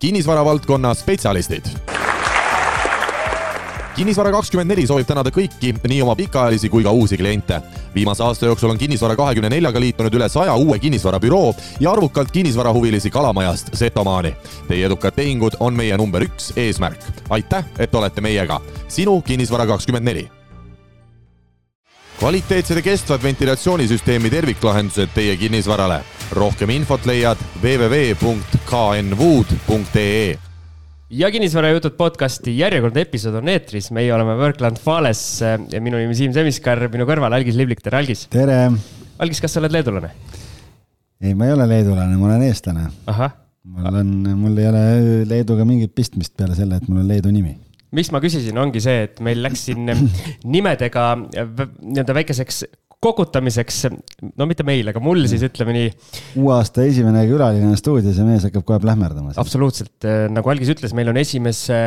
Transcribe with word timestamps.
kinnisvara 0.00 0.44
valdkonna 0.44 0.94
spetsialistid 0.94 1.64
kinnisvara 3.96 4.30
kakskümmend 4.30 4.68
neli 4.68 4.82
soovib 4.86 5.08
tänada 5.08 5.30
kõiki, 5.32 5.70
nii 5.88 6.02
oma 6.04 6.12
pikaajalisi 6.18 6.68
kui 6.68 6.84
ka 6.84 6.92
uusi 6.92 7.16
kliente. 7.16 7.62
viimase 7.94 8.22
aasta 8.22 8.46
jooksul 8.46 8.70
on 8.70 8.78
Kinnisvara 8.78 9.16
kahekümne 9.16 9.48
neljaga 9.48 9.80
liitunud 9.80 10.14
üle 10.14 10.28
saja 10.28 10.54
uue 10.54 10.78
kinnisvarabüroo 10.78 11.54
ja 11.80 11.92
arvukalt 11.92 12.30
kinnisvarahuvilisi 12.30 13.10
Kalamajast 13.10 13.70
Setomaani. 13.72 14.36
Teie 14.68 14.86
edukad 14.86 15.16
tehingud 15.16 15.56
on 15.60 15.74
meie 15.74 15.96
number 15.96 16.22
üks 16.22 16.52
eesmärk. 16.56 17.00
aitäh, 17.30 17.64
et 17.78 17.94
olete 17.94 18.20
meiega. 18.20 18.60
sinu 18.88 19.22
Kinnisvara 19.22 19.66
kakskümmend 19.66 20.04
neli 20.04 20.30
kvaliteetsed 22.18 22.76
ja 22.76 22.82
kestvad 22.82 23.22
ventilatsioonisüsteemi 23.22 24.30
terviklahendused 24.30 25.08
teie 25.14 25.36
kinnisvarale. 25.36 26.00
Rohkem 26.34 26.70
infot 26.74 27.06
leiad 27.06 27.38
www.knwood.ee 27.62 30.34
ja 31.10 31.30
kinnisvarajutud 31.30 31.92
podcasti 31.98 32.58
järjekordne 32.58 33.00
episood 33.06 33.34
on 33.38 33.48
eetris, 33.48 33.90
meie 33.94 34.14
oleme 34.14 34.34
Workland 34.40 34.76
Fales 34.82 35.40
ja 35.42 35.80
minu 35.80 35.96
nimi 36.02 36.14
Siim 36.18 36.32
Semiskar, 36.34 36.88
minu 36.90 37.06
kõrval 37.06 37.32
Algis 37.36 37.56
Liblik, 37.58 37.80
tere 37.84 37.96
Algis. 38.00 38.26
tere. 38.32 38.72
Algis, 39.22 39.40
kas 39.40 39.52
sa 39.54 39.60
oled 39.62 39.72
leedulane? 39.76 40.10
ei, 41.22 41.34
ma 41.34 41.46
ei 41.46 41.52
ole 41.54 41.66
leedulane, 41.70 42.16
ma 42.18 42.26
olen 42.32 42.42
eestlane. 42.48 42.84
mul 43.66 43.94
on, 44.02 44.08
mul 44.42 44.58
ei 44.58 44.66
ole 44.72 44.82
Leeduga 45.30 45.64
mingit 45.68 45.92
pistmist 45.94 46.32
peale 46.36 46.54
selle, 46.58 46.74
et 46.80 46.86
mul 46.88 46.98
on 47.04 47.08
Leedu 47.08 47.30
nimi 47.34 47.54
miks 47.96 48.10
ma 48.12 48.20
küsisin, 48.20 48.58
ongi 48.58 48.80
see, 48.82 49.06
et 49.06 49.20
meil 49.24 49.38
läks 49.44 49.60
siin 49.68 49.86
nimedega 50.56 51.04
nii-öelda 51.22 52.12
väikeseks 52.18 52.64
kokutamiseks, 53.06 53.78
no 54.36 54.46
mitte 54.48 54.64
meil, 54.66 54.90
aga 54.90 55.00
mul 55.02 55.24
siis 55.30 55.44
ütleme 55.46 55.74
nii. 55.76 55.90
uue 56.42 56.54
aasta 56.56 56.84
esimene 56.86 57.22
külaline 57.28 57.68
on 57.70 57.78
stuudios 57.78 58.18
ja 58.18 58.26
mees 58.26 58.46
hakkab 58.48 58.66
kohe 58.66 58.80
plähmerdama. 58.82 59.34
absoluutselt, 59.40 60.06
nagu 60.32 60.52
Algis 60.52 60.72
ütles, 60.74 60.94
meil 60.96 61.10
on 61.12 61.20
esimese, 61.20 61.78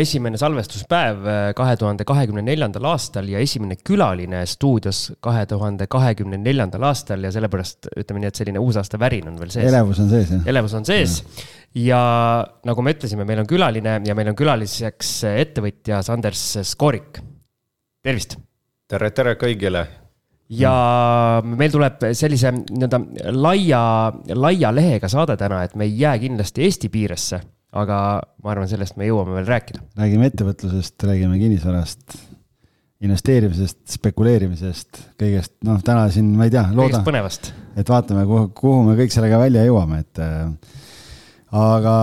esimene 0.00 0.40
salvestuspäev 0.40 1.28
äh, 1.28 1.40
kahe 1.58 1.76
tuhande 1.80 2.06
kahekümne 2.08 2.44
neljandal 2.46 2.88
aastal 2.92 3.28
ja 3.30 3.42
esimene 3.42 3.78
külaline 3.84 4.44
stuudios 4.50 5.04
kahe 5.24 5.44
tuhande 5.50 5.88
kahekümne 5.92 6.40
neljandal 6.40 6.88
aastal 6.92 7.24
ja 7.26 7.32
sellepärast 7.34 7.92
ütleme 7.96 8.24
nii, 8.24 8.32
et 8.32 8.42
selline 8.42 8.62
uusaasta 8.62 9.00
värin 9.02 9.32
on 9.32 9.40
veel 9.40 9.52
sees. 9.54 9.68
elevus 9.70 10.02
on 10.02 10.12
sees, 10.12 10.36
jah. 10.36 10.46
elevus 10.54 10.76
on 10.78 10.88
sees 10.88 11.18
ja. 11.22 11.48
ja 11.88 12.02
nagu 12.68 12.84
me 12.84 12.96
ütlesime, 12.96 13.26
meil 13.28 13.42
on 13.44 13.50
külaline 13.50 13.98
ja 14.06 14.16
meil 14.18 14.32
on 14.32 14.38
külaliseks 14.38 15.18
ettevõtja 15.32 16.02
Sanders 16.06 16.46
Skorik. 16.72 17.20
tervist. 18.02 18.38
tere, 18.88 19.10
tere 19.14 19.36
kõigile 19.40 19.86
ja 20.50 20.72
meil 21.44 21.72
tuleb 21.72 22.02
sellise 22.16 22.52
nii-öelda 22.54 23.00
laia, 23.36 23.82
laia 24.34 24.72
lehega 24.74 25.10
saade 25.10 25.36
täna, 25.40 25.62
et 25.66 25.76
me 25.78 25.86
ei 25.88 25.96
jää 26.00 26.18
kindlasti 26.22 26.66
Eesti 26.66 26.90
piiresse, 26.92 27.40
aga 27.78 27.96
ma 28.42 28.52
arvan, 28.52 28.68
sellest 28.70 28.98
me 29.00 29.08
jõuame 29.08 29.38
veel 29.38 29.48
rääkida. 29.48 29.84
räägime 29.98 30.28
ettevõtlusest, 30.32 30.98
räägime 31.08 31.38
kinnisvarast, 31.40 32.18
investeerimisest, 33.02 33.80
spekuleerimisest, 33.96 35.02
kõigest, 35.20 35.56
noh, 35.66 35.80
täna 35.84 36.06
siin 36.12 36.34
ma 36.38 36.46
ei 36.46 36.54
tea, 36.54 36.68
loodan, 36.76 37.06
et 37.76 37.88
vaatame, 37.88 38.26
kuhu, 38.28 38.52
kuhu 38.58 38.84
me 38.90 38.96
kõik 39.00 39.14
sellega 39.14 39.40
välja 39.40 39.64
jõuame, 39.66 40.02
et 40.04 40.22
äh, 40.22 40.78
aga 41.52 41.96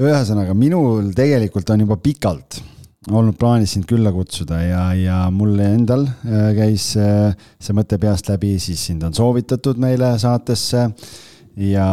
ühesõnaga, 0.00 0.56
minul 0.58 1.12
tegelikult 1.16 1.70
on 1.72 1.86
juba 1.86 2.00
pikalt 2.00 2.62
olnud 3.08 3.36
plaanis 3.40 3.72
sind 3.74 3.86
külla 3.88 4.10
kutsuda 4.12 4.58
ja, 4.60 4.80
ja 4.92 5.18
mul 5.32 5.54
endal 5.64 6.04
äh, 6.04 6.50
käis 6.56 6.90
äh, 7.00 7.32
see 7.56 7.76
mõte 7.76 7.96
peast 8.00 8.28
läbi, 8.28 8.58
siis 8.60 8.82
sind 8.90 9.06
on 9.06 9.16
soovitatud 9.16 9.80
meile 9.80 10.12
saatesse. 10.20 10.90
ja, 11.56 11.86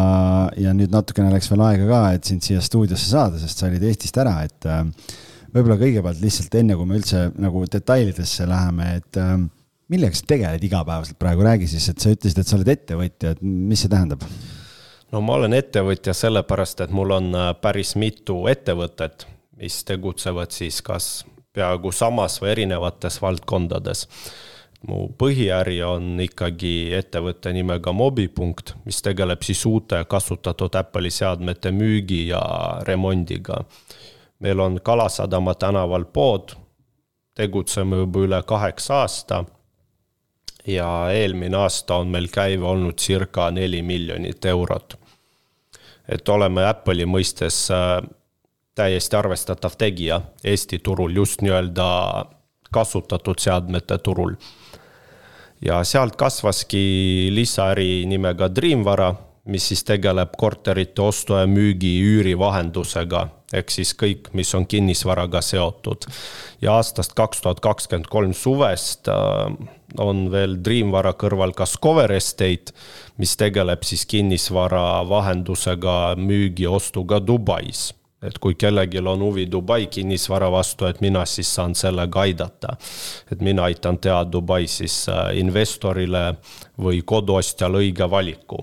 ja 0.60 0.74
nüüd 0.76 0.92
natukene 0.92 1.32
läks 1.32 1.48
veel 1.52 1.64
aega 1.64 1.88
ka, 1.88 2.02
et 2.18 2.28
sind 2.28 2.44
siia 2.44 2.60
stuudiosse 2.64 3.08
saada, 3.10 3.40
sest 3.40 3.60
sa 3.60 3.70
olid 3.70 3.86
Eestist 3.88 4.20
ära, 4.20 4.36
et 4.44 4.68
äh, 4.68 4.84
võib-olla 5.54 5.80
kõigepealt 5.80 6.20
lihtsalt 6.22 6.60
enne, 6.60 6.76
kui 6.76 6.90
me 6.90 7.00
üldse 7.00 7.24
nagu 7.40 7.64
detailidesse 7.72 8.50
läheme, 8.50 8.90
et 9.00 9.22
millega 9.88 10.20
sa 10.20 10.28
tegeled 10.28 10.68
igapäevaselt 10.68 11.18
praegu, 11.20 11.48
räägi 11.48 11.72
siis, 11.72 11.88
et 11.90 12.04
sa 12.04 12.12
ütlesid, 12.12 12.44
et 12.44 12.52
sa 12.52 12.60
oled 12.60 12.74
ettevõtja, 12.76 13.32
et 13.32 13.42
mis 13.48 13.80
see 13.80 13.92
tähendab? 13.96 14.28
no 15.16 15.24
ma 15.24 15.40
olen 15.40 15.56
ettevõtja 15.56 16.14
sellepärast, 16.20 16.84
et 16.84 16.92
mul 16.92 17.16
on 17.16 17.32
päris 17.64 17.96
mitu 17.96 18.44
ettevõtet 18.52 19.24
mis 19.58 19.84
tegutsevad 19.86 20.52
siis 20.52 20.82
kas 20.82 21.26
peaaegu 21.54 21.92
samas 21.92 22.42
või 22.42 22.54
erinevates 22.54 23.22
valdkondades. 23.22 24.08
mu 24.88 25.08
põhiäri 25.18 25.80
on 25.84 26.20
ikkagi 26.22 26.94
ettevõtte 26.94 27.54
nimega 27.54 27.92
Mobipunkt, 27.94 28.76
mis 28.86 29.02
tegeleb 29.02 29.42
siis 29.42 29.66
uute 29.66 30.04
kasutatud 30.06 30.76
Apple'i 30.76 31.12
seadmete 31.12 31.72
müügi 31.72 32.28
ja 32.28 32.42
remondiga. 32.82 33.64
meil 34.40 34.60
on 34.60 34.80
Kalasadama 34.84 35.56
tänaval 35.56 36.06
pood, 36.06 36.54
tegutseme 37.36 37.96
juba 37.96 38.20
üle 38.20 38.44
kaheksa 38.44 38.94
aasta 38.94 39.44
ja 40.68 41.10
eelmine 41.12 41.58
aasta 41.58 41.96
on 41.96 42.08
meil 42.08 42.28
käive 42.28 42.66
olnud 42.66 43.00
circa 43.00 43.52
neli 43.52 43.82
miljonit 43.82 44.46
eurot. 44.46 45.00
et 46.10 46.30
oleme 46.30 46.66
Apple'i 46.68 47.06
mõistes 47.06 47.72
äh, 47.72 48.04
täiesti 48.78 49.16
arvestatav 49.18 49.78
tegija 49.78 50.22
Eesti 50.44 50.80
turul, 50.80 51.16
just 51.16 51.42
nii-öelda 51.42 51.88
kasutatud 52.74 53.40
seadmete 53.40 53.98
turul. 53.98 54.36
ja 55.62 55.84
sealt 55.84 56.16
kasvaski 56.16 57.30
lisaäri 57.34 58.06
nimega 58.06 58.50
Dreamvara, 58.56 59.16
mis 59.50 59.68
siis 59.68 59.82
tegeleb 59.84 60.36
korterite 60.38 61.02
ostu 61.02 61.34
ja 61.34 61.48
müügi 61.50 61.96
üürivahendusega, 62.04 63.24
ehk 63.54 63.74
siis 63.74 63.96
kõik, 63.98 64.30
mis 64.38 64.54
on 64.56 64.68
kinnisvaraga 64.68 65.42
seotud. 65.42 66.06
ja 66.62 66.78
aastast 66.78 67.18
kaks 67.18 67.42
tuhat 67.42 67.60
kakskümmend 67.60 68.12
kolm 68.14 68.34
suvest 68.34 69.10
äh, 69.10 69.58
on 69.98 70.28
veel 70.32 70.60
Dreamvara 70.64 71.14
kõrval 71.14 71.56
ka 71.56 71.66
Scover 71.66 72.12
Estate, 72.12 72.76
mis 73.18 73.38
tegeleb 73.38 73.84
siis 73.84 74.06
kinnisvara 74.06 75.02
vahendusega, 75.10 76.16
müügi, 76.20 76.68
ostuga 76.68 77.24
Dubais 77.28 77.97
et 78.24 78.38
kui 78.42 78.56
kellelgi 78.58 79.02
on 79.06 79.22
huvi 79.22 79.46
Dubai 79.52 79.88
kinnisvara 79.94 80.50
vastu, 80.52 80.88
et 80.90 81.02
mina 81.02 81.26
siis 81.26 81.50
saan 81.56 81.76
sellega 81.76 82.22
aidata. 82.22 82.78
et 83.32 83.42
mina 83.42 83.64
aitan 83.64 83.98
teha 83.98 84.24
Dubai 84.32 84.68
siis 84.68 85.06
äh, 85.10 85.38
investorile 85.38 86.36
või 86.82 87.02
koduostjale 87.06 87.78
õige 87.78 88.10
valiku. 88.10 88.58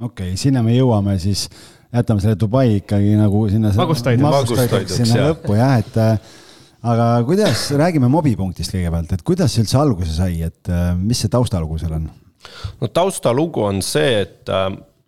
okei 0.00 0.32
okay,, 0.32 0.36
sinna 0.36 0.62
me 0.62 0.76
jõuame 0.76 1.18
siis, 1.18 1.48
jätame 1.92 2.20
selle 2.20 2.36
Dubai 2.40 2.76
ikkagi 2.76 3.16
nagu 3.16 3.48
sinna. 3.48 3.72
magustoiduks, 3.76 4.96
sinna 4.96 5.30
lõppu 5.30 5.56
jah, 5.56 5.78
et 5.80 5.96
äh, 5.96 6.18
aga 6.82 7.08
kuidas, 7.24 7.70
räägime 7.72 8.10
mobipunktist 8.12 8.76
kõigepealt, 8.76 9.16
et 9.16 9.24
kuidas 9.24 9.54
see 9.54 9.64
üldse 9.64 9.80
alguse 9.80 10.12
sai, 10.12 10.42
et 10.42 10.68
äh, 10.68 10.92
mis 10.98 11.24
see 11.24 11.32
taustalugu 11.32 11.80
seal 11.80 11.96
on? 11.96 12.10
no 12.80 12.92
taustalugu 12.92 13.64
on 13.64 13.80
see, 13.82 14.20
et 14.26 14.52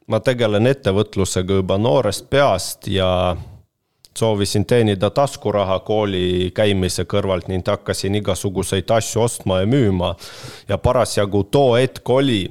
ma 0.08 0.20
tegelen 0.24 0.66
ettevõtlusega 0.70 1.60
juba 1.60 1.78
noorest 1.80 2.28
peast 2.30 2.88
ja 2.88 3.36
soovisin 4.18 4.64
teenida 4.66 5.10
taskuraha 5.14 5.78
kooli 5.86 6.50
käimise 6.54 7.04
kõrvalt 7.04 7.48
ning 7.48 7.66
hakkasin 7.66 8.18
igasuguseid 8.18 8.90
asju 8.90 9.22
ostma 9.22 9.60
ja 9.60 9.66
müüma. 9.66 10.14
ja 10.68 10.78
parasjagu 10.78 11.44
too 11.44 11.76
hetk 11.76 12.10
oli 12.10 12.48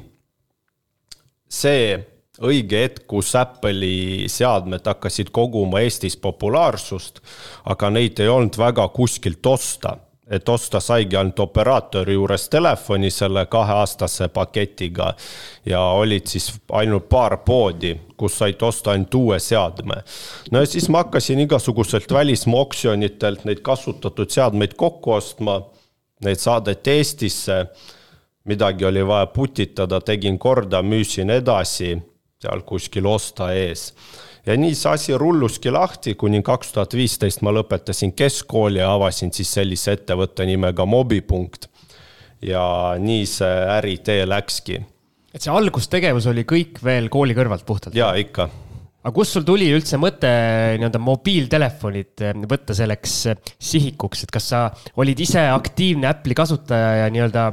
see 1.50 1.98
õige 2.42 2.84
hetk, 2.84 3.06
kus 3.08 3.34
Apple'i 3.36 4.28
seadmed 4.30 4.86
hakkasid 4.86 5.32
koguma 5.34 5.82
Eestis 5.82 6.18
populaarsust, 6.18 7.20
aga 7.66 7.90
neid 7.90 8.20
ei 8.20 8.30
olnud 8.30 8.58
väga 8.58 8.88
kuskilt 8.94 9.46
osta 9.46 9.98
et 10.30 10.50
osta 10.50 10.80
saigi 10.80 11.16
ainult 11.16 11.40
operaatori 11.40 12.14
juures 12.14 12.50
telefoni 12.50 13.12
selle 13.12 13.46
kaheaastase 13.46 14.28
paketiga. 14.28 15.14
ja 15.66 15.82
olid 15.82 16.28
siis 16.28 16.54
ainult 16.72 17.10
paar 17.10 17.38
poodi, 17.38 17.96
kus 18.18 18.38
said 18.38 18.62
osta 18.62 18.92
ainult 18.92 19.14
uue 19.16 19.40
seadme. 19.40 20.04
no 20.52 20.60
ja 20.60 20.66
siis 20.66 20.90
ma 20.90 21.04
hakkasin 21.04 21.40
igasuguselt 21.40 22.12
välismaa 22.12 22.60
oksjonitelt 22.60 23.46
neid 23.46 23.62
kasutatud 23.62 24.30
seadmeid 24.30 24.74
kokku 24.76 25.12
ostma. 25.12 25.62
Neid 26.26 26.40
saadeti 26.42 26.90
Eestisse, 26.90 27.66
midagi 28.44 28.86
oli 28.86 29.04
vaja 29.08 29.26
putitada, 29.26 30.00
tegin 30.02 30.40
korda, 30.40 30.82
müüsin 30.82 31.30
edasi 31.30 31.92
seal 32.42 32.62
kuskil 32.66 33.06
osta 33.06 33.52
ees 33.54 33.92
ja 34.48 34.56
nii 34.58 34.76
see 34.76 34.92
asi 34.92 35.18
rulluski 35.20 35.72
lahti, 35.74 36.16
kuni 36.20 36.42
kaks 36.46 36.72
tuhat 36.76 36.96
viisteist 36.98 37.44
ma 37.46 37.52
lõpetasin 37.56 38.14
keskkooli 38.18 38.80
ja 38.80 38.94
avasin 38.96 39.34
siis 39.36 39.52
sellise 39.60 39.98
ettevõtte 39.98 40.46
nimega 40.48 40.86
Mobipunkt. 40.86 41.68
ja 42.42 42.96
nii 43.00 43.26
see 43.26 43.56
äritee 43.78 44.28
läkski. 44.30 44.82
et 45.34 45.42
see 45.42 45.54
algustegevus 45.54 46.28
oli 46.28 46.46
kõik 46.48 46.84
veel 46.84 47.10
kooli 47.10 47.36
kõrvalt 47.36 47.66
puhtalt? 47.66 47.96
jaa, 47.96 48.14
ikka. 48.16 48.50
Aga 49.08 49.16
kust 49.16 49.38
sul 49.38 49.46
tuli 49.48 49.70
üldse 49.72 49.96
mõte 50.02 50.30
nii-öelda 50.76 51.00
mobiiltelefonid 51.00 52.24
eh, 52.28 52.40
võtta 52.52 52.76
selleks 52.76 53.14
eh, 53.32 53.38
sihikuks, 53.56 54.26
et 54.26 54.34
kas 54.36 54.50
sa 54.52 54.64
olid 55.00 55.22
ise 55.24 55.46
aktiivne 55.48 56.10
Apple'i 56.10 56.36
kasutaja 56.36 57.06
ja 57.06 57.08
nii-öelda 57.14 57.46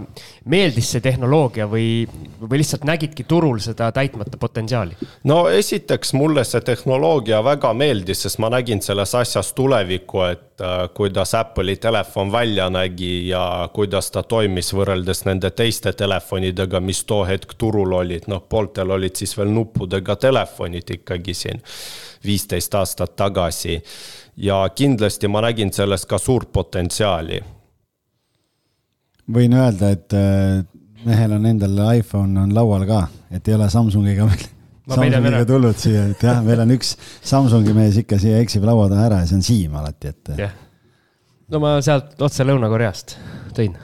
meeldis 0.51 0.91
see 0.91 1.05
tehnoloogia 1.05 1.69
või, 1.71 2.09
või 2.43 2.59
lihtsalt 2.59 2.87
nägidki 2.89 3.27
turul 3.31 3.62
seda 3.62 3.93
täitmata 3.95 4.41
potentsiaali? 4.41 4.99
no 5.31 5.45
esiteks 5.47 6.15
mulle 6.19 6.43
see 6.49 6.65
tehnoloogia 6.67 7.39
väga 7.47 7.71
meeldis, 7.79 8.25
sest 8.27 8.43
ma 8.43 8.50
nägin 8.57 8.83
selles 8.83 9.15
asjas 9.15 9.55
tulevikku, 9.55 10.27
et 10.27 10.54
uh, 10.61 10.95
kuidas 10.95 11.35
Apple'i 11.35 11.77
telefon 11.77 12.33
välja 12.33 12.71
nägi 12.71 13.29
ja 13.29 13.69
kuidas 13.73 14.11
ta 14.11 14.23
toimis 14.23 14.73
võrreldes 14.75 15.25
nende 15.25 15.51
teiste 15.51 15.93
telefonidega, 15.93 16.81
mis 16.81 17.05
too 17.05 17.25
hetk 17.25 17.55
turul 17.59 17.93
olid, 17.93 18.29
noh, 18.31 18.45
pooltel 18.49 18.91
olid 18.91 19.17
siis 19.17 19.37
veel 19.39 19.53
nuppudega 19.55 20.17
telefonid 20.17 20.95
ikkagi 20.99 21.35
siin 21.35 21.62
viisteist 22.25 22.75
aastat 22.75 23.17
tagasi. 23.17 23.83
ja 24.37 24.69
kindlasti 24.75 25.29
ma 25.29 25.41
nägin 25.41 25.73
selles 25.73 26.06
ka 26.06 26.19
suurt 26.19 26.53
potentsiaali. 26.53 27.41
võin 29.33 29.55
öelda, 29.55 29.91
et 29.91 30.12
äh, 30.12 30.65
mehel 31.05 31.33
on 31.33 31.47
endal 31.47 31.79
iPhone 31.95 32.41
on 32.41 32.55
laual 32.55 32.87
ka, 32.87 33.07
et 33.31 33.49
ei 33.49 33.55
ole 33.55 33.71
Samsungiga 33.71 34.27
veel 34.27 34.54
Samsungiga 34.85 35.45
tulnud 35.49 35.79
siia, 35.81 36.09
et 36.13 36.25
jah, 36.27 36.43
meil 36.45 36.61
on 36.61 36.75
üks 36.75 36.95
Samsungi 37.25 37.73
mees 37.77 37.97
ikka 38.03 38.19
siia 38.21 38.43
eksib 38.45 38.67
laua 38.69 38.91
taha 38.91 39.07
ära 39.09 39.23
ja 39.23 39.29
see 39.31 39.39
on 39.39 39.47
Siim 39.47 39.79
alati, 39.81 40.13
et. 40.13 40.35
jah, 40.43 40.53
no 41.53 41.61
ma 41.63 41.79
sealt 41.85 42.21
otse 42.25 42.45
Lõuna-Koreast 42.45 43.17
tõin 43.57 43.79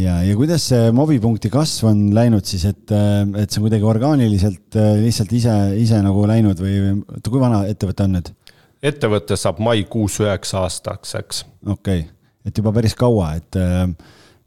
ja, 0.00 0.20
ja 0.24 0.36
kuidas 0.38 0.64
see 0.70 0.90
mobipunkti 0.96 1.50
kasv 1.52 1.90
on 1.90 2.06
läinud 2.16 2.46
siis, 2.48 2.64
et, 2.70 2.86
et 2.88 3.50
see 3.50 3.60
on 3.60 3.66
kuidagi 3.66 3.88
orgaaniliselt 3.92 4.80
lihtsalt 5.02 5.34
ise, 5.36 5.56
ise 5.82 6.00
nagu 6.04 6.24
läinud 6.30 6.62
või, 6.62 6.78
oota, 7.02 7.26
kui 7.28 7.42
vana 7.42 7.64
ettevõte 7.68 8.06
on 8.06 8.16
nüüd? 8.16 8.32
ettevõte 8.80 9.36
saab 9.36 9.60
maikuus 9.60 10.16
üheksa 10.24 10.64
aastaks, 10.64 11.14
eks. 11.20 11.44
okei 11.66 12.06
okay., 12.06 12.08
et 12.48 12.56
juba 12.56 12.72
päris 12.72 12.96
kaua, 12.96 13.34
et 13.36 13.60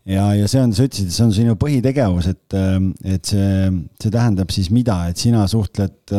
ja, 0.10 0.30
ja 0.38 0.48
see 0.52 0.62
on, 0.64 0.76
sa 0.76 0.88
ütlesid, 0.88 1.12
see 1.16 1.26
on 1.26 1.36
sinu 1.36 1.58
põhitegevus, 1.60 2.30
et, 2.34 2.58
et 3.16 3.34
see, 3.34 3.68
see 4.02 4.14
tähendab 4.14 4.54
siis 4.54 4.72
mida, 4.74 5.04
et 5.12 5.22
sina 5.22 5.46
suhtled 5.52 6.16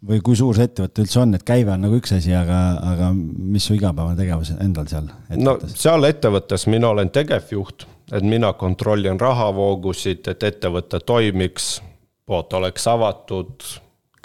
või 0.00 0.22
kui 0.24 0.36
suur 0.38 0.56
see 0.56 0.70
ettevõte 0.70 1.04
üldse 1.04 1.20
on, 1.20 1.36
et 1.36 1.44
käive 1.44 1.74
on 1.74 1.84
nagu 1.84 1.98
üks 2.00 2.14
asi, 2.16 2.32
aga, 2.34 2.58
aga 2.88 3.12
mis 3.14 3.66
su 3.68 3.76
igapäevane 3.76 4.16
tegevus 4.16 4.54
endal 4.56 4.88
seal? 4.88 5.10
no 5.36 5.58
seal 5.68 6.08
ettevõttes 6.08 6.64
mina 6.72 6.94
olen 6.94 7.12
tegevjuht 7.12 7.84
et 8.12 8.26
mina 8.26 8.52
kontrollin 8.52 9.20
rahavoogusid, 9.20 10.26
et 10.32 10.42
ettevõte 10.42 11.00
toimiks, 11.06 11.78
pood 12.26 12.52
oleks 12.58 12.86
avatud, 12.90 13.66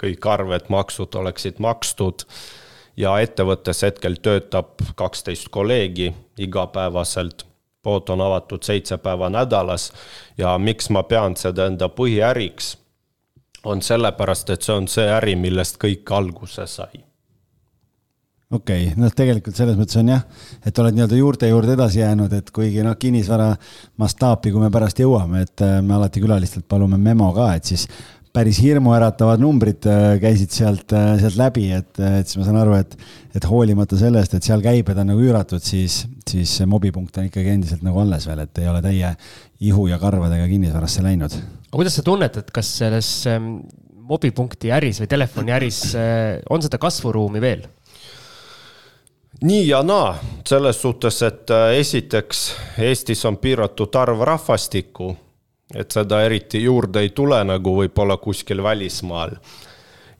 kõik 0.00 0.30
arved, 0.30 0.70
maksud 0.72 1.14
oleksid 1.16 1.60
makstud 1.62 2.26
ja 3.00 3.16
ettevõttes 3.22 3.82
hetkel 3.86 4.18
töötab 4.22 4.82
kaksteist 4.98 5.50
kolleegi 5.54 6.12
igapäevaselt. 6.38 7.46
Pood 7.86 8.10
on 8.14 8.24
avatud 8.26 8.66
seitse 8.66 8.98
päeva 8.98 9.30
nädalas 9.30 9.92
ja 10.38 10.56
miks 10.58 10.90
ma 10.90 11.06
pean 11.06 11.38
seda 11.38 11.70
enda 11.70 11.88
põhiäriks, 11.88 12.74
on 13.66 13.82
sellepärast, 13.82 14.50
et 14.50 14.66
see 14.66 14.74
on 14.74 14.88
see 14.90 15.06
äri, 15.10 15.38
millest 15.38 15.78
kõik 15.82 16.10
alguse 16.14 16.66
sai 16.70 17.06
okei 18.50 18.86
okay., 18.86 18.98
noh, 19.00 19.10
tegelikult 19.10 19.58
selles 19.58 19.78
mõttes 19.78 19.98
on 19.98 20.12
jah, 20.12 20.22
et 20.66 20.78
oled 20.78 20.94
nii-öelda 20.94 21.18
juurte 21.18 21.48
juurde 21.50 21.74
edasi 21.74 22.00
jäänud, 22.02 22.32
et 22.36 22.50
kuigi 22.54 22.84
noh, 22.86 22.94
kinnisvara 22.98 23.48
mastaapi, 24.02 24.52
kui 24.54 24.62
me 24.62 24.70
pärast 24.74 25.02
jõuame, 25.02 25.42
et 25.46 25.64
äh, 25.66 25.80
me 25.82 25.96
alati 25.98 26.22
külalistelt 26.22 26.68
palume 26.70 26.98
memo 27.00 27.32
ka, 27.34 27.52
et 27.58 27.66
siis 27.72 27.88
päris 28.36 28.58
hirmuäratavad 28.60 29.40
numbrid 29.40 29.86
äh, 29.88 30.16
käisid 30.20 30.52
sealt, 30.52 30.92
äh, 30.92 31.14
sealt 31.22 31.38
läbi, 31.40 31.70
et, 31.72 31.92
et 31.96 32.28
siis 32.28 32.40
ma 32.40 32.48
saan 32.48 32.60
aru, 32.60 32.76
et, 32.78 32.96
et 33.38 33.46
hoolimata 33.48 33.98
sellest, 34.00 34.36
et 34.36 34.44
seal 34.46 34.64
käibed 34.64 34.98
on 35.00 35.08
nagu 35.12 35.24
üüratud, 35.24 35.64
siis, 35.64 36.02
siis 36.28 36.52
see 36.60 36.68
mobipunkt 36.68 37.16
on 37.20 37.30
ikkagi 37.30 37.54
endiselt 37.54 37.86
nagu 37.86 38.02
alles 38.02 38.28
veel, 38.28 38.44
et 38.44 38.60
ei 38.60 38.68
ole 38.72 38.82
täie 38.84 39.14
ihu 39.70 39.86
ja 39.88 40.00
karvadega 40.02 40.48
kinnisvarasse 40.50 41.04
läinud. 41.06 41.38
aga 41.70 41.80
kuidas 41.80 41.96
sa 41.96 42.04
tunnetad, 42.04 42.52
kas 42.52 42.74
selles 42.82 43.10
ähm, 43.32 43.56
mobipunkti 44.06 44.70
äris 44.74 45.00
või 45.02 45.10
telefoni 45.10 45.56
äris 45.56 45.80
on 46.52 46.62
seda 46.62 46.78
kasvuruumi 46.78 47.40
veel? 47.42 47.64
nii 49.44 49.68
ja 49.68 49.82
naa, 49.82 50.16
selles 50.48 50.80
suhtes, 50.80 51.20
et 51.26 51.50
äh, 51.50 51.76
esiteks 51.80 52.46
Eestis 52.78 53.24
on 53.28 53.36
piiratud 53.40 53.94
arv 53.96 54.22
rahvastikku, 54.24 55.14
et 55.74 55.90
seda 55.90 56.22
eriti 56.22 56.62
juurde 56.62 57.02
ei 57.02 57.10
tule, 57.10 57.38
nagu 57.44 57.74
võib-olla 57.80 58.16
kuskil 58.16 58.62
välismaal. 58.62 59.36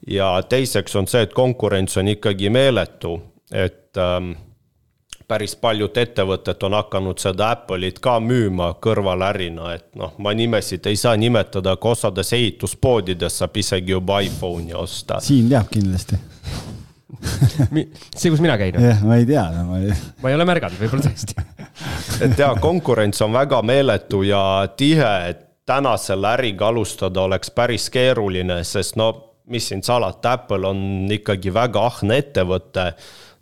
ja 0.07 0.43
teiseks 0.49 0.95
on 0.95 1.07
see, 1.07 1.21
et 1.21 1.33
konkurents 1.33 1.97
on 1.97 2.07
ikkagi 2.07 2.49
meeletu, 2.49 3.21
et 3.51 3.97
ähm, 3.97 4.31
päris 5.27 5.55
paljud 5.55 5.97
ettevõtted 5.97 6.63
on 6.63 6.73
hakanud 6.77 7.19
seda 7.19 7.51
Apple'it 7.55 7.99
ka 7.99 8.19
müüma 8.19 8.73
kõrvalärina, 8.83 9.73
et 9.75 9.89
noh, 9.95 10.13
ma 10.17 10.33
nimesid 10.33 10.85
ei 10.87 10.95
saa 10.95 11.17
nimetada, 11.17 11.75
aga 11.75 11.89
osades 11.89 12.33
ehituspoodides 12.33 13.41
saab 13.41 13.57
isegi 13.57 13.91
juba 13.91 14.21
iPhone'i 14.23 14.73
osta. 14.73 15.19
siin 15.19 15.49
teab 15.49 15.71
kindlasti 15.73 16.19
see, 18.17 18.29
kus 18.31 18.41
mina 18.43 18.57
käin? 18.59 18.77
jah, 18.81 19.03
ma 19.05 19.19
ei 19.19 19.27
tea 19.29 19.45
no,. 19.53 19.65
Ma 19.71 19.81
ei... 19.81 19.93
ma 20.23 20.31
ei 20.31 20.37
ole 20.37 20.47
märganud, 20.49 20.79
võib-olla 20.81 21.09
tõesti 21.09 21.37
et 22.27 22.39
jaa, 22.39 22.53
konkurents 22.61 23.21
on 23.25 23.35
väga 23.35 23.61
meeletu 23.65 24.23
ja 24.27 24.41
tihe, 24.77 25.13
et 25.31 25.43
täna 25.67 25.97
selle 25.99 26.31
äriga 26.37 26.69
alustada 26.71 27.25
oleks 27.27 27.51
päris 27.51 27.89
keeruline, 27.93 28.61
sest 28.67 28.95
no 28.99 29.11
mis 29.51 29.69
siin 29.69 29.83
salata, 29.83 30.35
Apple 30.37 30.67
on 30.67 30.81
ikkagi 31.11 31.53
väga 31.53 31.85
ahne 31.87 32.19
ettevõte 32.23 32.91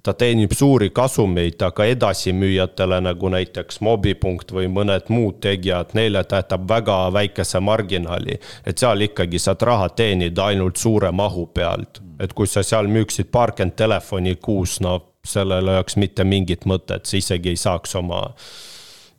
ta 0.05 0.13
teenib 0.13 0.53
suuri 0.53 0.91
kasumeid, 0.93 1.57
aga 1.65 1.85
edasimüüjatele 1.89 2.99
nagu 3.07 3.29
näiteks 3.33 3.79
Mobipunkt 3.85 4.53
või 4.53 4.67
mõned 4.69 5.09
muud 5.09 5.39
tegijad, 5.41 5.95
neile 5.97 6.21
ta 6.23 6.43
jätab 6.43 6.67
väga 6.69 6.97
väikese 7.13 7.59
marginaali. 7.59 8.39
et 8.65 8.77
seal 8.77 9.01
ikkagi 9.01 9.39
saad 9.39 9.61
raha 9.61 9.89
teenida 9.89 10.45
ainult 10.45 10.77
suure 10.77 11.11
mahu 11.11 11.47
pealt, 11.47 12.01
et 12.19 12.33
kui 12.33 12.47
sa 12.47 12.63
seal 12.63 12.87
müüksid 12.87 13.31
paarkümmend 13.31 13.75
telefoni 13.75 14.35
kuus, 14.35 14.79
no 14.81 15.01
sellel 15.25 15.67
ei 15.67 15.77
oleks 15.79 15.97
mitte 15.97 16.23
mingit 16.23 16.65
mõtet, 16.65 17.05
sa 17.05 17.17
isegi 17.17 17.49
ei 17.49 17.57
saaks 17.57 17.95
oma, 17.95 18.21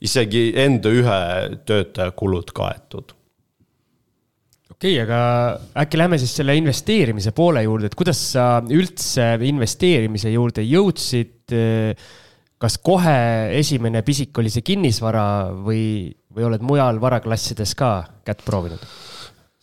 isegi 0.00 0.52
enda 0.54 0.88
ühe 0.88 1.20
töötaja 1.66 2.10
kulud 2.14 2.54
kaetud 2.54 3.15
okei 4.76 5.00
okay,, 5.00 5.06
aga 5.06 5.80
äkki 5.84 5.98
lähme 6.00 6.18
siis 6.20 6.34
selle 6.36 6.56
investeerimise 6.58 7.32
poole 7.36 7.64
juurde, 7.64 7.88
et 7.88 7.96
kuidas 7.96 8.20
sa 8.34 8.46
üldse 8.60 9.34
investeerimise 9.48 10.32
juurde 10.34 10.64
jõudsid? 10.66 11.56
kas 12.56 12.78
kohe 12.80 13.16
esimene 13.56 14.00
pisik 14.02 14.36
oli 14.40 14.50
see 14.52 14.64
kinnisvara 14.64 15.52
või, 15.52 16.08
või 16.32 16.46
oled 16.48 16.64
mujal 16.64 17.00
varaklassides 17.00 17.74
ka 17.76 17.90
kätt 18.24 18.44
proovinud? 18.46 18.80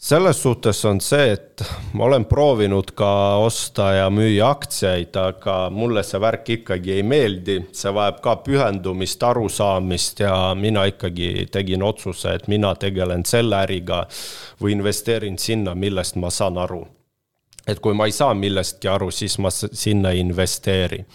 Selles 0.04 0.42
suhtes 0.42 0.86
on 0.86 0.98
see, 1.02 1.30
et 1.32 1.62
ma 1.96 2.04
olen 2.10 2.26
proovinud 2.28 2.90
ka 2.98 3.10
osta 3.40 3.86
ja 3.96 4.10
müüa 4.12 4.50
aktsiaid, 4.52 5.16
aga 5.16 5.70
mulle 5.72 6.04
see 6.04 6.20
värk 6.20 6.50
ikkagi 6.58 6.98
ei 6.98 7.06
meeldi, 7.08 7.56
see 7.72 7.94
vajab 7.96 8.20
ka 8.26 8.34
pühendumist, 8.44 9.24
arusaamist 9.24 10.20
ja 10.26 10.36
mina 10.60 10.84
ikkagi 10.92 11.48
tegin 11.52 11.86
otsuse, 11.88 12.36
et 12.36 12.50
mina 12.52 12.74
tegelen 12.76 13.24
selle 13.24 13.62
äriga 13.64 14.02
või 14.60 14.76
investeerin 14.76 15.40
sinna, 15.40 15.72
millest 15.72 16.20
ma 16.20 16.34
saan 16.34 16.60
aru. 16.60 16.84
et 17.68 17.80
kui 17.80 17.96
ma 17.96 18.04
ei 18.06 18.12
saa 18.12 18.34
millestki 18.36 18.90
aru, 18.92 19.08
siis 19.12 19.38
ma 19.40 19.48
sinna 19.56 20.12
ei 20.12 20.20
investeeri 20.20 21.06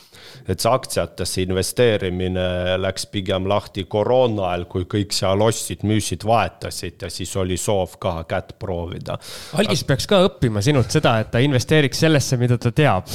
et 0.49 0.61
see 0.61 0.73
aktsiatesse 0.73 1.44
investeerimine 1.47 2.76
läks 2.80 3.08
pigem 3.12 3.49
lahti 3.50 3.85
koroona 3.90 4.50
ajal, 4.50 4.66
kui 4.70 4.85
kõik 4.90 5.14
seal 5.16 5.42
ostsid, 5.44 5.85
müüsid, 5.88 6.26
vahetasid 6.28 7.06
ja 7.06 7.12
siis 7.12 7.35
oli 7.37 7.56
soov 7.61 7.97
ka 8.02 8.23
kätt 8.28 8.56
proovida. 8.58 9.18
algis 9.58 9.85
peaks 9.88 10.06
ka 10.11 10.23
õppima 10.26 10.62
sinult 10.64 10.90
seda, 10.94 11.18
et 11.23 11.32
ta 11.32 11.42
investeeriks 11.44 12.04
sellesse, 12.06 12.37
mida 12.40 12.58
ta 12.58 12.73
teab 12.73 13.08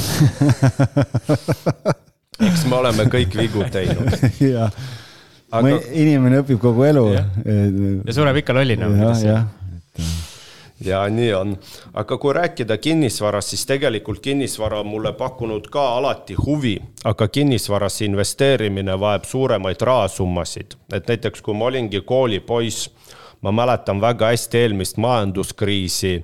eks 2.50 2.68
me 2.70 2.76
oleme 2.82 3.08
kõik 3.12 3.38
vigu 3.38 3.66
teinud 3.72 4.14
jah 4.56 4.72
aga..., 5.54 5.80
inimene 5.94 6.42
õpib 6.44 6.62
kogu 6.62 6.88
elu. 6.90 7.08
ja 7.14 8.16
sureb 8.16 8.44
ikka 8.44 8.56
lollina. 8.58 8.90
jah, 8.98 9.26
jah, 9.28 9.44
et 9.70 10.33
ja 10.86 11.10
nii 11.10 11.34
on, 11.34 11.58
aga 11.94 12.18
kui 12.18 12.34
rääkida 12.34 12.78
kinnisvarast, 12.78 13.54
siis 13.54 13.66
tegelikult 13.66 14.20
kinnisvara 14.20 14.80
on 14.80 14.88
mulle 14.88 15.14
pakkunud 15.14 15.68
ka 15.72 15.88
alati 15.98 16.36
huvi, 16.46 16.78
aga 17.06 17.28
kinnisvarasse 17.28 18.06
investeerimine 18.06 19.00
vajab 19.00 19.28
suuremaid 19.30 19.82
rahasummasid, 19.82 20.78
et 20.94 21.08
näiteks 21.08 21.42
kui 21.42 21.56
ma 21.58 21.70
olingi 21.72 22.02
koolipoiss, 22.02 22.90
ma 23.42 23.52
mäletan 23.52 24.02
väga 24.02 24.32
hästi 24.32 24.58
eelmist 24.58 24.98
majanduskriisi, 24.98 26.16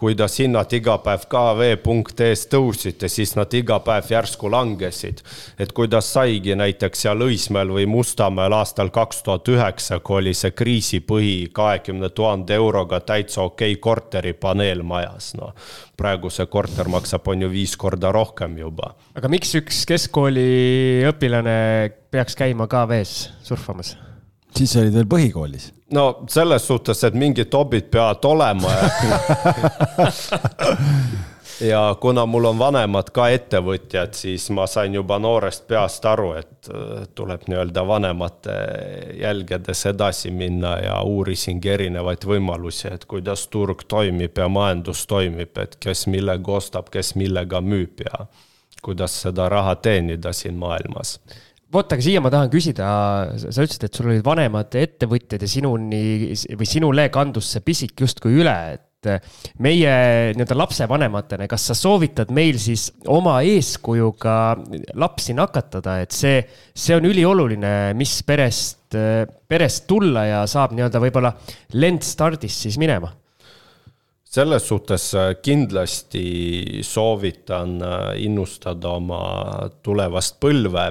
kuidas 0.00 0.38
hinnad 0.40 0.72
iga 0.72 0.96
päev 1.04 1.26
kv.ee-s 1.30 2.48
tõusid 2.52 3.04
ja 3.04 3.10
siis 3.12 3.34
nad 3.36 3.52
iga 3.54 3.76
päev 3.84 4.08
järsku 4.10 4.48
langesid. 4.50 5.20
et 5.60 5.72
kuidas 5.76 6.08
saigi 6.14 6.56
näiteks 6.56 7.04
seal 7.04 7.20
Õismäel 7.26 7.72
või 7.76 7.86
Mustamäel 7.86 8.56
aastal 8.56 8.88
kaks 8.90 9.22
tuhat 9.22 9.48
üheksa, 9.52 10.00
kui 10.00 10.22
oli 10.22 10.34
see 10.34 10.54
kriisipõhi 10.56 11.50
kahekümne 11.52 12.08
tuhande 12.08 12.56
euroga 12.56 13.00
täitsa 13.00 13.42
okei 13.42 13.74
okay 13.76 13.80
korteri 13.80 14.32
paneelmajas, 14.32 15.34
noh. 15.36 15.54
praegu 15.96 16.30
see 16.30 16.46
korter 16.46 16.88
maksab, 16.88 17.28
on 17.28 17.42
ju 17.44 17.50
viis 17.52 17.76
korda 17.76 18.12
rohkem 18.12 18.58
juba. 18.58 18.94
aga 19.14 19.28
miks 19.28 19.54
üks 19.60 19.84
keskkooli 19.86 21.04
õpilane 21.12 21.58
peaks 22.10 22.38
käima 22.40 22.66
KV-s 22.70 23.28
surfamas? 23.44 23.98
Siis 24.56 24.76
olid 24.76 24.94
veel 24.94 25.08
põhikoolis. 25.10 25.70
no 25.94 26.06
selles 26.28 26.66
suhtes, 26.66 27.04
et 27.04 27.14
mingid 27.14 27.52
hobid 27.54 27.90
peavad 27.90 28.24
olema 28.24 28.72
ja 31.60 31.96
kuna 32.00 32.26
mul 32.26 32.44
on 32.44 32.58
vanemad 32.58 33.10
ka 33.14 33.28
ettevõtjad, 33.34 34.14
siis 34.16 34.48
ma 34.54 34.66
sain 34.70 34.94
juba 34.94 35.18
noorest 35.20 35.66
peast 35.68 36.04
aru, 36.08 36.32
et 36.40 36.70
äh, 36.72 37.04
tuleb 37.14 37.46
nii-öelda 37.48 37.84
vanemate 37.86 38.56
jälgedes 39.20 39.86
edasi 39.86 40.30
minna 40.30 40.76
ja 40.80 41.00
uurisingi 41.02 41.74
erinevaid 41.74 42.24
võimalusi, 42.26 42.88
et 42.94 43.04
kuidas 43.04 43.46
turg 43.52 43.84
toimib 43.88 44.38
ja 44.38 44.48
majandus 44.48 45.06
toimib, 45.10 45.58
et 45.58 45.76
kes 45.80 46.06
millega 46.06 46.56
ostab, 46.60 46.90
kes 46.92 47.14
millega 47.20 47.60
müüb 47.60 48.06
ja 48.06 48.26
kuidas 48.82 49.20
seda 49.22 49.48
raha 49.52 49.76
teenida 49.76 50.32
siin 50.32 50.56
maailmas 50.56 51.18
vot, 51.70 51.92
aga 51.94 52.02
siia 52.02 52.20
ma 52.22 52.30
tahan 52.32 52.50
küsida, 52.52 52.90
sa 53.38 53.62
ütlesid, 53.62 53.86
et 53.86 53.96
sul 53.96 54.10
olid 54.10 54.24
vanemad 54.26 54.74
ettevõtjad 54.78 55.44
ja 55.44 55.50
sinuni 55.50 56.02
või 56.58 56.68
sinule 56.68 57.08
kandus 57.14 57.52
see 57.54 57.64
pisik 57.66 58.02
justkui 58.02 58.40
üle, 58.42 58.56
et 58.74 58.86
meie 59.64 59.92
nii-öelda 60.36 60.56
lapsevanematena, 60.58 61.46
kas 61.48 61.70
sa 61.70 61.76
soovitad 61.78 62.32
meil 62.36 62.58
siis 62.60 62.90
oma 63.08 63.38
eeskujuga 63.46 64.34
lapsi 65.00 65.32
nakatada, 65.38 66.00
et 66.04 66.12
see, 66.12 66.42
see 66.74 66.98
on 66.98 67.08
ülioluline, 67.08 67.94
mis 67.96 68.18
perest, 68.28 68.98
perest 69.48 69.86
tulla 69.88 70.26
ja 70.28 70.42
saab 70.50 70.74
nii-öelda 70.76 71.00
võib-olla 71.06 71.32
lendstardis 71.80 72.60
siis 72.66 72.76
minema? 72.82 73.14
Selles 74.30 74.68
suhtes 74.68 75.08
kindlasti 75.42 76.82
soovitan 76.86 77.80
innustada 78.22 78.92
oma 79.00 79.22
tulevast 79.82 80.36
põlve 80.42 80.84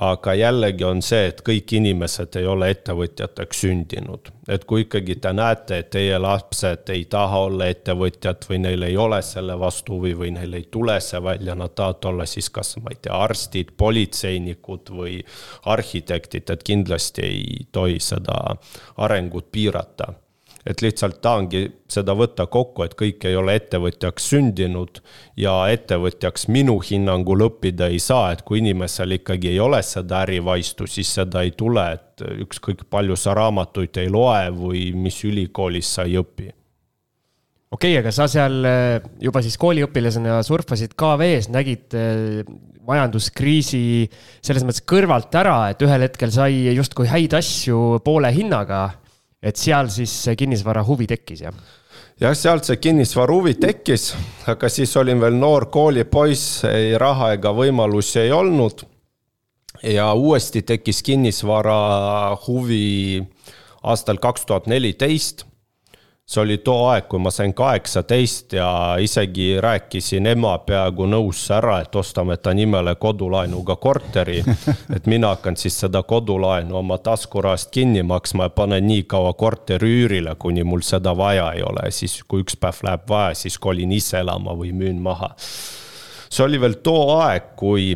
aga 0.00 0.34
jällegi 0.34 0.84
on 0.84 1.02
see, 1.02 1.28
et 1.30 1.42
kõik 1.46 1.76
inimesed 1.78 2.34
ei 2.40 2.46
ole 2.50 2.70
ettevõtjateks 2.74 3.60
sündinud. 3.64 4.30
et 4.48 4.64
kui 4.68 4.82
ikkagi 4.84 5.16
te 5.16 5.32
näete, 5.32 5.78
et 5.78 5.90
teie 5.90 6.18
lapsed 6.18 6.90
ei 6.92 7.04
taha 7.04 7.38
olla 7.46 7.68
ettevõtjad 7.72 8.44
või 8.50 8.58
neil 8.58 8.82
ei 8.82 8.96
ole 8.96 9.22
selle 9.22 9.58
vastu 9.58 9.94
huvi 9.96 10.12
või 10.18 10.32
neil 10.34 10.54
ei 10.54 10.66
tule 10.70 10.98
see 11.00 11.22
välja, 11.22 11.54
nad 11.54 11.74
tahavad 11.74 12.10
olla 12.10 12.26
siis 12.26 12.50
kas, 12.50 12.76
ma 12.82 12.92
ei 12.92 12.98
tea, 13.02 13.14
arstid, 13.14 13.72
politseinikud 13.76 14.90
või 14.90 15.22
arhitektid, 15.64 16.50
et 16.50 16.62
kindlasti 16.62 17.22
ei 17.22 17.66
tohi 17.72 18.00
seda 18.00 18.58
arengut 18.96 19.48
piirata 19.52 20.12
et 20.66 20.80
lihtsalt 20.80 21.20
tahangi 21.24 21.66
seda 21.90 22.14
võtta 22.16 22.46
kokku, 22.50 22.86
et 22.86 22.96
kõik 22.96 23.26
ei 23.28 23.36
ole 23.36 23.56
ettevõtjaks 23.58 24.30
sündinud 24.32 25.02
ja 25.40 25.52
ettevõtjaks 25.72 26.48
minu 26.48 26.78
hinnangul 26.80 27.46
õppida 27.50 27.90
ei 27.92 28.00
saa, 28.02 28.32
et 28.32 28.42
kui 28.48 28.62
inimesel 28.62 29.18
ikkagi 29.18 29.52
ei 29.52 29.60
ole 29.60 29.82
seda 29.84 30.22
ärivaistu, 30.24 30.88
siis 30.88 31.12
seda 31.20 31.44
ei 31.44 31.52
tule, 31.56 31.86
et 31.98 32.24
ükskõik 32.46 32.86
palju 32.90 33.16
sa 33.20 33.36
raamatuid 33.36 34.00
ei 34.00 34.12
loe 34.12 34.48
või 34.56 34.90
mis 34.96 35.20
ülikoolis 35.28 35.94
sa 35.98 36.08
ei 36.08 36.16
õpi. 36.20 36.50
Okei 37.74 37.96
okay,, 37.96 38.00
aga 38.00 38.10
sa 38.14 38.28
seal 38.30 38.60
eh, 38.70 39.06
juba 39.24 39.42
siis 39.42 39.56
kooliõpilasena 39.60 40.38
surfasid 40.46 40.94
KV-s, 40.96 41.50
nägid 41.52 41.96
eh, 41.98 42.44
majanduskriisi 42.86 44.06
selles 44.44 44.64
mõttes 44.64 44.84
kõrvalt 44.86 45.34
ära, 45.36 45.58
et 45.72 45.82
ühel 45.82 46.06
hetkel 46.06 46.32
sai 46.32 46.70
justkui 46.76 47.08
häid 47.10 47.34
asju 47.36 47.98
poole 48.04 48.30
hinnaga 48.32 48.86
et 49.44 49.60
seal 49.60 49.90
siis 49.92 50.12
see 50.24 50.36
kinnisvara 50.40 50.82
huvi 50.86 51.06
tekkis, 51.10 51.44
jah? 51.44 51.54
jah, 52.20 52.34
sealt 52.38 52.66
see 52.68 52.80
kinnisvara 52.80 53.36
huvi 53.36 53.54
tekkis, 53.60 54.12
aga 54.50 54.70
siis 54.72 54.94
olin 55.00 55.20
veel 55.20 55.36
noor 55.38 55.68
koolipoiss, 55.74 56.64
ei 56.70 56.94
raha 57.00 57.34
ega 57.36 57.52
võimalusi 57.54 58.22
ei 58.24 58.32
olnud. 58.32 58.86
ja 59.82 60.12
uuesti 60.14 60.62
tekkis 60.62 61.02
kinnisvara 61.02 62.36
huvi 62.46 63.20
aastal 63.82 64.18
kaks 64.22 64.46
tuhat 64.48 64.66
neliteist 64.70 65.44
see 66.24 66.40
oli 66.40 66.56
too 66.64 66.86
aeg, 66.88 67.04
kui 67.08 67.20
ma 67.20 67.30
sain 67.30 67.52
kaheksateist 67.54 68.56
ja 68.56 68.68
isegi 69.00 69.60
rääkisin 69.60 70.26
ema 70.26 70.54
peaaegu 70.64 71.04
nõus 71.06 71.42
ära, 71.52 71.80
et 71.84 71.96
ostame 72.00 72.36
ta 72.40 72.54
nimele 72.56 72.94
kodulaenuga 72.96 73.76
korteri. 73.76 74.38
et 74.96 75.06
mina 75.06 75.34
hakkan 75.34 75.56
siis 75.60 75.76
seda 75.84 76.02
kodulaenu 76.02 76.78
oma 76.80 76.98
taskurahast 76.98 77.70
kinni 77.70 78.02
maksma 78.02 78.48
ja 78.48 78.54
panen 78.56 78.86
nii 78.88 79.04
kaua 79.04 79.34
korteri 79.36 79.92
üürile, 80.00 80.34
kuni 80.40 80.64
mul 80.64 80.80
seda 80.80 81.16
vaja 81.16 81.52
ei 81.52 81.62
ole, 81.62 81.90
siis 81.92 82.22
kui 82.28 82.44
üks 82.46 82.56
päev 82.56 82.80
läheb 82.88 83.08
vaja, 83.08 83.34
siis 83.44 83.58
kolin 83.58 83.92
ise 83.92 84.22
elama 84.24 84.56
või 84.56 84.72
müün 84.72 85.00
maha 85.04 85.34
see 86.34 86.42
oli 86.42 86.58
veel 86.60 86.80
too 86.82 87.14
aeg, 87.20 87.52
kui 87.58 87.92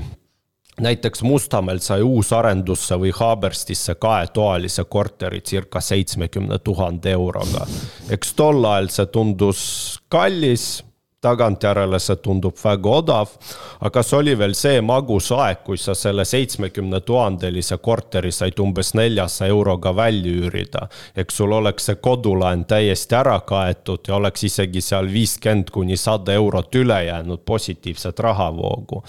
näiteks 0.81 1.23
Mustamäel 1.23 1.79
sai 1.79 2.03
uusarendusse 2.03 2.99
või 3.01 3.13
Haaberstisse 3.15 3.95
kahetoalise 3.95 4.85
korteri 4.85 5.41
circa 5.41 5.81
seitsmekümne 5.81 6.59
tuhande 6.59 7.11
euroga. 7.11 7.67
eks 8.11 8.35
tol 8.35 8.65
ajal 8.65 8.89
see 8.89 9.07
tundus 9.07 9.63
kallis, 10.09 10.85
tagantjärele 11.21 11.99
see 11.99 12.17
tundub 12.23 12.55
väga 12.63 12.91
odav, 13.01 13.33
aga 13.81 14.03
see 14.07 14.19
oli 14.21 14.37
veel 14.39 14.55
see 14.55 14.81
magus 14.81 15.33
aeg, 15.35 15.65
kui 15.67 15.79
sa 15.81 15.95
selle 15.99 16.25
seitsmekümne 16.29 17.01
tuhandelise 17.01 17.79
korteri 17.83 18.31
said 18.33 18.63
umbes 18.63 18.95
neljasaja 18.95 19.51
euroga 19.51 19.97
välja 19.97 20.33
üürida. 20.33 20.89
eks 21.17 21.37
sul 21.37 21.53
oleks 21.53 21.91
see 21.91 21.97
kodulaen 21.97 22.65
täiesti 22.65 23.15
ära 23.19 23.41
kaetud 23.41 24.09
ja 24.09 24.15
oleks 24.15 24.45
isegi 24.45 24.81
seal 24.81 25.11
viiskümmend 25.13 25.71
kuni 25.71 25.97
sada 25.97 26.33
eurot 26.33 26.75
üle 26.75 27.05
jäänud 27.05 27.43
positiivset 27.45 28.19
rahavoogu 28.19 29.03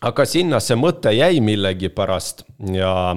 aga 0.00 0.24
sinna 0.24 0.60
see 0.64 0.78
mõte 0.80 1.12
jäi 1.12 1.40
millegipärast 1.44 2.44
ja 2.72 3.16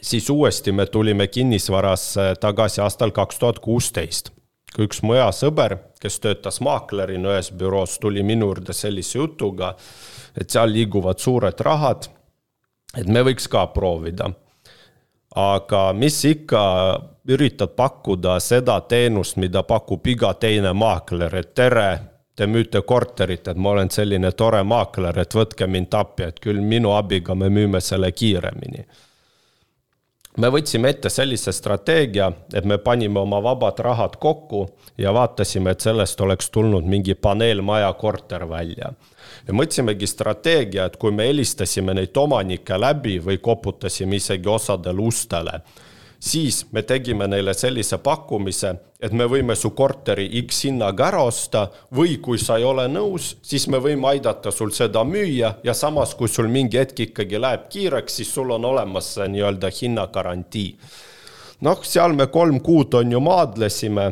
siis 0.00 0.30
uuesti 0.30 0.72
me 0.72 0.86
tulime 0.86 1.26
kinnisvarasse 1.26 2.34
tagasi 2.40 2.80
aastal 2.80 3.10
kaks 3.10 3.38
tuhat 3.38 3.58
kuusteist. 3.58 4.30
kui 4.74 4.88
üks 4.88 5.04
mu 5.06 5.14
hea 5.14 5.28
sõber, 5.30 5.76
kes 6.02 6.18
töötas 6.18 6.56
maaklerina 6.58 7.30
ühes 7.30 7.52
büroos, 7.54 7.92
tuli 8.02 8.24
minu 8.26 8.48
juurde 8.48 8.74
sellise 8.74 9.20
jutuga, 9.20 9.76
et 10.34 10.50
seal 10.50 10.72
liiguvad 10.74 11.22
suured 11.22 11.60
rahad, 11.62 12.08
et 12.98 13.06
me 13.06 13.22
võiks 13.22 13.46
ka 13.50 13.66
proovida. 13.70 14.32
aga 15.34 15.92
mis 15.92 16.24
ikka, 16.24 16.62
üritad 17.28 17.70
pakkuda 17.76 18.40
seda 18.40 18.80
teenust, 18.80 19.36
mida 19.36 19.62
pakub 19.62 20.06
iga 20.06 20.34
teine 20.34 20.72
maakler, 20.72 21.34
et 21.34 21.54
tere 21.54 22.13
te 22.36 22.46
müüte 22.46 22.82
korterit, 22.82 23.48
et 23.48 23.56
ma 23.56 23.70
olen 23.70 23.90
selline 23.90 24.32
tore 24.32 24.62
maakler, 24.66 25.18
et 25.18 25.34
võtke 25.34 25.68
mind 25.70 25.94
appi, 25.94 26.28
et 26.28 26.40
küll 26.42 26.60
minu 26.60 26.94
abiga 26.96 27.34
me 27.34 27.50
müüme 27.50 27.80
selle 27.80 28.12
kiiremini. 28.12 28.86
me 30.36 30.48
võtsime 30.50 30.88
ette 30.90 31.10
sellise 31.10 31.52
strateegia, 31.52 32.32
et 32.54 32.64
me 32.64 32.78
panime 32.78 33.20
oma 33.20 33.38
vabad 33.42 33.78
rahad 33.78 34.16
kokku 34.18 34.66
ja 34.98 35.12
vaatasime, 35.14 35.70
et 35.70 35.80
sellest 35.80 36.20
oleks 36.20 36.50
tulnud 36.50 36.84
mingi 36.84 37.14
paneelmaja 37.14 37.92
korter 37.92 38.48
välja. 38.48 38.92
ja 39.46 39.54
mõtlesimegi 39.54 40.06
strateegia, 40.06 40.84
et 40.84 40.96
kui 40.96 41.12
me 41.12 41.26
helistasime 41.26 41.94
neid 41.94 42.16
omanikke 42.16 42.80
läbi 42.80 43.18
või 43.18 43.38
koputasime 43.38 44.16
isegi 44.16 44.48
osadele 44.48 45.00
ustele 45.00 45.60
siis 46.24 46.66
me 46.72 46.82
tegime 46.82 47.26
neile 47.28 47.52
sellise 47.54 47.98
pakkumise, 48.02 48.70
et 49.00 49.12
me 49.12 49.26
võime 49.28 49.56
su 49.58 49.74
korteri 49.76 50.24
X 50.40 50.64
hinnaga 50.68 51.08
ära 51.10 51.22
osta 51.28 51.66
või 51.94 52.16
kui 52.24 52.40
sa 52.40 52.56
ei 52.58 52.64
ole 52.64 52.86
nõus, 52.88 53.34
siis 53.44 53.66
me 53.68 53.80
võime 53.82 54.08
aidata 54.14 54.52
sul 54.54 54.72
seda 54.72 55.04
müüa 55.04 55.54
ja 55.64 55.74
samas, 55.76 56.14
kui 56.16 56.30
sul 56.32 56.48
mingi 56.48 56.80
hetk 56.80 57.04
ikkagi 57.08 57.40
läheb 57.40 57.68
kiireks, 57.72 58.20
siis 58.20 58.32
sul 58.32 58.54
on 58.56 58.64
olemas 58.64 59.14
see 59.18 59.28
nii-öelda 59.36 59.72
hinnagarantii. 59.80 60.68
noh, 61.60 61.84
seal 61.84 62.12
me 62.12 62.26
kolm 62.26 62.60
kuud 62.60 62.94
on 62.94 63.12
ju 63.12 63.20
maadlesime, 63.20 64.06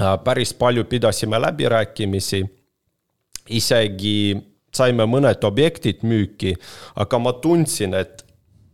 äh, 0.00 0.16
päris 0.24 0.54
palju 0.54 0.84
pidasime 0.84 1.38
läbirääkimisi, 1.38 2.44
isegi 3.48 4.36
saime 4.74 5.06
mõned 5.06 5.42
objektid 5.44 6.02
müüki, 6.02 6.54
aga 6.96 7.18
ma 7.18 7.32
tundsin, 7.32 7.94
et 7.94 8.23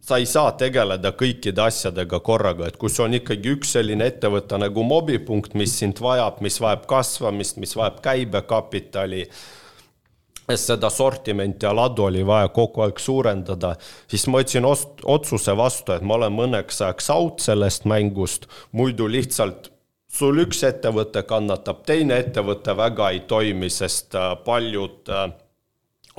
sa 0.01 0.19
ei 0.19 0.27
saa 0.27 0.53
tegeleda 0.59 1.13
kõikide 1.17 1.63
asjadega 1.67 2.21
korraga, 2.25 2.69
et 2.69 2.77
kui 2.81 2.91
sul 2.91 3.07
on 3.07 3.17
ikkagi 3.21 3.55
üks 3.55 3.75
selline 3.77 4.09
ettevõte 4.11 4.59
nagu 4.59 4.85
mobipunkt, 4.87 5.55
mis 5.59 5.77
sind 5.79 6.01
vajab, 6.03 6.41
mis 6.45 6.61
vajab 6.63 6.87
kasvamist, 6.91 7.61
mis 7.63 7.77
vajab 7.77 8.01
käibekapitali, 8.05 9.27
seda 10.59 10.91
sortimenti 10.91 11.67
ja 11.67 11.71
ladu 11.77 12.09
oli 12.09 12.25
vaja 12.27 12.49
kogu 12.51 12.83
aeg 12.83 12.99
suurendada, 12.99 13.77
siis 14.11 14.27
ma 14.27 14.41
võtsin 14.41 14.67
otsuse 14.67 15.55
vastu, 15.57 15.95
et 15.95 16.03
ma 16.03 16.17
olen 16.17 16.35
mõneks 16.35 16.81
ajaks 16.83 17.11
out 17.15 17.45
sellest 17.45 17.87
mängust, 17.87 18.49
muidu 18.73 19.07
lihtsalt 19.07 19.71
sul 20.11 20.43
üks 20.43 20.65
ettevõte 20.67 21.23
kannatab, 21.29 21.85
teine 21.87 22.19
ettevõte 22.25 22.75
väga 22.77 23.13
ei 23.15 23.23
toimi, 23.31 23.71
sest 23.71 24.17
äh, 24.19 24.33
paljud 24.45 25.13
äh, 25.13 25.31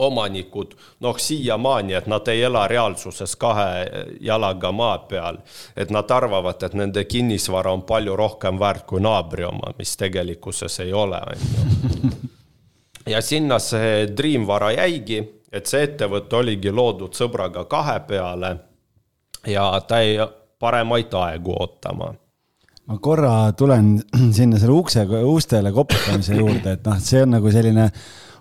omanikud, 0.01 0.73
noh 0.99 1.17
siiamaani, 1.17 1.93
et 1.93 2.07
nad 2.09 2.27
ei 2.27 2.43
ela 2.43 2.65
reaalsuses 2.67 3.35
kahe 3.35 3.85
jalaga 4.21 4.71
maa 4.71 4.97
peal. 4.97 5.37
et 5.77 5.89
nad 5.89 6.11
arvavad, 6.11 6.63
et 6.63 6.73
nende 6.73 7.03
kinnisvara 7.05 7.73
on 7.73 7.81
palju 7.81 8.15
rohkem 8.15 8.59
väärt 8.59 8.85
kui 8.89 9.01
naabri 9.01 9.45
oma, 9.45 9.73
mis 9.77 9.97
tegelikkuses 9.97 10.79
ei 10.79 10.93
ole, 10.93 11.21
on 11.21 11.45
ju. 11.53 12.11
ja 13.13 13.21
sinna 13.21 13.59
see 13.59 14.07
Dreamvara 14.17 14.71
jäigi, 14.71 15.21
et 15.51 15.65
see 15.65 15.83
ettevõte 15.83 16.35
oligi 16.35 16.71
loodud 16.71 17.13
sõbraga 17.13 17.65
kahe 17.69 17.99
peale 18.07 18.55
ja 19.47 19.69
ta 19.87 20.01
jäi 20.01 20.27
paremaid 20.59 21.13
aegu 21.13 21.55
ootama 21.59 22.13
ma 22.91 22.97
korra 22.99 23.35
tulen 23.57 23.93
sinna 24.37 24.59
selle 24.59 24.75
ukse, 24.75 25.05
ustele 25.05 25.71
koputamise 25.75 26.35
juurde, 26.39 26.75
et 26.75 26.85
noh, 26.87 26.99
see 26.99 27.23
on 27.23 27.37
nagu 27.37 27.53
selline 27.53 27.87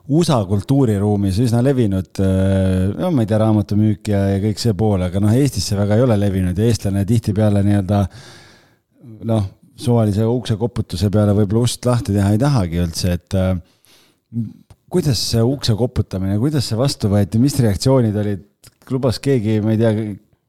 USA 0.09 0.41
kultuuriruumis 0.49 1.39
üsna 1.45 1.61
levinud, 1.65 2.11
äh, 2.25 2.91
no 2.97 3.11
ma 3.15 3.25
ei 3.25 3.31
tea, 3.31 3.41
raamatumüük 3.43 4.11
ja, 4.11 4.25
ja 4.35 4.43
kõik 4.43 4.63
see 4.63 4.75
pool, 4.79 5.05
aga 5.07 5.23
noh, 5.23 5.35
Eestis 5.37 5.69
see 5.71 5.79
väga 5.79 5.99
ei 5.99 6.07
ole 6.07 6.17
levinud 6.19 6.59
ja 6.59 6.69
eestlane 6.71 7.05
tihtipeale 7.07 7.63
nii-öelda 7.67 8.01
noh, 9.29 9.45
suvalise 9.81 10.27
ukse 10.29 10.57
koputuse 10.61 11.11
peale 11.13 11.35
võib-olla 11.37 11.69
ust 11.69 11.87
lahti 11.89 12.17
teha 12.17 12.33
ei 12.35 12.41
tahagi 12.41 12.83
üldse, 12.83 13.15
et 13.19 13.37
äh, 13.39 13.55
kuidas 14.91 15.21
see 15.31 15.45
ukse 15.47 15.77
koputamine, 15.79 16.39
kuidas 16.43 16.67
see 16.71 16.79
vastu 16.81 17.11
võeti, 17.13 17.41
mis 17.43 17.57
reaktsioonid 17.63 18.17
olid, 18.25 18.45
lubas 18.91 19.21
keegi, 19.23 19.61
ma 19.63 19.77
ei 19.77 19.81
tea, 19.81 19.95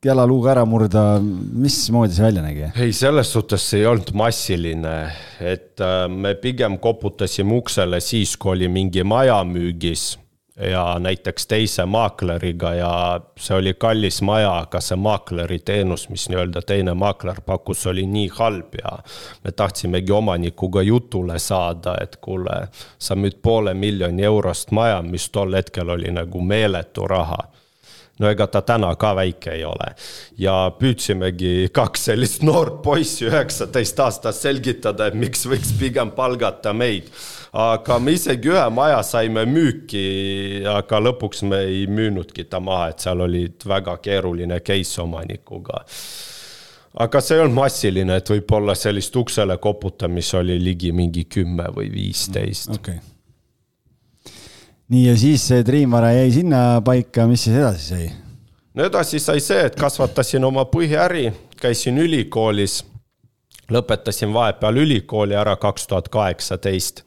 jalaluuga 0.06 0.52
ära 0.56 0.64
murda, 0.66 1.04
mismoodi 1.22 2.16
see 2.16 2.26
välja 2.26 2.42
nägi? 2.42 2.72
ei, 2.74 2.94
selles 2.94 3.30
suhtes 3.34 3.68
see 3.70 3.84
ei 3.84 3.90
olnud 3.92 4.10
massiline, 4.18 4.96
et 5.40 5.82
äh, 5.84 6.08
me 6.10 6.34
pigem 6.42 6.80
koputasime 6.82 7.54
uksele 7.60 8.02
siis, 8.02 8.34
kui 8.38 8.56
oli 8.56 8.72
mingi 8.72 9.04
maja 9.06 9.38
müügis 9.46 10.16
ja 10.58 10.98
näiteks 11.00 11.48
teise 11.48 11.86
maakleriga 11.86 12.74
ja 12.74 12.92
see 13.40 13.56
oli 13.58 13.76
kallis 13.78 14.22
maja, 14.26 14.56
aga 14.66 14.82
see 14.82 14.98
maakleri 14.98 15.60
teenus, 15.66 16.08
mis 16.10 16.28
nii-öelda 16.34 16.66
teine 16.66 16.98
maakler 16.98 17.42
pakkus, 17.46 17.86
oli 17.94 18.08
nii 18.10 18.28
halb 18.40 18.76
ja 18.82 18.98
me 19.44 19.54
tahtsimegi 19.54 20.12
omanikuga 20.12 20.82
jutule 20.82 21.40
saada, 21.40 21.96
et 22.02 22.18
kuule, 22.22 22.68
sa 22.98 23.16
müüd 23.16 23.38
poole 23.42 23.74
miljoni 23.74 24.26
eurost 24.26 24.74
maja, 24.74 25.02
mis 25.02 25.30
tol 25.30 25.54
hetkel 25.54 25.90
oli 25.90 26.12
nagu 26.12 26.42
meeletu 26.42 27.08
raha 27.08 27.46
no 28.20 28.30
ega 28.30 28.48
ta 28.52 28.62
täna 28.66 28.94
ka 29.00 29.14
väike 29.18 29.54
ei 29.56 29.64
ole. 29.66 29.92
ja 30.38 30.56
püüdsimegi 30.78 31.70
kaks 31.74 32.08
sellist 32.12 32.44
noort 32.46 32.82
poissi, 32.84 33.28
üheksateist 33.30 34.00
aastast 34.00 34.46
selgitada, 34.46 35.08
et 35.08 35.18
miks 35.18 35.46
võiks 35.50 35.74
pigem 35.80 36.12
palgata 36.18 36.74
meid. 36.74 37.12
aga 37.54 38.00
me 38.00 38.16
isegi 38.18 38.52
ühe 38.54 38.66
maja 38.74 39.02
saime 39.04 39.46
müüki, 39.46 40.64
aga 40.68 41.00
lõpuks 41.04 41.46
me 41.48 41.64
ei 41.68 41.86
müünudki 41.88 42.48
ta 42.50 42.60
maha, 42.60 42.92
et 42.92 43.00
seal 43.00 43.22
olid 43.28 43.68
väga 43.68 43.98
keeruline 44.04 44.60
case 44.60 45.02
omanikuga 45.02 45.86
aga 47.02 47.22
see 47.24 47.38
ei 47.38 47.46
olnud 47.46 47.56
massiline, 47.56 48.18
et 48.20 48.34
võib-olla 48.34 48.76
sellist 48.76 49.16
uksele 49.16 49.56
koputamist 49.64 50.36
oli 50.42 50.60
ligi 50.60 50.92
mingi 50.92 51.24
kümme 51.32 51.72
või 51.76 51.88
viisteist. 51.94 52.76
okay 52.76 53.00
nii, 54.92 55.08
ja 55.08 55.18
siis 55.18 55.48
see 55.48 55.64
Dreamvara 55.66 56.12
jäi 56.18 56.32
sinna 56.36 56.82
paika, 56.86 57.28
mis 57.30 57.46
siis 57.48 57.58
edasi 57.58 57.88
sai? 57.94 58.08
no 58.76 58.88
edasi 58.88 59.20
sai 59.24 59.44
see, 59.44 59.66
et 59.70 59.78
kasvatasin 59.80 60.44
oma 60.48 60.66
põhiäri, 60.72 61.30
käisin 61.62 62.00
ülikoolis, 62.02 62.82
lõpetasin 63.72 64.34
vahepeal 64.36 64.82
ülikooli 64.84 65.38
ära 65.38 65.56
kaks 65.60 65.88
tuhat 65.88 66.10
kaheksateist 66.12 67.06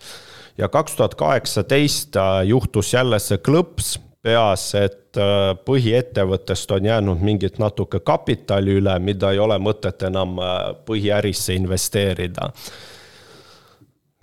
ja 0.59 0.69
kaks 0.69 0.97
tuhat 0.97 1.15
kaheksateist 1.19 2.17
äh, 2.17 2.41
juhtus 2.49 2.95
jälle 2.95 3.19
see 3.21 3.41
klõps 3.43 3.99
peas, 4.25 4.71
et 4.79 5.21
äh, 5.21 5.53
põhiettevõttest 5.67 6.73
on 6.73 6.89
jäänud 6.89 7.21
mingit 7.21 7.61
natuke 7.61 8.01
kapitali 8.01 8.79
üle, 8.81 8.97
mida 8.99 9.35
ei 9.35 9.43
ole 9.43 9.59
mõtet 9.61 10.07
enam 10.09 10.39
äh, 10.41 10.73
põhiärisse 10.89 11.57
investeerida 11.59 12.53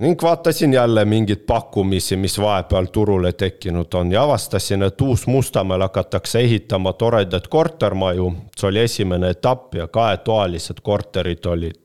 ning 0.02 0.22
vaatasin 0.22 0.74
jälle 0.74 1.06
mingeid 1.06 1.44
pakkumisi, 1.48 2.18
mis 2.18 2.40
vahepeal 2.40 2.86
turule 2.86 3.34
tekkinud 3.34 3.94
on 3.94 4.12
ja 4.12 4.24
avastasin, 4.24 4.84
et 4.84 5.02
Uus-Mustamäel 5.02 5.82
hakatakse 5.82 6.40
ehitama 6.40 6.94
toredaid 6.94 7.48
kortermaju. 7.50 8.34
see 8.58 8.70
oli 8.70 8.80
esimene 8.80 9.30
etapp 9.30 9.76
ja 9.76 9.88
kahetoalised 9.88 10.82
korterid 10.84 11.46
olid 11.46 11.78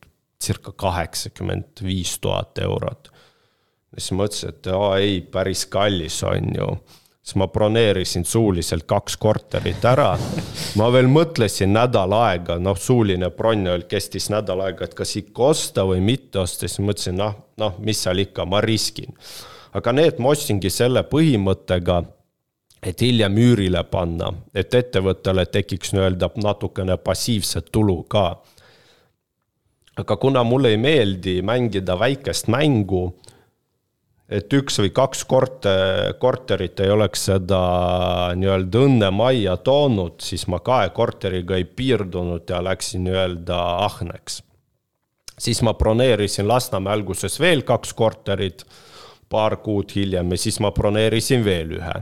circa 0.44 0.73
kaheksakümmend 0.73 1.82
viis 1.82 2.18
tuhat 2.20 2.58
eurot. 2.58 3.12
siis 3.99 4.12
mõtlesin, 4.12 4.49
et 4.49 4.66
aa 4.66 4.96
ei, 4.96 5.20
päris 5.20 5.66
kallis 5.66 6.23
on 6.25 6.54
ju 6.56 6.78
siis 7.26 7.35
ma 7.35 7.49
broneerisin 7.49 8.25
suuliselt 8.25 8.85
kaks 8.87 9.16
korterit 9.16 9.85
ära. 9.85 10.12
ma 10.78 10.87
veel 10.92 11.09
mõtlesin 11.11 11.73
nädal 11.75 12.12
aega, 12.15 12.58
noh, 12.62 12.78
suuline 12.78 13.32
bronn 13.34 13.67
kestis 13.91 14.30
nädal 14.30 14.62
aega, 14.62 14.86
et 14.86 14.95
kas 14.95 15.17
ikka 15.19 15.50
osta 15.50 15.82
või 15.89 16.00
mitte 16.00 16.39
osta, 16.39 16.69
siis 16.69 16.78
mõtlesin, 16.78 17.19
noh, 17.19 17.34
noh, 17.58 17.75
mis 17.82 18.02
seal 18.02 18.23
ikka, 18.23 18.47
ma 18.47 18.60
riskin. 18.60 19.17
aga 19.75 19.93
need 19.93 20.21
ma 20.23 20.30
ostsingi 20.36 20.71
selle 20.71 21.02
põhimõttega, 21.02 22.04
et 22.82 23.02
hiljem 23.02 23.34
üürile 23.43 23.82
panna, 23.91 24.30
et 24.54 24.75
ettevõttele 24.75 25.47
tekiks 25.47 25.93
nii-öelda 25.97 26.30
natukene 26.36 26.97
passiivset 26.97 27.73
tulu 27.73 28.04
ka. 28.04 28.36
aga 29.97 30.17
kuna 30.17 30.45
mulle 30.45 30.69
ei 30.69 30.76
meeldi 30.76 31.43
mängida 31.43 31.99
väikest 31.99 32.47
mängu 32.47 33.17
et 34.28 34.52
üks 34.58 34.80
või 34.82 34.91
kaks 34.95 35.23
korte, 35.28 35.73
korterit 36.19 36.80
ei 36.82 36.91
oleks 36.91 37.28
seda 37.28 37.60
nii-öelda 38.39 38.82
õnne 38.89 39.10
majja 39.15 39.56
toonud, 39.62 40.19
siis 40.23 40.47
ma 40.50 40.58
kahe 40.67 40.91
korteriga 40.97 41.58
ei 41.58 41.65
piirdunud 41.65 42.50
ja 42.50 42.62
läksin 42.65 43.06
nii-öelda 43.06 43.60
ahneks. 43.86 44.43
siis 45.39 45.62
ma 45.62 45.75
broneerisin 45.75 46.49
Lasnamäe 46.49 46.93
alguses 46.93 47.41
veel 47.41 47.62
kaks 47.62 47.93
korterit, 47.95 48.65
paar 49.28 49.56
kuud 49.56 49.93
hiljem 49.95 50.30
ja 50.30 50.39
siis 50.39 50.60
ma 50.60 50.71
broneerisin 50.73 51.45
veel 51.45 51.78
ühe 51.78 51.97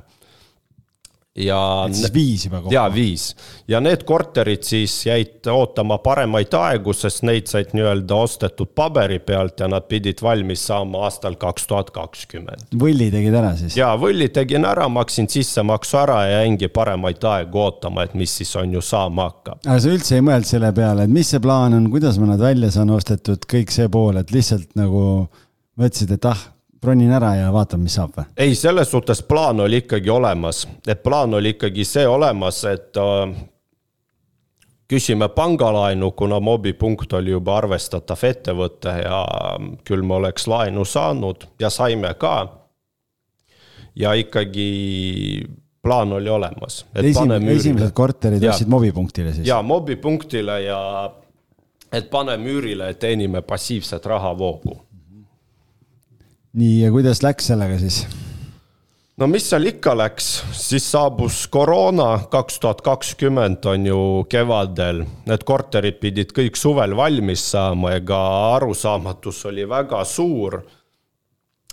ja. 1.36 1.88
siis 1.92 2.12
viis 2.14 2.44
juba 2.46 2.60
kokku? 2.60 2.74
jaa, 2.74 2.86
viis. 2.94 3.34
ja 3.68 3.80
need 3.82 4.04
korterid 4.06 4.62
siis 4.66 4.94
jäid 5.06 5.48
ootama 5.50 5.98
paremaid 6.04 6.54
aegu, 6.58 6.94
sest 6.94 7.24
neid 7.26 7.50
said 7.50 7.74
nii-öelda 7.74 8.18
ostetud 8.26 8.70
paberi 8.74 9.18
pealt 9.18 9.60
ja 9.60 9.68
nad 9.70 9.88
pidid 9.90 10.22
valmis 10.22 10.66
saama 10.68 11.04
aastal 11.08 11.34
kaks 11.40 11.66
tuhat 11.70 11.90
kakskümmend. 11.94 12.70
võlli 12.80 13.10
tegid 13.14 13.34
ära 13.34 13.54
siis? 13.58 13.76
jaa, 13.78 13.96
võlli 14.00 14.30
tegin 14.34 14.66
ära, 14.68 14.88
maksin 14.88 15.28
sissemaksu 15.30 15.98
ära 16.04 16.20
ja 16.28 16.40
jäingi 16.44 16.70
paremaid 16.74 17.28
aegu 17.34 17.64
ootama, 17.66 18.06
et 18.06 18.14
mis 18.18 18.38
siis 18.38 18.54
on 18.60 18.78
ju 18.78 18.84
saama 18.84 19.28
hakkab. 19.30 19.62
aga 19.66 19.80
sa 19.82 19.94
üldse 19.94 20.18
ei 20.18 20.26
mõelnud 20.26 20.50
selle 20.50 20.72
peale, 20.76 21.08
et 21.08 21.18
mis 21.18 21.34
see 21.34 21.42
plaan 21.42 21.74
on, 21.74 21.90
kuidas 21.90 22.20
ma 22.22 22.30
nad 22.30 22.42
välja 22.42 22.70
saan 22.74 22.94
ostetud, 22.94 23.42
kõik 23.50 23.74
see 23.74 23.90
pool, 23.90 24.22
et 24.22 24.30
lihtsalt 24.34 24.70
nagu 24.78 25.26
mõtlesid, 25.80 26.14
et 26.14 26.30
ah 26.30 26.53
bronin 26.84 27.12
ära 27.16 27.32
ja 27.38 27.48
vaatame, 27.54 27.88
mis 27.88 27.96
saab 27.98 28.14
või? 28.18 28.28
ei, 28.36 28.54
selles 28.58 28.92
suhtes 28.92 29.24
plaan 29.26 29.64
oli 29.64 29.82
ikkagi 29.84 30.12
olemas, 30.12 30.66
et 30.86 31.02
plaan 31.02 31.34
oli 31.34 31.54
ikkagi 31.56 31.86
see 31.88 32.06
olemas, 32.08 32.60
et 32.68 33.00
äh, 33.00 33.34
küsime 34.90 35.28
pangalaenu, 35.32 36.10
kuna 36.12 36.40
mobipunkt 36.40 37.12
oli 37.12 37.32
juba 37.34 37.58
arvestatav 37.62 38.24
ettevõte 38.28 38.92
ja 39.00 39.24
küll 39.88 40.04
me 40.04 40.18
oleks 40.20 40.46
laenu 40.50 40.84
saanud 40.84 41.48
ja 41.60 41.70
saime 41.70 42.14
ka. 42.20 42.36
ja 43.96 44.12
ikkagi 44.18 45.46
plaan 45.82 46.12
oli 46.12 46.30
olemas. 46.30 46.86
Esim, 46.94 47.30
esimesed 47.48 47.92
korterid 47.94 48.42
ostsid 48.48 48.68
mobipunktile 48.68 49.32
siis? 49.32 49.46
jaa, 49.46 49.62
mobipunktile 49.62 50.62
ja 50.62 50.80
et 51.92 52.10
paneme 52.10 52.50
üürile, 52.50 52.94
teenime 52.94 53.42
passiivset 53.42 54.06
rahavoogu 54.06 54.83
nii, 56.54 56.84
ja 56.84 56.90
kuidas 56.94 57.22
läks 57.24 57.50
sellega 57.50 57.78
siis? 57.82 58.04
no 59.18 59.26
mis 59.30 59.46
seal 59.50 59.66
ikka 59.70 59.94
läks, 59.98 60.28
siis 60.58 60.86
saabus 60.90 61.44
koroona 61.52 62.08
kaks 62.30 62.60
tuhat 62.62 62.82
kakskümmend 62.86 63.66
on 63.70 63.86
ju 63.86 63.98
kevadel, 64.30 65.04
need 65.28 65.44
korterid 65.46 66.00
pidid 66.02 66.34
kõik 66.34 66.58
suvel 66.58 66.96
valmis 66.98 67.44
saama, 67.54 67.94
ega 67.98 68.20
arusaamatus 68.54 69.44
oli 69.50 69.68
väga 69.70 70.04
suur. 70.04 70.62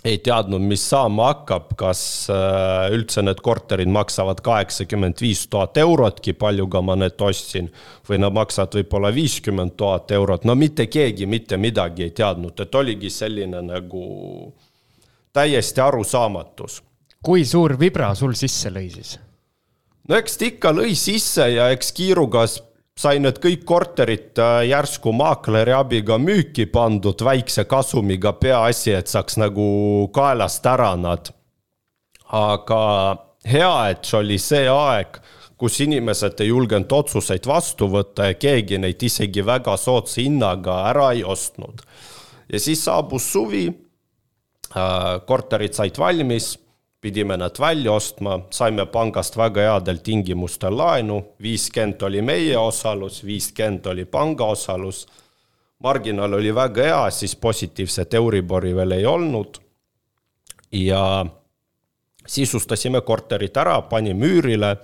ei 0.04 0.18
teadnud, 0.18 0.62
mis 0.66 0.82
saama 0.90 1.28
hakkab, 1.28 1.76
kas 1.78 2.26
äh, 2.30 2.88
üldse 2.90 3.22
need 3.22 3.38
korterid 3.38 3.86
maksavad 3.86 4.40
kaheksakümmend 4.42 5.20
viis 5.22 5.44
tuhat 5.46 5.78
eurotki, 5.78 6.32
paljuga 6.34 6.82
ma 6.82 6.96
need 6.98 7.22
ostsin. 7.22 7.70
või 8.08 8.18
nad 8.18 8.34
maksavad 8.34 8.74
võib-olla 8.80 9.14
viiskümmend 9.14 9.76
tuhat 9.76 10.10
eurot, 10.10 10.44
no 10.44 10.54
mitte 10.54 10.86
keegi 10.86 11.26
mitte 11.26 11.56
midagi 11.56 12.02
ei 12.02 12.10
teadnud, 12.10 12.60
et 12.60 12.74
oligi 12.74 13.10
selline 13.10 13.62
nagu 13.62 14.02
täiesti 15.32 15.80
arusaamatus. 15.80 16.82
kui 17.22 17.44
suur 17.44 17.78
vibra 17.78 18.14
sul 18.14 18.34
sisse 18.34 18.70
lõi 18.70 18.90
siis? 18.90 19.18
no 20.08 20.18
eks 20.18 20.36
ta 20.36 20.46
ikka 20.50 20.72
lõi 20.76 20.94
sisse 20.98 21.48
ja 21.54 21.70
eks 21.70 21.92
kiiruga 21.96 22.46
sai 22.98 23.18
need 23.22 23.38
kõik 23.42 23.64
korterid 23.68 24.38
äh, 24.38 24.62
järsku 24.68 25.12
maakleri 25.16 25.72
abiga 25.76 26.18
müüki 26.20 26.66
pandud 26.70 27.24
väikse 27.24 27.64
kasumiga, 27.64 28.34
peaasi, 28.36 28.92
et 28.98 29.08
saaks 29.08 29.38
nagu 29.40 30.08
kaelast 30.14 30.66
ära 30.66 30.94
nad. 30.96 31.32
aga 32.32 32.82
hea, 33.44 33.72
et 33.92 34.04
see 34.08 34.18
oli 34.18 34.38
see 34.40 34.68
aeg, 34.68 35.18
kus 35.60 35.80
inimesed 35.84 36.40
ei 36.40 36.48
julgenud 36.48 36.92
otsuseid 36.92 37.46
vastu 37.46 37.88
võtta 37.92 38.30
ja 38.30 38.34
keegi 38.34 38.78
neid 38.80 39.02
isegi 39.02 39.44
väga 39.44 39.76
soodsa 39.76 40.20
hinnaga 40.20 40.78
ära 40.90 41.12
ei 41.12 41.24
ostnud. 41.24 41.82
ja 42.52 42.60
siis 42.60 42.84
saabus 42.84 43.32
suvi, 43.32 43.66
korterid 45.26 45.74
said 45.74 45.98
valmis 45.98 46.54
pidime 47.02 47.36
nad 47.36 47.58
välja 47.60 47.92
ostma, 47.92 48.40
saime 48.50 48.86
pangast 48.86 49.36
väga 49.36 49.60
headel 49.66 49.98
tingimustel 50.06 50.76
laenu, 50.78 51.16
viiskümmend 51.42 52.02
oli 52.06 52.22
meie 52.22 52.58
osalus, 52.58 53.24
viiskümmend 53.26 53.86
oli 53.86 54.04
panga 54.04 54.44
osalus. 54.44 55.06
marginaal 55.82 56.32
oli 56.32 56.54
väga 56.54 56.82
hea, 56.82 57.10
siis 57.10 57.36
positiivset 57.36 58.14
Euribori 58.14 58.76
veel 58.76 58.92
ei 58.92 59.06
olnud. 59.06 59.58
ja 60.72 61.26
sisustasime 62.26 63.00
korterit 63.00 63.56
ära, 63.56 63.82
panime 63.82 64.26
üürile, 64.26 64.76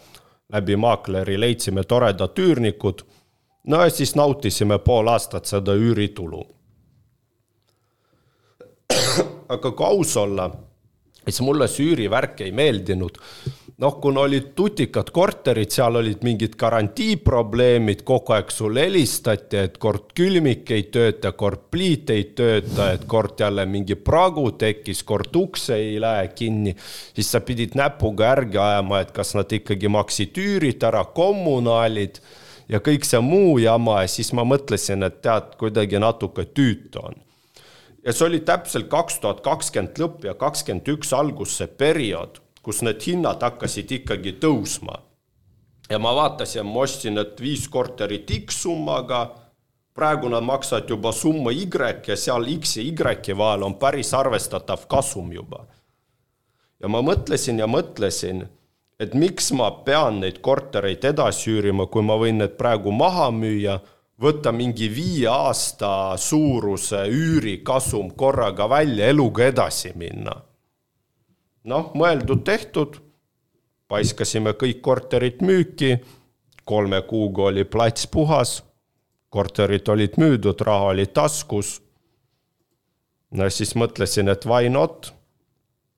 läbi 0.52 0.76
maakleri 0.76 1.40
leidsime 1.40 1.84
toredad 1.84 2.38
üürnikud. 2.38 3.02
no 3.66 3.82
ja 3.84 3.90
siis 3.90 4.14
nautisime 4.14 4.78
pool 4.78 5.06
aastat 5.06 5.46
seda 5.46 5.72
üüritulu. 5.74 6.46
Aga 9.48 9.72
kui 9.72 9.86
aus 9.86 10.16
olla 10.16 10.50
siis 11.28 11.44
mulle 11.44 11.68
see 11.68 11.92
üürivärk 11.92 12.42
ei 12.46 12.52
meeldinud. 12.52 13.18
noh, 13.78 13.94
kuna 14.02 14.24
olid 14.26 14.48
tutikad 14.58 15.12
korterid, 15.14 15.70
seal 15.70 16.00
olid 16.00 16.24
mingid 16.26 16.56
garantiiprobleemid, 16.58 18.00
kogu 18.02 18.34
aeg 18.34 18.48
sulle 18.50 18.82
helistati, 18.88 19.60
et 19.68 19.76
kord 19.78 20.08
külmik 20.18 20.72
ei 20.74 20.88
tööta, 20.90 21.30
kord 21.38 21.68
pliit 21.70 22.10
ei 22.10 22.24
tööta, 22.34 22.88
et 22.96 23.04
kord 23.06 23.38
jälle 23.38 23.68
mingi 23.70 23.94
pragu 23.94 24.48
tekkis, 24.58 25.04
kord 25.06 25.36
uks 25.38 25.68
ei 25.76 25.94
lähe 26.02 26.26
kinni. 26.34 26.74
siis 27.14 27.30
sa 27.30 27.40
pidid 27.40 27.78
näpuga 27.78 28.32
järgi 28.32 28.58
ajama, 28.58 29.00
et 29.04 29.14
kas 29.14 29.36
nad 29.38 29.52
ikkagi 29.60 29.88
maksid 29.88 30.42
üürid 30.42 30.82
ära, 30.82 31.04
kommunaalid 31.14 32.18
ja 32.68 32.82
kõik 32.82 33.06
see 33.06 33.22
muu 33.22 33.60
jama 33.62 34.02
ja 34.02 34.10
siis 34.10 34.32
ma 34.34 34.42
mõtlesin, 34.42 35.06
et 35.06 35.22
tead, 35.22 35.54
kuidagi 35.60 36.02
natuke 36.02 36.50
tüütu 36.50 37.04
on 37.04 37.27
ja 38.08 38.12
see 38.16 38.24
oli 38.26 38.40
täpselt 38.40 38.86
kaks 38.88 39.18
tuhat 39.20 39.42
kakskümmend 39.44 39.98
lõpp 40.00 40.22
ja 40.24 40.32
kakskümmend 40.40 40.86
üks 40.94 41.10
algus 41.12 41.58
see 41.60 41.68
periood, 41.68 42.38
kus 42.64 42.80
need 42.86 43.04
hinnad 43.04 43.44
hakkasid 43.44 43.92
ikkagi 43.98 44.38
tõusma. 44.40 45.02
ja 45.90 45.98
ma 45.98 46.14
vaatasin, 46.16 46.64
ma 46.66 46.86
ostsin 46.86 47.18
need 47.20 47.36
viis 47.40 47.66
korterit 47.68 48.30
X 48.32 48.62
summaga, 48.62 49.20
praegu 49.94 50.28
nad 50.32 50.44
maksavad 50.44 50.88
juba 50.88 51.12
summa 51.12 51.52
Y 51.52 51.68
ja 52.06 52.16
seal 52.16 52.48
X 52.56 52.76
ja 52.76 52.82
Y 52.82 53.36
vahel 53.36 53.62
on 53.62 53.74
päris 53.74 54.14
arvestatav 54.14 54.86
kasum 54.88 55.32
juba. 55.32 55.66
ja 56.80 56.88
ma 56.88 57.02
mõtlesin 57.02 57.58
ja 57.58 57.66
mõtlesin, 57.66 58.46
et 58.98 59.14
miks 59.14 59.52
ma 59.52 59.70
pean 59.84 60.20
neid 60.20 60.40
kortereid 60.40 61.04
edasi 61.04 61.50
üürima, 61.50 61.86
kui 61.86 62.02
ma 62.02 62.16
võin 62.16 62.40
need 62.40 62.56
praegu 62.56 62.90
maha 62.90 63.30
müüa 63.30 63.80
võtta 64.22 64.52
mingi 64.52 64.88
viie 64.90 65.28
aasta 65.30 66.16
suuruse 66.18 67.04
üürikasum 67.12 68.10
korraga 68.18 68.68
välja, 68.70 69.06
eluga 69.06 69.46
edasi 69.46 69.92
minna. 69.94 70.42
noh, 71.68 71.90
mõeldud-tehtud, 71.94 72.94
paiskasime 73.88 74.54
kõik 74.56 74.80
korterid 74.80 75.42
müüki, 75.44 75.98
kolme 76.64 77.02
kuuga 77.02 77.50
oli 77.50 77.64
plats 77.64 78.06
puhas, 78.06 78.62
korterid 79.28 79.88
olid 79.88 80.16
müüdud, 80.16 80.60
raha 80.64 80.94
oli 80.94 81.06
taskus. 81.06 81.82
no 83.30 83.50
siis 83.50 83.74
mõtlesin, 83.74 84.28
et 84.28 84.46
why 84.46 84.68
not, 84.68 85.12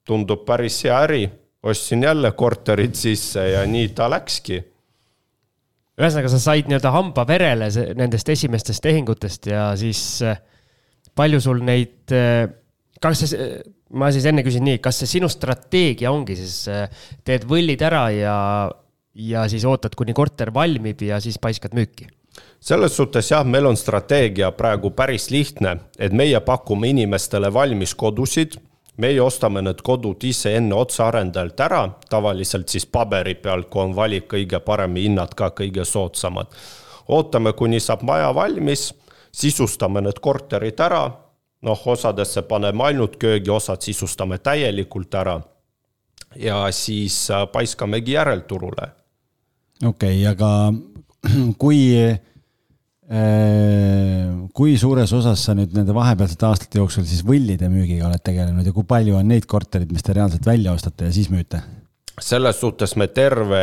tundub 0.04 0.44
päris 0.44 0.82
hea 0.84 0.98
äri, 1.06 1.30
ostsin 1.62 2.02
jälle 2.02 2.32
korterid 2.32 2.94
sisse 2.94 3.48
ja 3.50 3.66
nii 3.66 3.88
ta 3.94 4.10
läkski 4.10 4.69
ühesõnaga, 6.00 6.30
sa 6.32 6.40
said 6.42 6.70
nii-öelda 6.70 6.92
hamba 6.94 7.26
verele 7.28 7.68
nendest 7.98 8.28
esimestest 8.32 8.82
tehingutest 8.84 9.50
ja 9.50 9.70
siis 9.78 10.02
äh, 10.26 10.40
palju 11.16 11.40
sul 11.44 11.62
neid, 11.66 12.12
äh, 12.14 12.46
kas 13.02 13.24
see, 13.26 13.50
ma 14.00 14.10
siis 14.14 14.28
enne 14.30 14.44
küsin 14.46 14.64
nii, 14.66 14.78
kas 14.82 15.02
see 15.02 15.16
sinu 15.18 15.28
strateegia 15.32 16.12
ongi 16.14 16.38
siis, 16.38 16.62
äh, 16.72 16.86
teed 17.26 17.44
võllid 17.50 17.84
ära 17.86 18.06
ja, 18.14 18.38
ja 19.14 19.44
siis 19.50 19.66
ootad, 19.68 19.96
kuni 19.98 20.16
korter 20.16 20.54
valmib 20.54 21.04
ja 21.06 21.20
siis 21.22 21.40
paiskad 21.42 21.76
müüki? 21.76 22.08
selles 22.60 22.94
suhtes 22.96 23.30
jah, 23.32 23.44
meil 23.44 23.66
on 23.68 23.76
strateegia 23.76 24.50
praegu 24.56 24.92
päris 24.96 25.30
lihtne, 25.32 25.78
et 25.98 26.12
meie 26.16 26.38
pakume 26.44 26.90
inimestele 26.92 27.48
valmis 27.52 27.94
kodusid 27.98 28.58
meie 29.00 29.22
ostame 29.22 29.62
need 29.64 29.80
kodud 29.86 30.24
ise 30.28 30.52
enne 30.58 30.76
otsearendajalt 30.76 31.62
ära, 31.64 31.80
tavaliselt 32.10 32.68
siis 32.68 32.86
paberi 32.86 33.34
peal, 33.40 33.64
kui 33.70 33.84
on 33.84 33.96
valik 33.96 34.28
kõige 34.34 34.60
parem, 34.64 34.96
hinnad 35.00 35.34
ka 35.36 35.50
kõige 35.56 35.84
soodsamad. 35.84 36.52
ootame, 37.08 37.52
kuni 37.52 37.80
saab 37.80 38.02
maja 38.06 38.30
valmis, 38.34 38.92
sisustame 39.32 40.00
need 40.04 40.20
korterid 40.20 40.80
ära, 40.80 41.04
noh, 41.62 41.86
osadesse 41.86 42.42
paneme 42.42 42.84
ainult 42.84 43.16
köögi, 43.20 43.50
osad 43.50 43.82
sisustame 43.82 44.38
täielikult 44.38 45.14
ära. 45.14 45.40
ja 46.36 46.70
siis 46.70 47.30
äh, 47.30 47.46
paiskamegi 47.52 48.12
järelturule. 48.12 48.90
okei 49.84 50.26
okay,, 50.26 50.26
aga 50.26 50.72
kui 51.62 51.80
kui 53.10 54.76
suures 54.78 55.10
osas 55.16 55.42
sa 55.42 55.54
nüüd 55.58 55.72
nende 55.74 55.94
vahepealsete 55.96 56.46
aastate 56.46 56.78
jooksul 56.78 57.02
siis 57.08 57.24
võllide 57.26 57.66
müügiga 57.72 58.06
oled 58.06 58.22
tegelenud 58.22 58.68
ja 58.68 58.74
kui 58.74 58.86
palju 58.86 59.16
on 59.18 59.26
neid 59.26 59.48
korterid, 59.50 59.90
mis 59.90 60.04
te 60.06 60.14
reaalselt 60.14 60.46
välja 60.46 60.74
ostate 60.76 61.08
ja 61.08 61.14
siis 61.14 61.30
müüte? 61.32 61.58
selles 62.20 62.60
suhtes 62.60 62.94
me 63.00 63.08
terve 63.10 63.62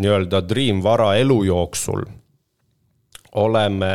nii-öelda 0.00 0.40
Dream 0.48 0.80
vara 0.82 1.12
elu 1.20 1.36
jooksul 1.44 2.02
oleme 3.38 3.92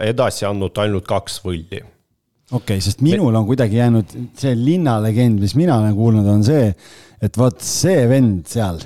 edasi 0.00 0.46
andnud 0.48 0.78
ainult 0.82 1.06
kaks 1.06 1.38
võlli. 1.44 1.84
okei 2.50 2.58
okay,, 2.58 2.80
sest 2.82 3.04
minul 3.04 3.34
on 3.34 3.46
kuidagi 3.46 3.78
jäänud 3.78 4.16
see 4.40 4.56
linnalegend, 4.58 5.38
mis 5.38 5.54
mina 5.54 5.78
olen 5.78 5.94
kuulnud, 5.94 6.26
on 6.26 6.42
see, 6.46 6.72
et 7.22 7.38
vot 7.38 7.62
see 7.62 8.08
vend 8.10 8.42
seal 8.50 8.82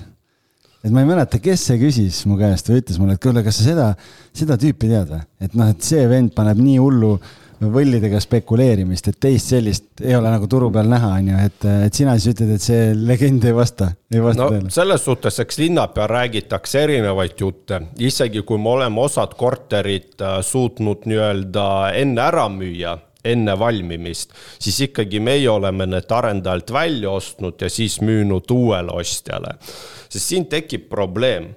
et 0.85 0.95
ma 0.95 1.03
ei 1.03 1.11
mäleta, 1.11 1.41
kes 1.43 1.69
see 1.71 1.81
küsis 1.81 2.23
mu 2.31 2.39
käest 2.39 2.71
või 2.71 2.83
ütles 2.83 3.01
mulle, 3.01 3.19
et 3.19 3.23
kuule, 3.23 3.43
kas 3.47 3.61
sa 3.61 3.67
seda, 3.67 3.91
seda 4.37 4.59
tüüpi 4.61 4.91
tead 4.91 5.13
või? 5.13 5.21
et 5.43 5.59
noh, 5.59 5.71
et 5.75 5.85
see 5.85 6.07
vend 6.11 6.35
paneb 6.37 6.61
nii 6.63 6.79
hullu 6.83 7.17
võllidega 7.59 8.21
spekuleerimist, 8.23 9.09
et 9.11 9.17
teist 9.19 9.51
sellist 9.51 10.03
ei 10.05 10.15
ole 10.15 10.31
nagu 10.31 10.47
turu 10.51 10.69
peal 10.75 10.87
näha, 10.91 11.11
on 11.19 11.31
ju, 11.33 11.39
et, 11.49 11.67
et 11.89 11.99
sina 11.99 12.15
siis 12.15 12.37
ütled, 12.37 12.53
et 12.55 12.63
see 12.63 12.93
legend 12.95 13.49
ei 13.49 13.57
vasta, 13.57 13.91
ei 14.15 14.23
vasta 14.23 14.45
no, 14.45 14.51
tõele. 14.53 14.71
selles 14.75 15.03
suhtes, 15.09 15.41
eks 15.43 15.59
linna 15.65 15.89
peal 15.95 16.07
räägitakse 16.13 16.85
erinevaid 16.87 17.35
jutte, 17.43 17.83
isegi 17.99 18.45
kui 18.47 18.63
me 18.63 18.77
oleme 18.77 19.03
osad 19.03 19.35
korterid 19.39 20.23
äh, 20.23 20.39
suutnud 20.47 21.09
nii-öelda 21.11 21.67
enne 21.99 22.27
ära 22.29 22.47
müüa 22.53 22.95
enne 23.25 23.59
valmimist, 23.59 24.33
siis 24.59 24.81
ikkagi 24.89 25.21
meie 25.21 25.49
oleme 25.51 25.87
need 25.87 26.11
arendajalt 26.11 26.73
välja 26.73 27.11
ostnud 27.11 27.61
ja 27.61 27.71
siis 27.71 28.01
müünud 28.01 28.51
uuele 28.51 28.95
ostjale. 28.95 29.59
sest 30.09 30.27
siin 30.27 30.47
tekib 30.47 30.89
probleem, 30.89 31.55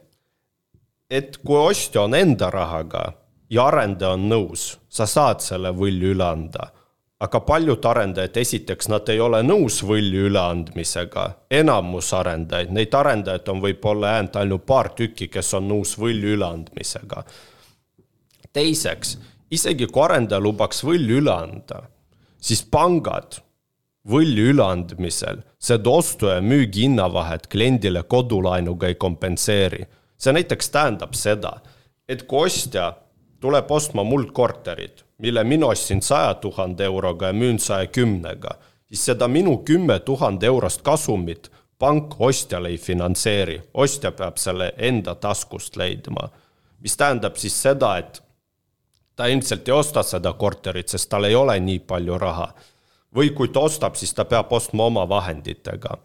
et 1.09 1.37
kui 1.37 1.57
ostja 1.57 2.01
on 2.01 2.15
enda 2.15 2.49
rahaga 2.49 3.13
ja 3.49 3.65
arendaja 3.65 4.17
on 4.17 4.29
nõus, 4.29 4.77
sa 4.89 5.05
saad 5.05 5.41
selle 5.41 5.71
võlju 5.75 6.15
üle 6.15 6.25
anda 6.25 6.71
aga 7.21 7.39
paljud 7.45 7.85
arendajad, 7.85 8.37
esiteks 8.41 8.89
nad 8.89 9.09
ei 9.13 9.19
ole 9.21 9.43
nõus 9.45 9.81
võlju 9.85 10.25
üleandmisega, 10.31 11.25
enamus 11.53 12.09
arendajaid, 12.17 12.71
neid 12.73 12.95
arendajaid 12.97 13.51
on 13.53 13.61
võib-olla 13.61 14.15
jäänud 14.15 14.39
ainult 14.41 14.65
paar 14.65 14.89
tükki, 14.97 15.27
kes 15.29 15.53
on 15.59 15.67
nõus 15.69 15.93
võlju 16.01 16.33
üleandmisega. 16.37 17.23
teiseks 18.53 19.17
isegi 19.51 19.87
kui 19.87 20.03
arendaja 20.03 20.41
lubaks 20.41 20.83
võlju 20.87 21.21
üle 21.21 21.33
anda, 21.33 21.83
siis 22.39 22.63
pangad 22.63 23.41
võlju 24.07 24.47
üleandmisel 24.53 25.43
seda 25.61 25.93
ostu 25.93 26.31
ja 26.31 26.41
müügi 26.41 26.87
hinnavahet 26.87 27.47
kliendile 27.51 28.03
kodulaenuga 28.03 28.87
ei 28.87 28.95
kompenseeri. 28.95 29.85
see 30.17 30.33
näiteks 30.33 30.69
tähendab 30.69 31.13
seda, 31.13 31.61
et 32.07 32.23
kui 32.23 32.45
ostja 32.45 32.93
tuleb 33.39 33.71
ostma 33.71 34.03
muld 34.03 34.31
korterit, 34.33 35.05
mille 35.17 35.43
mina 35.43 35.65
ostsin 35.65 36.01
saja 36.01 36.33
tuhande 36.33 36.83
euroga 36.83 37.27
ja 37.27 37.33
müün 37.33 37.59
saja 37.59 37.87
kümnega, 37.87 38.55
siis 38.87 39.05
seda 39.05 39.27
minu 39.27 39.57
kümme 39.57 39.99
tuhande 39.99 40.45
eurost 40.45 40.81
kasumit 40.81 41.51
pank 41.79 42.21
ostjale 42.21 42.69
ei 42.69 42.77
finantseeri, 42.77 43.61
ostja 43.73 44.11
peab 44.11 44.37
selle 44.37 44.73
enda 44.77 45.15
taskust 45.15 45.75
leidma. 45.75 46.29
mis 46.79 46.97
tähendab 46.97 47.35
siis 47.35 47.61
seda, 47.61 47.97
et 47.97 48.21
ta 49.15 49.27
ilmselt 49.27 49.67
ei 49.67 49.73
osta 49.73 50.03
seda 50.03 50.33
korterit, 50.33 50.89
sest 50.89 51.09
tal 51.09 51.27
ei 51.27 51.35
ole 51.35 51.59
nii 51.59 51.79
palju 51.79 52.17
raha. 52.17 52.53
või 53.15 53.33
kui 53.35 53.49
ta 53.51 53.59
ostab, 53.59 53.95
siis 53.99 54.13
ta 54.13 54.23
peab 54.25 54.51
ostma 54.53 54.85
oma 54.85 55.09
vahenditega. 55.09 55.97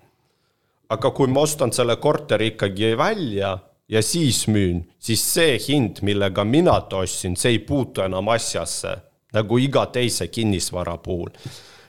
aga 0.88 1.10
kui 1.10 1.26
ma 1.26 1.40
ostan 1.40 1.72
selle 1.72 1.96
korteri 1.96 2.46
ikkagi 2.46 2.96
välja, 2.98 3.58
ja 3.88 4.02
siis 4.02 4.46
müün, 4.48 4.84
siis 4.98 5.22
see 5.34 5.58
hind, 5.68 6.02
millega 6.02 6.44
mina 6.44 6.80
ta 6.80 6.96
ostsin, 6.96 7.36
see 7.36 7.56
ei 7.56 7.58
puutu 7.58 8.02
enam 8.02 8.28
asjasse, 8.28 8.96
nagu 9.32 9.58
iga 9.58 9.86
teise 9.86 10.28
kinnisvara 10.28 10.96
puhul. 10.98 11.30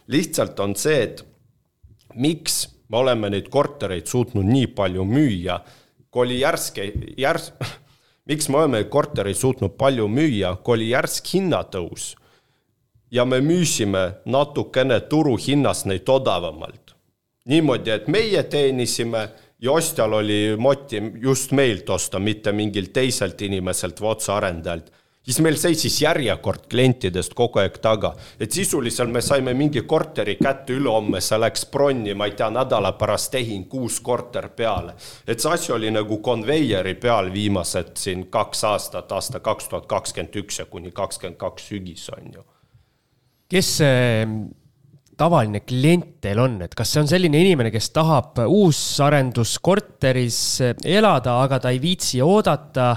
lihtsalt 0.08 0.60
on 0.60 0.76
see, 0.76 1.02
et 1.04 1.26
miks 2.16 2.68
me 2.90 2.98
oleme 2.98 3.30
neid 3.30 3.50
kortereid 3.52 4.08
suutnud 4.08 4.46
nii 4.46 4.68
palju 4.78 5.04
müüa, 5.06 5.60
kui 6.12 6.26
oli 6.26 6.40
järske, 6.40 6.92
järs-, 7.20 7.52
miks 8.28 8.50
me 8.50 8.58
oleme 8.62 8.84
kortereid 8.92 9.36
suutnud 9.36 9.78
palju 9.80 10.08
müüa, 10.12 10.56
kui 10.64 10.78
oli 10.78 10.90
järsk 10.92 11.34
hinnatõus 11.34 12.16
ja 13.12 13.26
me 13.26 13.40
müüsime 13.42 14.04
natukene 14.26 15.00
turuhinnast 15.10 15.88
neid 15.88 16.10
odavamalt. 16.10 16.96
niimoodi, 17.48 17.90
et 17.90 18.08
meie 18.08 18.44
teenisime 18.44 19.30
ja 19.60 19.72
ostjal 19.72 20.14
oli 20.14 20.56
moti 20.60 21.02
just 21.22 21.52
meilt 21.52 21.90
osta, 21.90 22.20
mitte 22.20 22.52
mingilt 22.52 22.94
teiselt 22.94 23.42
inimeselt 23.42 24.02
või 24.02 24.12
otsearendajalt 24.12 24.92
siis 25.28 25.42
meil 25.44 25.58
seisis 25.60 25.98
järjekord 26.02 26.68
klientidest 26.72 27.34
kogu 27.36 27.60
aeg 27.60 27.78
taga, 27.84 28.14
et 28.40 28.54
sisuliselt 28.56 29.12
me 29.12 29.22
saime 29.22 29.54
mingi 29.58 29.84
korteri 29.88 30.38
kätte 30.40 30.78
ülehomme, 30.78 31.20
see 31.22 31.40
läks 31.42 31.66
bronni, 31.72 32.16
ma 32.16 32.30
ei 32.30 32.36
tea, 32.40 32.48
nädala 32.54 32.94
pärast 33.00 33.34
tehing, 33.36 33.68
uus 33.76 34.00
korter 34.00 34.48
peale. 34.56 34.96
et 35.28 35.40
see 35.40 35.52
asi 35.52 35.74
oli 35.76 35.92
nagu 35.92 36.22
konveieri 36.24 36.96
peal 36.96 37.32
viimased 37.34 37.98
siin 38.00 38.28
kaks 38.32 38.64
aastat, 38.64 39.12
aasta 39.12 39.40
kaks 39.44 39.68
tuhat 39.68 39.90
kakskümmend 39.92 40.40
üks 40.44 40.60
ja 40.60 40.66
kuni 40.66 40.92
kakskümmend 40.92 41.38
kaks 41.38 41.68
sügis 41.74 42.08
on 42.16 42.32
ju. 42.40 42.46
kes 43.52 43.76
see 43.82 44.24
tavaline 45.18 45.60
klient 45.66 46.22
teil 46.22 46.40
on, 46.40 46.62
et 46.62 46.76
kas 46.78 46.92
see 46.94 47.02
on 47.02 47.10
selline 47.10 47.40
inimene, 47.42 47.72
kes 47.74 47.90
tahab 47.96 48.38
uusarenduskorteris 48.46 50.40
elada, 50.86 51.40
aga 51.44 51.60
ta 51.64 51.74
ei 51.74 51.82
viitsi 51.82 52.22
oodata 52.22 52.96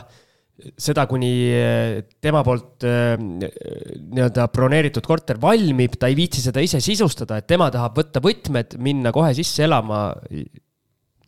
seda, 0.80 1.06
kuni 1.10 1.30
eh, 1.52 2.00
tema 2.22 2.42
poolt 2.46 2.84
eh, 2.88 3.14
nii-öelda 3.20 4.48
broneeritud 4.52 5.06
korter 5.06 5.40
valmib, 5.40 5.96
ta 6.00 6.10
ei 6.10 6.18
viitsi 6.18 6.42
seda 6.44 6.62
ise 6.64 6.80
sisustada, 6.84 7.40
et 7.40 7.48
tema 7.50 7.70
tahab 7.72 7.98
võtta 8.00 8.22
võtmed, 8.24 8.76
minna 8.82 9.12
kohe 9.14 9.32
sisse 9.36 9.64
elama. 9.66 10.10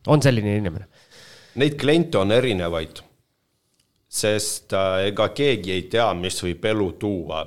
on 0.07 0.23
selline 0.23 0.57
inimene? 0.59 0.89
Neid 1.61 1.77
kliente 1.81 2.19
on 2.19 2.33
erinevaid, 2.33 3.03
sest 4.09 4.73
eh, 4.77 5.09
ega 5.11 5.29
keegi 5.35 5.77
ei 5.77 5.89
tea, 5.93 6.13
mis 6.15 6.41
võib 6.43 6.65
elu 6.73 6.93
tuua. 7.01 7.45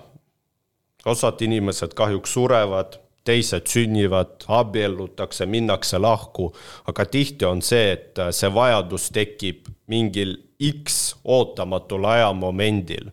osad 1.06 1.41
inimesed 1.45 1.93
kahjuks 1.93 2.32
surevad 2.34 3.00
teised 3.26 3.65
sünnivad, 3.67 4.43
abiellutakse, 4.48 5.45
minnakse 5.50 5.98
lahku, 5.98 6.52
aga 6.86 7.06
tihti 7.10 7.45
on 7.45 7.62
see, 7.65 7.93
et 7.93 8.21
see 8.32 8.52
vajadus 8.54 9.10
tekib 9.13 9.71
mingil 9.89 10.36
X 10.59 11.15
ootamatul 11.23 12.05
ajamomendil. 12.05 13.11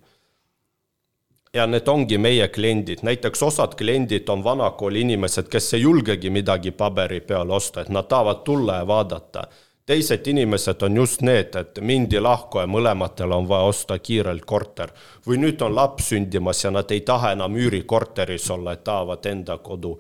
ja 1.55 1.66
need 1.66 1.88
ongi 1.88 2.18
meie 2.18 2.48
kliendid, 2.48 3.02
näiteks 3.02 3.42
osad 3.42 3.74
kliendid 3.76 4.28
on 4.28 4.44
vanakooli 4.44 5.00
inimesed, 5.00 5.48
kes 5.52 5.74
ei 5.74 5.83
julgegi 5.83 6.31
midagi 6.31 6.70
paberi 6.70 7.20
peal 7.20 7.50
osta, 7.50 7.81
et 7.81 7.88
nad 7.88 8.09
tahavad 8.09 8.40
tulla 8.44 8.76
ja 8.76 8.87
vaadata 8.87 9.42
teised 9.87 10.26
inimesed 10.26 10.83
on 10.83 10.96
just 10.96 11.22
need, 11.22 11.57
et 11.57 11.81
mindi 11.81 12.20
lahku 12.20 12.62
ja 12.62 12.68
mõlematel 12.70 13.35
on 13.35 13.48
vaja 13.48 13.68
osta 13.72 13.98
kiirelt 13.98 14.44
korter. 14.46 14.92
või 15.26 15.38
nüüd 15.38 15.62
on 15.62 15.74
laps 15.74 16.09
sündimas 16.09 16.64
ja 16.64 16.70
nad 16.70 16.90
ei 16.90 17.00
taha 17.00 17.33
enam 17.33 17.57
üürikorteris 17.57 18.50
olla, 18.50 18.72
et 18.72 18.85
tahavad 18.85 19.26
enda 19.26 19.59
kodu 19.59 19.98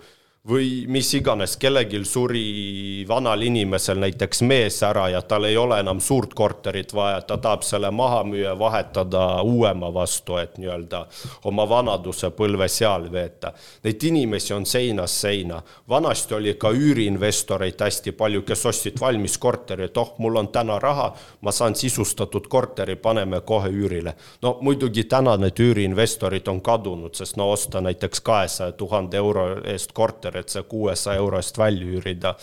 või 0.48 0.86
mis 0.88 1.06
iganes, 1.14 1.54
kellelgi 1.56 2.00
suri 2.04 3.04
vanal 3.08 3.42
inimesel 3.46 4.00
näiteks 4.02 4.40
mees 4.42 4.80
ära 4.82 5.04
ja 5.12 5.20
tal 5.22 5.44
ei 5.46 5.56
ole 5.56 5.78
enam 5.78 6.00
suurt 6.02 6.34
korterit 6.34 6.90
vaja, 6.94 7.20
ta 7.22 7.36
tahab 7.38 7.62
selle 7.62 7.90
maha 7.94 8.24
müüa, 8.26 8.56
vahetada 8.58 9.42
uuema 9.46 9.92
vastu, 9.94 10.36
et 10.42 10.58
nii-öelda 10.58 11.04
oma 11.46 11.68
vanadusepõlve 11.68 12.66
seal 12.68 13.06
veeta. 13.12 13.52
Neid 13.84 14.02
inimesi 14.02 14.54
on 14.54 14.66
seinast 14.66 15.20
seina. 15.22 15.62
vanasti 15.88 16.34
oli 16.34 16.54
ka 16.54 16.70
üüriinvestoreid 16.70 17.78
hästi 17.78 18.12
palju, 18.12 18.42
kes 18.42 18.66
ostsid 18.66 19.00
valmis 19.00 19.38
korteri, 19.38 19.84
et 19.84 19.96
oh, 19.96 20.14
mul 20.18 20.36
on 20.36 20.48
täna 20.48 20.78
raha, 20.78 21.12
ma 21.40 21.52
saan 21.52 21.74
sisustatud 21.74 22.48
korteri, 22.48 22.96
paneme 22.96 23.40
kohe 23.40 23.68
üürile. 23.68 24.14
no 24.42 24.58
muidugi 24.60 25.04
täna 25.04 25.36
need 25.36 25.60
üüriinvestorid 25.60 26.48
on 26.48 26.60
kadunud, 26.60 27.14
sest 27.14 27.36
no 27.36 27.50
osta 27.52 27.80
näiteks 27.80 28.20
kahesaja 28.20 28.72
tuhande 28.72 29.16
euro 29.16 29.62
eest 29.64 29.92
korteri, 29.92 30.31
korter, 30.32 30.40
et 30.40 30.52
see 30.52 30.64
kuuesaja 30.68 31.20
euro 31.20 31.38
eest 31.40 31.58
välja 31.58 31.86
üürida 31.86 32.34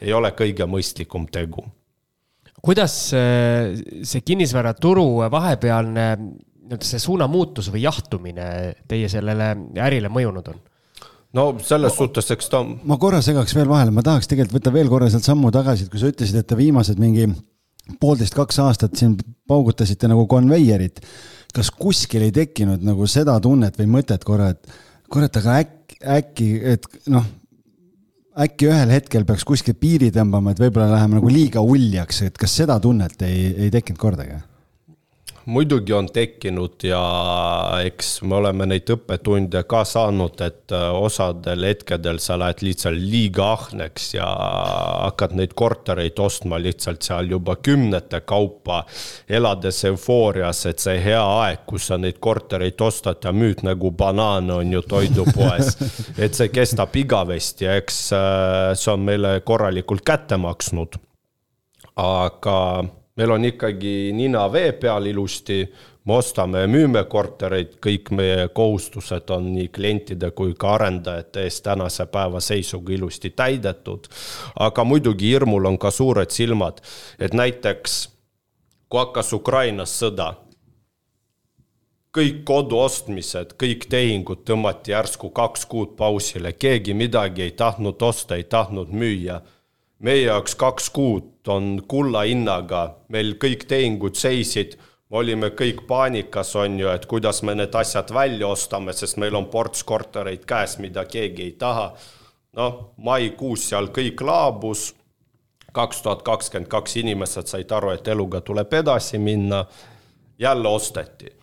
ei 0.00 0.12
ole 0.12 0.32
kõige 0.36 0.66
mõistlikum 0.66 1.26
tegu. 1.30 1.64
kuidas 2.62 3.12
äh, 3.14 3.76
see 4.02 4.20
kinnisvaraturu 4.20 5.30
vahepealne 5.30 6.06
nii-öelda 6.16 6.84
see 6.84 6.98
suunamuutus 6.98 7.70
või 7.70 7.84
jahtumine 7.84 8.74
teie 8.88 9.08
sellele 9.08 9.54
ärile 9.78 10.08
mõjunud 10.08 10.48
on? 10.50 10.60
no 11.32 11.58
selles 11.60 11.92
ma, 11.92 11.96
suhtes, 11.96 12.30
eks 12.30 12.48
ta. 12.50 12.62
ma 12.64 12.98
korra 12.98 13.22
segaks 13.22 13.54
veel 13.54 13.68
vahele, 13.68 13.92
ma 13.92 14.02
tahaks 14.02 14.26
tegelikult 14.26 14.60
võtta 14.60 14.72
veel 14.74 14.88
korra 14.88 15.10
sealt 15.10 15.24
sammu 15.24 15.52
tagasi, 15.52 15.86
et 15.86 15.92
kui 15.92 16.00
sa 16.00 16.10
ütlesid, 16.10 16.40
et 16.40 16.46
te 16.46 16.58
viimased 16.58 16.98
mingi 16.98 17.28
poolteist, 18.00 18.34
kaks 18.34 18.58
aastat 18.64 18.96
siin 18.98 19.14
paugutasite 19.46 20.08
nagu 20.10 20.26
konveierit. 20.26 21.00
kas 21.54 21.70
kuskil 21.70 22.20
ei 22.20 22.32
tekkinud 22.34 22.82
nagu 22.84 23.06
seda 23.08 23.38
tunnet 23.40 23.78
või 23.78 23.86
mõtet 23.88 24.24
korra, 24.26 24.50
et 24.52 24.66
kurat, 25.10 25.36
aga 25.40 25.60
äkki 25.62 25.76
äkki, 26.04 26.48
et 26.74 26.86
noh, 27.12 27.24
äkki 28.36 28.68
ühel 28.70 28.92
hetkel 28.92 29.24
peaks 29.28 29.46
kuskil 29.48 29.76
piiri 29.78 30.10
tõmbama, 30.14 30.52
et 30.52 30.60
võib-olla 30.60 30.90
läheme 30.92 31.20
nagu 31.20 31.32
liiga 31.32 31.62
uljaks, 31.64 32.22
et 32.28 32.38
kas 32.40 32.56
seda 32.60 32.78
tunnet 32.82 33.22
ei, 33.26 33.48
ei 33.66 33.72
tekkinud 33.74 34.00
kordagi? 34.00 34.38
Muidugi 35.46 35.92
on 35.92 36.08
tekkinud 36.12 36.82
ja 36.82 37.00
eks 37.86 38.08
me 38.26 38.34
oleme 38.40 38.66
neid 38.66 38.90
õppetunde 38.90 39.62
ka 39.70 39.84
saanud, 39.86 40.40
et 40.42 40.74
äh, 40.74 40.88
osadel 40.94 41.68
hetkedel 41.68 42.18
sa 42.22 42.38
lähed 42.40 42.64
lihtsalt 42.66 42.98
liiga 42.98 43.52
ahneks 43.54 44.08
ja 44.16 44.26
hakkad 44.26 45.36
neid 45.38 45.54
kortereid 45.54 46.18
ostma 46.22 46.58
lihtsalt 46.62 47.06
seal 47.06 47.30
juba 47.30 47.56
kümnete 47.62 48.20
kaupa, 48.26 48.82
elades 49.28 49.84
eufoorias, 49.86 50.64
et 50.66 50.82
see 50.82 50.98
hea 51.04 51.22
aeg, 51.22 51.62
kus 51.70 51.92
sa 51.92 52.00
neid 52.00 52.18
kortereid 52.18 52.82
ostad 52.82 53.22
ja 53.22 53.32
müüd 53.32 53.62
nagu 53.66 53.94
banaane, 53.94 54.52
on 54.58 54.74
ju 54.74 54.82
toidupoes. 54.82 55.76
et 56.24 56.34
see 56.34 56.50
kestab 56.50 56.94
igavesti 56.98 57.68
ja 57.68 57.78
eks 57.78 58.02
äh, 58.18 58.74
see 58.74 58.92
on 58.92 59.06
meile 59.06 59.38
korralikult 59.46 60.02
kätte 60.06 60.40
maksnud. 60.42 60.98
aga 61.96 62.56
meil 63.16 63.30
on 63.30 63.44
ikkagi 63.44 64.12
nina 64.12 64.46
vee 64.52 64.72
peal 64.72 65.06
ilusti, 65.06 65.62
me 66.06 66.14
ostame 66.20 66.62
ja 66.62 66.70
müüme 66.70 67.02
kortereid, 67.10 67.78
kõik 67.82 68.12
meie 68.14 68.48
kohustused 68.54 69.30
on 69.34 69.48
nii 69.54 69.68
klientide 69.74 70.30
kui 70.36 70.54
ka 70.58 70.74
arendajate 70.76 71.46
eest 71.48 71.64
tänase 71.66 72.06
päeva 72.06 72.40
seisuga 72.40 72.92
ilusti 72.92 73.30
täidetud. 73.30 74.06
aga 74.60 74.84
muidugi 74.84 75.32
hirmul 75.32 75.64
on 75.64 75.78
ka 75.78 75.90
suured 75.90 76.30
silmad, 76.30 76.80
et 77.18 77.34
näiteks 77.34 78.08
kui 78.88 79.00
hakkas 79.00 79.32
Ukrainas 79.32 79.96
sõda, 80.02 80.34
kõik 82.16 82.44
kodu 82.48 82.78
ostmised, 82.80 83.56
kõik 83.60 83.88
tehingud 83.92 84.44
tõmmati 84.48 84.94
järsku 84.94 85.30
kaks 85.30 85.66
kuud 85.66 85.96
pausile, 85.98 86.52
keegi 86.52 86.94
midagi 86.94 87.42
ei 87.42 87.50
tahtnud 87.50 88.02
osta, 88.02 88.36
ei 88.36 88.44
tahtnud 88.44 88.92
müüa. 88.92 89.40
Meie 89.98 90.26
jaoks 90.28 90.54
kaks 90.54 90.90
kuud 90.92 91.35
on 91.48 91.82
kulla 91.88 92.24
hinnaga, 92.26 92.82
meil 93.08 93.34
kõik 93.42 93.66
tehingud 93.68 94.18
seisid, 94.18 94.76
me 95.10 95.20
olime 95.22 95.50
kõik 95.54 95.84
paanikas, 95.88 96.54
on 96.58 96.78
ju, 96.80 96.90
et 96.90 97.06
kuidas 97.06 97.42
me 97.46 97.54
need 97.54 97.74
asjad 97.74 98.10
välja 98.14 98.48
ostame, 98.48 98.94
sest 98.96 99.20
meil 99.22 99.36
on 99.38 99.48
ports 99.52 99.84
kortereid 99.86 100.46
käes, 100.48 100.78
mida 100.82 101.04
keegi 101.04 101.50
ei 101.50 101.56
taha. 101.58 101.92
noh, 102.56 102.94
maikuus 102.96 103.66
seal 103.68 103.90
kõik 103.92 104.22
laabus, 104.24 104.94
kaks 105.76 105.98
tuhat 106.02 106.22
kakskümmend 106.24 106.70
kaks 106.72 106.96
inimesed 106.96 107.50
said 107.50 107.72
aru, 107.72 107.90
et 107.92 108.08
eluga 108.08 108.40
tuleb 108.40 108.72
edasi 108.72 109.18
minna, 109.18 109.66
jälle 110.38 110.68
osteti. 110.68 111.36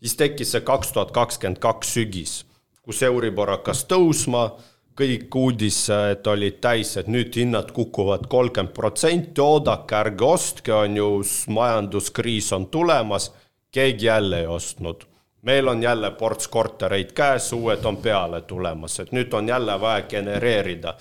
siis 0.00 0.16
tekkis 0.16 0.52
see 0.52 0.60
kaks 0.60 0.92
tuhat 0.92 1.10
kakskümmend 1.10 1.58
kaks 1.58 1.94
sügis, 1.94 2.44
kus 2.82 3.02
Euribor 3.02 3.50
hakkas 3.50 3.86
tõusma 3.88 4.50
kõik 4.98 5.34
uudised 5.38 6.26
olid 6.26 6.58
täis, 6.62 6.96
et 6.98 7.06
nüüd 7.10 7.36
hinnad 7.38 7.70
kukuvad 7.74 8.26
kolmkümmend 8.30 8.74
protsenti, 8.74 9.40
oodake, 9.40 9.94
ärge 9.94 10.26
ostke, 10.26 10.74
on 10.74 10.96
ju, 10.98 11.10
majanduskriis 11.54 12.52
on 12.52 12.66
tulemas. 12.66 13.32
keegi 13.70 14.06
jälle 14.06 14.40
ei 14.40 14.46
ostnud. 14.46 15.04
meil 15.42 15.68
on 15.68 15.82
jälle 15.82 16.10
ports 16.10 16.48
kortereid 16.48 17.12
käes, 17.12 17.52
uued 17.52 17.84
on 17.84 17.96
peale 17.96 18.40
tulemas, 18.40 19.00
et 19.00 19.12
nüüd 19.12 19.32
on 19.32 19.48
jälle 19.48 19.80
vaja 19.80 20.02
genereerida. 20.02 20.94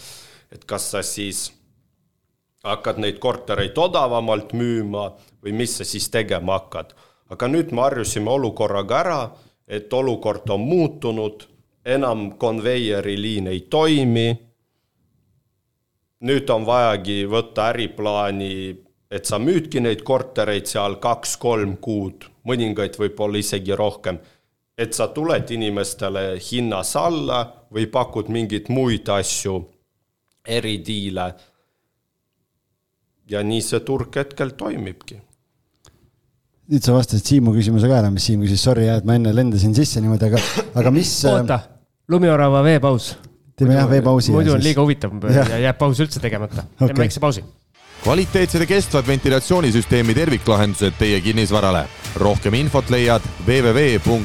et 0.51 0.65
kas 0.65 0.91
sa 0.91 1.01
siis 1.01 1.53
hakkad 2.63 2.97
neid 2.97 3.19
kortereid 3.19 3.77
odavamalt 3.77 4.53
müüma 4.53 5.11
või 5.43 5.51
mis 5.53 5.77
sa 5.77 5.85
siis 5.85 6.09
tegema 6.09 6.59
hakkad. 6.59 6.93
aga 7.29 7.47
nüüd 7.47 7.71
me 7.71 7.81
harjusime 7.81 8.29
olukorraga 8.29 8.99
ära, 8.99 9.29
et 9.67 9.93
olukord 9.93 10.49
on 10.49 10.59
muutunud 10.59 11.56
enam 11.87 12.33
konveieriliin 12.37 13.47
ei 13.47 13.61
toimi. 13.69 14.27
nüüd 16.27 16.49
on 16.49 16.65
vajagi 16.65 17.23
võtta 17.29 17.69
äriplaani 17.71 18.53
et 19.11 19.27
sa 19.27 19.39
müüdki 19.39 19.81
neid 19.83 20.03
kortereid 20.07 20.67
seal 20.69 20.97
kaks-kolm 21.03 21.77
kuud, 21.83 22.27
mõningaid 22.47 22.97
võib-olla 22.99 23.39
isegi 23.39 23.75
rohkem, 23.77 24.19
et 24.77 24.93
sa 24.93 25.09
tuled 25.15 25.51
inimestele 25.55 26.25
hinnas 26.49 26.95
alla 26.99 27.43
või 27.73 27.87
pakud 27.91 28.31
mingeid 28.33 28.71
muid 28.73 29.09
asju, 29.09 29.61
eridiile. 30.47 31.31
ja 33.27 33.41
nii 33.43 33.61
see 33.61 33.79
turg 33.83 34.15
hetkel 34.15 34.53
toimibki 34.55 35.17
nüüd 36.71 36.83
sa 36.83 36.93
vastasid 36.95 37.27
Siimu 37.27 37.51
küsimuse 37.55 37.87
ka 37.87 37.97
ära, 37.99 38.11
mis 38.11 38.23
Siim 38.27 38.43
küsis, 38.43 38.61
sorry 38.63 38.85
jah, 38.87 39.01
et 39.01 39.07
ma 39.07 39.15
enne 39.19 39.33
lendasin 39.35 39.75
sisse 39.75 39.99
niimoodi, 40.03 40.29
aga, 40.29 40.39
aga 40.79 40.91
mis. 40.95 41.11
oota, 41.27 41.59
lumiorava 42.07 42.63
veepaus. 42.63 43.17
teeme 43.57 43.73
jah 43.75 43.89
veepausi. 43.89 44.31
muidu 44.31 44.53
on 44.53 44.63
liiga 44.63 44.81
huvitav 44.81 45.11
ja. 45.35 45.43
ja 45.49 45.57
jääb 45.67 45.77
paus 45.79 45.99
üldse 45.99 46.19
tegemata 46.23 46.61
okay.. 46.63 46.87
teeme 46.87 46.99
väikse 47.03 47.19
pausi. 47.19 47.43
kvaliteetsed 48.03 48.61
ja 48.63 48.67
kestvad 48.69 49.07
ventilatsioonisüsteemi 49.07 50.13
terviklahendused 50.15 50.93
teie 50.99 51.21
kinnisvarale. 51.21 51.83
rohkem 52.15 52.53
infot 52.61 52.89
leiad 52.93 53.21
www.knwood.ee 53.47 54.23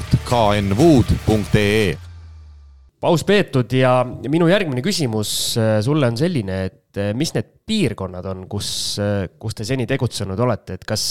paus 3.02 3.24
peetud 3.26 3.72
ja 3.74 4.06
minu 4.30 4.46
järgmine 4.46 4.82
küsimus 4.84 5.58
äh, 5.58 5.80
sulle 5.82 6.06
on 6.06 6.16
selline, 6.16 6.64
et 6.68 6.96
äh, 7.02 7.10
mis 7.18 7.34
need 7.34 7.48
piirkonnad 7.66 8.26
on, 8.30 8.46
kus, 8.50 8.98
äh, 9.02 9.26
kus 9.42 9.54
te 9.58 9.64
seni 9.66 9.86
tegutsenud 9.90 10.38
olete, 10.38 10.78
et 10.78 10.84
kas 10.86 11.02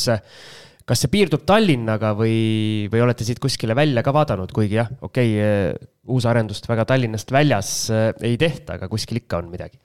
kas 0.91 1.06
see 1.06 1.12
piirdub 1.13 1.45
Tallinnaga 1.47 2.12
või, 2.19 2.89
või 2.91 3.06
olete 3.06 3.23
siit 3.23 3.39
kuskile 3.39 3.75
välja 3.77 4.04
ka 4.04 4.12
vaadanud, 4.15 4.51
kuigi 4.51 4.75
jah, 4.75 4.91
okei 4.99 5.38
okay,, 5.38 5.88
uusarendust 6.12 6.67
väga 6.67 6.84
Tallinnast 6.89 7.32
väljas 7.32 7.71
äh, 7.93 8.12
ei 8.27 8.36
tehta, 8.41 8.75
aga 8.75 8.91
kuskil 8.91 9.23
ikka 9.23 9.39
on 9.39 9.54
midagi? 9.54 9.80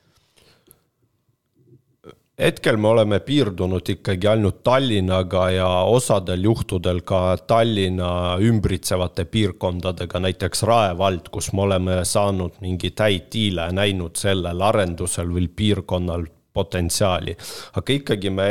hetkel 2.36 2.76
me 2.76 2.88
oleme 2.88 3.20
piirdunud 3.24 3.88
ikkagi 3.94 4.28
ainult 4.28 4.58
Tallinnaga 4.66 5.46
ja 5.54 5.68
osadel 5.88 6.42
juhtudel 6.44 7.00
ka 7.06 7.20
Tallinna 7.48 8.36
ümbritsevate 8.44 9.24
piirkondadega, 9.30 10.20
näiteks 10.20 10.62
Rae 10.68 10.90
vald, 10.98 11.30
kus 11.32 11.52
me 11.56 11.64
oleme 11.64 12.00
saanud 12.04 12.58
mingeid 12.60 13.00
häid 13.00 13.30
diile, 13.32 13.70
näinud 13.72 14.20
sellel 14.20 14.60
arendusel 14.68 15.32
või 15.32 15.48
piirkonnal 15.48 16.26
potentsiaali. 16.52 17.36
aga 17.76 17.96
ikkagi 17.96 18.30
me 18.30 18.50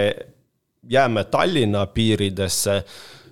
jääme 0.90 1.24
Tallinna 1.24 1.86
piiridesse, 1.86 2.84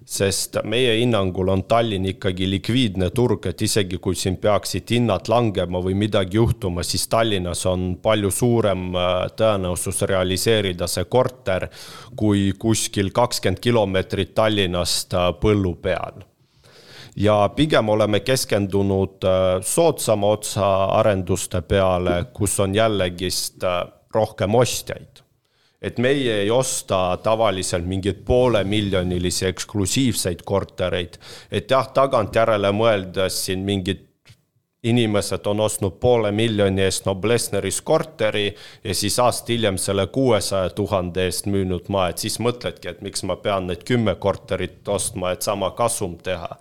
sest 0.05 0.57
meie 0.63 0.97
hinnangul 0.97 1.47
on 1.47 1.63
Tallinn 1.63 2.05
ikkagi 2.05 2.49
likviidne 2.49 3.09
turg, 3.15 3.45
et 3.47 3.61
isegi 3.61 3.97
kui 4.03 4.17
siin 4.19 4.35
peaksid 4.37 4.91
hinnad 4.91 5.29
langema 5.31 5.79
või 5.83 5.95
midagi 5.95 6.37
juhtuma, 6.37 6.83
siis 6.83 7.07
Tallinnas 7.07 7.65
on 7.69 7.93
palju 8.03 8.31
suurem 8.31 8.89
äh, 8.95 9.13
tõenäosus 9.39 10.03
realiseerida 10.09 10.87
see 10.91 11.05
korter 11.05 11.69
kui 12.19 12.51
kuskil 12.59 13.13
kakskümmend 13.15 13.63
kilomeetrit 13.63 14.35
Tallinnast 14.35 15.15
äh, 15.15 15.31
põllu 15.39 15.75
peal. 15.81 16.23
Ja 17.15 17.45
pigem 17.55 17.89
oleme 17.93 18.19
keskendunud 18.25 19.23
äh, 19.23 19.41
soodsama 19.61 20.35
otsa 20.35 20.69
arenduste 20.99 21.61
peale, 21.61 22.25
kus 22.33 22.59
on 22.59 22.75
jällegist 22.75 23.63
rohkem 24.13 24.55
ostjaid 24.55 25.22
et 25.83 25.97
meie 25.99 26.39
ei 26.41 26.51
osta 26.51 27.17
tavaliselt 27.23 27.85
mingeid 27.85 28.23
poolemiljonilisi 28.25 29.45
eksklusiivseid 29.45 30.41
kortereid. 30.45 31.19
et 31.51 31.71
jah, 31.71 31.87
tagantjärele 31.93 32.71
mõeldes 32.71 33.43
siin 33.45 33.65
mingid 33.67 34.09
inimesed 34.83 35.45
on 35.45 35.59
ostnud 35.63 35.95
poole 35.99 36.31
miljoni 36.31 36.81
eest 36.83 37.05
Noblessneris 37.05 37.81
korteri 37.81 38.55
ja 38.83 38.95
siis 38.95 39.19
aasta 39.19 39.53
hiljem 39.53 39.77
selle 39.77 40.07
kuuesaja 40.07 40.69
tuhande 40.69 41.25
eest 41.25 41.47
müünud 41.47 41.87
maha, 41.87 42.09
et 42.11 42.25
siis 42.25 42.39
mõtledki, 42.39 42.89
et 42.91 43.01
miks 43.01 43.23
ma 43.23 43.37
pean 43.39 43.67
neid 43.67 43.85
kümme 43.87 44.15
korterit 44.15 44.87
ostma, 44.87 45.31
et 45.31 45.41
sama 45.41 45.71
kasum 45.71 46.17
teha 46.23 46.57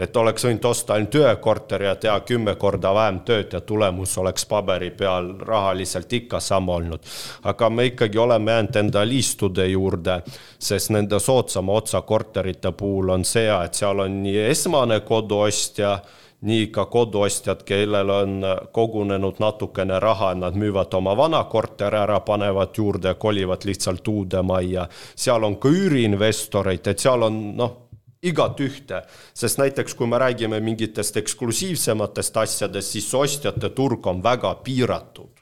et 0.00 0.16
oleks 0.16 0.44
võinud 0.44 0.64
osta 0.70 0.94
ainult 0.96 1.14
ühe 1.20 1.34
korteri 1.42 1.86
ja 1.86 1.94
teha 2.00 2.20
kümme 2.26 2.54
korda 2.60 2.94
vähem 2.94 3.20
tööd 3.26 3.52
ja 3.52 3.60
tulemus 3.60 4.16
oleks 4.18 4.46
paberi 4.48 4.90
peal 4.90 5.34
rahaliselt 5.38 6.12
ikka 6.12 6.40
sama 6.40 6.74
olnud. 6.80 7.00
aga 7.42 7.70
me 7.70 7.86
ikkagi 7.90 8.18
oleme 8.18 8.52
jäänud 8.52 8.76
enda 8.76 9.04
liistude 9.08 9.66
juurde, 9.66 10.22
sest 10.58 10.90
nende 10.90 11.20
soodsama 11.20 11.72
otsa 11.72 12.00
korterite 12.02 12.72
puhul 12.72 13.08
on 13.08 13.24
see, 13.24 13.48
et 13.64 13.74
seal 13.74 13.98
on 13.98 14.22
nii 14.22 14.48
esmane 14.50 15.00
koduostja 15.00 15.98
nii 16.40 16.66
ka 16.72 16.86
koduostjad, 16.86 17.62
kellel 17.68 18.10
on 18.10 18.44
kogunenud 18.72 19.42
natukene 19.44 19.98
raha, 20.00 20.32
nad 20.34 20.56
müüvad 20.56 20.94
oma 20.96 21.12
vana 21.16 21.42
korteri 21.44 22.00
ära, 22.00 22.20
panevad 22.24 22.72
juurde, 22.76 23.14
kolivad 23.14 23.66
lihtsalt 23.68 24.08
uude 24.08 24.42
majja. 24.42 24.88
seal 25.16 25.44
on 25.44 25.56
ka 25.60 25.68
üüriinvestoreid, 25.68 26.86
et 26.86 26.98
seal 26.98 27.28
on 27.28 27.40
noh 27.56 27.89
igat 28.26 28.60
ühte, 28.60 29.00
sest 29.36 29.60
näiteks 29.60 29.94
kui 29.96 30.08
me 30.10 30.18
räägime 30.20 30.60
mingitest 30.64 31.16
eksklusiivsematest 31.22 32.36
asjadest, 32.42 32.96
siis 32.96 33.08
ostjate 33.16 33.72
turg 33.76 34.06
on 34.06 34.22
väga 34.22 34.54
piiratud. 34.64 35.32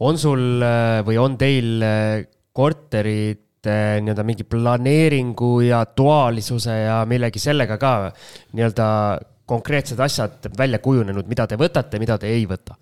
on 0.00 0.18
sul 0.18 0.62
äh, 0.62 1.02
või 1.04 1.18
on 1.18 1.36
teil 1.36 1.82
äh, 1.82 2.26
korterid 2.52 3.66
äh, 3.66 3.98
nii-öelda 4.00 4.24
mingi 4.24 4.44
planeeringu 4.44 5.60
ja 5.66 5.84
duaalisuse 5.96 6.76
ja 6.86 7.02
millegi 7.06 7.38
sellega 7.42 7.76
ka 7.78 8.12
nii-öelda 8.52 8.86
konkreetsed 9.48 10.00
asjad 10.00 10.48
välja 10.58 10.78
kujunenud, 10.78 11.26
mida 11.28 11.46
te 11.46 11.56
võtate, 11.56 11.98
mida 11.98 12.18
te 12.18 12.30
ei 12.30 12.46
võta? 12.46 12.76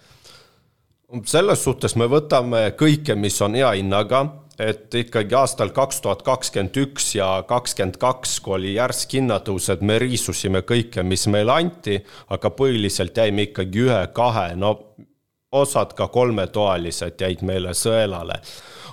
Selles 1.24 1.62
suhtes 1.64 1.96
me 1.96 2.08
võtame 2.10 2.70
kõike, 2.78 3.14
mis 3.14 3.40
on 3.42 3.54
hea 3.54 3.70
hinnaga 3.78 4.24
et 4.58 4.94
ikkagi 4.94 5.36
aastal 5.36 5.70
kaks 5.76 6.00
tuhat 6.04 6.22
kakskümmend 6.24 6.78
üks 6.80 7.10
ja 7.18 7.28
kakskümmend 7.48 7.98
kaks, 8.00 8.38
kui 8.40 8.56
oli 8.56 8.72
järsk 8.76 9.18
hinnatõus, 9.18 9.68
et 9.72 9.82
me 9.84 9.98
riisusime 10.00 10.62
kõike, 10.66 11.04
mis 11.04 11.26
meile 11.32 11.52
anti, 11.52 11.98
aga 12.32 12.50
põhiliselt 12.56 13.16
jäime 13.20 13.50
ikkagi 13.50 13.84
ühe-kahe, 13.86 14.48
no 14.56 14.72
osad 15.52 15.92
ka 15.96 16.08
kolmetoalised 16.12 17.20
jäid 17.20 17.44
meile 17.46 17.76
sõelale. 17.76 18.40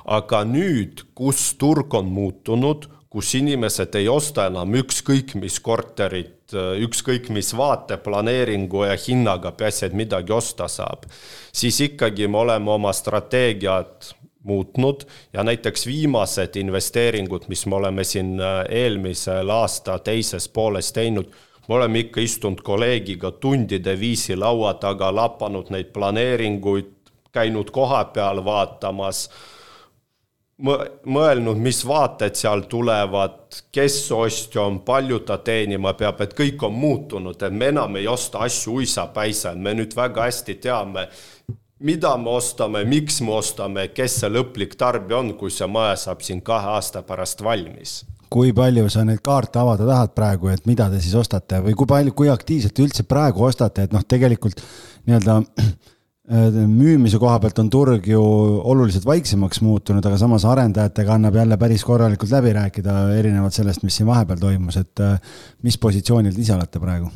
aga 0.03 0.41
nüüd, 0.43 0.99
kus 1.15 1.53
turg 1.55 1.93
on 1.95 2.09
muutunud, 2.11 2.89
kus 3.09 3.29
inimesed 3.39 3.95
ei 3.95 4.09
osta 4.11 4.49
enam 4.49 4.75
ükskõik 4.75 5.35
mis 5.39 5.59
korterit, 5.63 6.42
ükskõik 6.55 7.29
mis 7.33 7.53
vaateplaneeringu 7.57 8.83
ja 8.87 8.97
hinnaga, 9.07 9.51
peaasi, 9.57 9.85
et 9.87 9.95
midagi 9.97 10.33
osta 10.33 10.67
saab, 10.71 11.07
siis 11.53 11.79
ikkagi 11.89 12.27
me 12.27 12.43
oleme 12.43 12.71
oma 12.71 12.93
strateegiat 12.93 14.13
muutnud 14.43 15.05
ja 15.33 15.43
näiteks 15.43 15.87
viimased 15.87 16.55
investeeringud, 16.55 17.47
mis 17.47 17.65
me 17.65 17.75
oleme 17.75 18.03
siin 18.03 18.39
äh, 18.41 18.65
eelmisel 18.69 19.49
aasta 19.49 19.99
teises 19.99 20.49
pooles 20.49 20.91
teinud, 20.93 21.31
me 21.67 21.75
oleme 21.75 21.99
ikka 21.99 22.21
istunud 22.21 22.61
kolleegiga 22.61 23.31
tundide 23.31 23.95
viisi 23.99 24.35
laua 24.35 24.73
taga, 24.73 25.13
lapanud 25.15 25.71
neid 25.71 25.93
planeeringuid, 25.95 26.91
käinud 27.33 27.71
kohapeal 27.71 28.43
vaatamas, 28.45 29.29
mõelnud, 30.63 31.59
mis 31.59 31.81
vaated 31.87 32.37
seal 32.39 32.63
tulevad, 32.71 33.41
kes 33.73 33.97
ostja 34.15 34.63
on, 34.63 34.79
palju 34.85 35.19
ta 35.27 35.37
teenima 35.43 35.93
peab, 35.99 36.21
et 36.23 36.35
kõik 36.37 36.63
on 36.67 36.75
muutunud, 36.77 37.35
et 37.35 37.53
me 37.53 37.71
enam 37.73 37.99
ei 37.99 38.07
osta 38.07 38.45
asju 38.47 38.79
uisapäisa, 38.79 39.53
me 39.55 39.75
nüüd 39.77 39.95
väga 39.97 40.29
hästi 40.29 40.55
teame, 40.63 41.07
mida 41.83 42.15
me 42.17 42.31
ostame, 42.37 42.85
miks 42.87 43.19
me 43.21 43.35
ostame, 43.35 43.89
kes 43.95 44.21
see 44.21 44.31
lõplik 44.31 44.77
tarbija 44.79 45.19
on, 45.19 45.33
kui 45.39 45.51
see 45.51 45.67
maja 45.67 45.97
saab 46.07 46.23
siin 46.23 46.41
kahe 46.45 46.75
aasta 46.77 47.03
pärast 47.03 47.43
valmis. 47.43 48.01
Kui 48.33 48.53
palju 48.55 48.87
sa 48.89 49.03
neid 49.05 49.21
kaarte 49.21 49.59
avada 49.61 49.85
tahad 49.85 50.13
praegu, 50.15 50.49
et 50.49 50.63
mida 50.65 50.87
te 50.89 51.01
siis 51.03 51.13
ostate 51.19 51.59
või 51.61 51.75
kui 51.77 51.89
palju, 51.89 52.15
kui 52.17 52.31
aktiivselt 52.33 52.79
üldse 52.81 53.05
praegu 53.05 53.43
ostate, 53.45 53.85
et 53.85 53.93
noh, 53.93 54.01
tegelikult 54.01 54.63
nii-öelda 55.05 55.41
müümise 56.23 57.19
koha 57.19 57.39
pealt 57.43 57.57
on 57.59 57.69
turg 57.69 58.05
ju 58.07 58.21
oluliselt 58.63 59.03
vaiksemaks 59.05 59.59
muutunud, 59.61 60.05
aga 60.07 60.17
samas 60.21 60.45
arendajatega 60.47 61.17
annab 61.17 61.35
jälle 61.35 61.57
päris 61.59 61.83
korralikult 61.83 62.31
läbi 62.31 62.53
rääkida, 62.55 62.95
erinevalt 63.17 63.57
sellest, 63.57 63.83
mis 63.83 63.99
siin 63.99 64.07
vahepeal 64.07 64.39
toimus, 64.39 64.79
et 64.79 65.03
mis 65.67 65.77
positsioonil 65.77 66.31
te 66.35 66.45
ise 66.45 66.55
olete 66.55 66.79
praegu? 66.79 67.11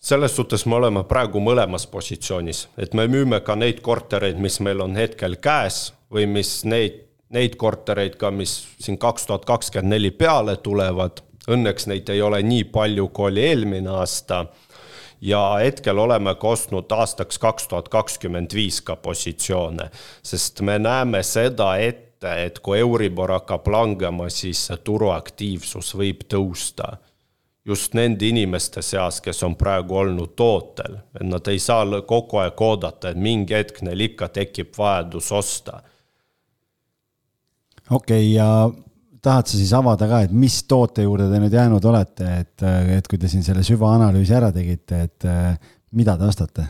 selles 0.00 0.36
suhtes 0.36 0.64
me 0.66 0.78
oleme 0.78 1.02
praegu 1.04 1.40
mõlemas 1.44 1.84
positsioonis, 1.90 2.66
et 2.80 2.94
me 2.96 3.04
müüme 3.10 3.42
ka 3.44 3.56
neid 3.56 3.82
kortereid, 3.84 4.38
mis 4.40 4.56
meil 4.64 4.80
on 4.80 4.96
hetkel 4.96 5.36
käes 5.44 5.90
või 6.12 6.26
mis 6.26 6.62
neid, 6.64 7.02
neid 7.30 7.56
kortereid 7.60 8.16
ka, 8.20 8.32
mis 8.32 8.62
siin 8.80 8.98
kaks 8.98 9.28
tuhat 9.28 9.44
kakskümmend 9.48 9.94
neli 9.94 10.10
peale 10.10 10.56
tulevad. 10.56 11.20
Õnneks 11.50 11.86
neid 11.90 12.08
ei 12.12 12.20
ole 12.22 12.40
nii 12.44 12.64
palju, 12.72 13.08
kui 13.12 13.30
oli 13.30 13.44
eelmine 13.48 13.92
aasta. 14.00 14.44
Ja 15.20 15.40
hetkel 15.60 15.98
oleme 15.98 16.34
ka 16.34 16.48
ostnud 16.48 16.92
aastaks 16.92 17.38
kaks 17.38 17.68
tuhat 17.68 17.88
kakskümmend 17.88 18.54
viis 18.54 18.80
ka 18.80 18.96
positsioone, 18.96 19.90
sest 20.22 20.60
me 20.60 20.78
näeme 20.78 21.22
seda 21.22 21.76
ette, 21.76 22.32
et 22.44 22.58
kui 22.58 22.78
Euribor 22.78 23.32
hakkab 23.32 23.68
langema, 23.68 24.28
siis 24.28 24.68
turuaktiivsus 24.84 25.94
võib 25.96 26.26
tõusta 26.28 26.96
just 27.64 27.94
nende 27.94 28.26
inimeste 28.26 28.82
seas, 28.82 29.20
kes 29.20 29.42
on 29.46 29.54
praegu 29.56 29.96
olnud 30.00 30.34
tootel, 30.36 30.96
et 31.14 31.26
nad 31.26 31.48
ei 31.52 31.58
saa 31.60 32.00
kogu 32.06 32.40
aeg 32.42 32.62
oodata, 32.64 33.12
et 33.12 33.20
mingi 33.20 33.54
hetk 33.54 33.82
neil 33.86 34.06
ikka 34.08 34.28
tekib 34.28 34.72
vajadus 34.78 35.32
osta. 35.32 35.82
okei 37.90 38.24
okay,, 38.24 38.32
ja 38.34 38.70
tahad 39.22 39.50
sa 39.50 39.58
siis 39.58 39.72
avada 39.76 40.08
ka, 40.08 40.22
et 40.26 40.32
mis 40.32 40.62
toote 40.68 41.04
juurde 41.04 41.28
te 41.30 41.42
nüüd 41.42 41.52
jäänud 41.54 41.84
olete, 41.90 42.30
et, 42.44 42.64
et 42.96 43.10
kui 43.10 43.20
te 43.20 43.28
siin 43.28 43.44
selle 43.46 43.64
süvaanalüüsi 43.66 44.36
ära 44.36 44.50
tegite, 44.54 45.04
et 45.08 45.28
mida 45.90 46.14
te 46.16 46.24
ostate? 46.24 46.64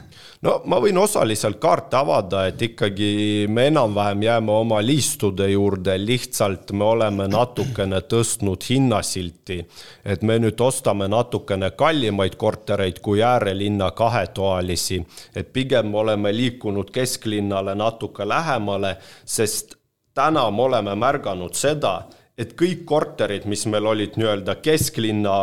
no 0.44 0.54
ma 0.72 0.78
võin 0.80 0.96
osaliselt 0.96 1.58
kaarte 1.60 1.98
avada, 1.98 2.46
et 2.48 2.62
ikkagi 2.64 3.46
me 3.52 3.66
enam-vähem 3.68 4.22
jääme 4.24 4.52
oma 4.54 4.78
liistude 4.84 5.50
juurde, 5.52 5.96
lihtsalt 6.00 6.72
me 6.72 6.86
oleme 6.88 7.26
natukene 7.28 8.00
tõstnud 8.08 8.64
hinnasilti. 8.70 9.58
et 10.04 10.22
me 10.22 10.38
nüüd 10.40 10.60
ostame 10.64 11.08
natukene 11.08 11.70
kallimaid 11.76 12.38
kortereid 12.40 13.02
kui 13.04 13.22
äärelinna 13.22 13.90
kahetoalisi, 13.90 15.02
et 15.36 15.52
pigem 15.52 15.94
oleme 15.94 16.32
liikunud 16.36 16.90
kesklinnale 16.90 17.74
natuke 17.74 18.28
lähemale, 18.28 18.96
sest 19.24 19.76
täna 20.14 20.50
me 20.50 20.62
oleme 20.62 20.96
märganud 20.96 21.54
seda, 21.54 22.00
et 22.40 22.56
kõik 22.56 22.86
korterid, 22.88 23.44
mis 23.50 23.66
meil 23.68 23.86
olid 23.90 24.16
nii-öelda 24.16 24.56
kesklinna 24.64 25.36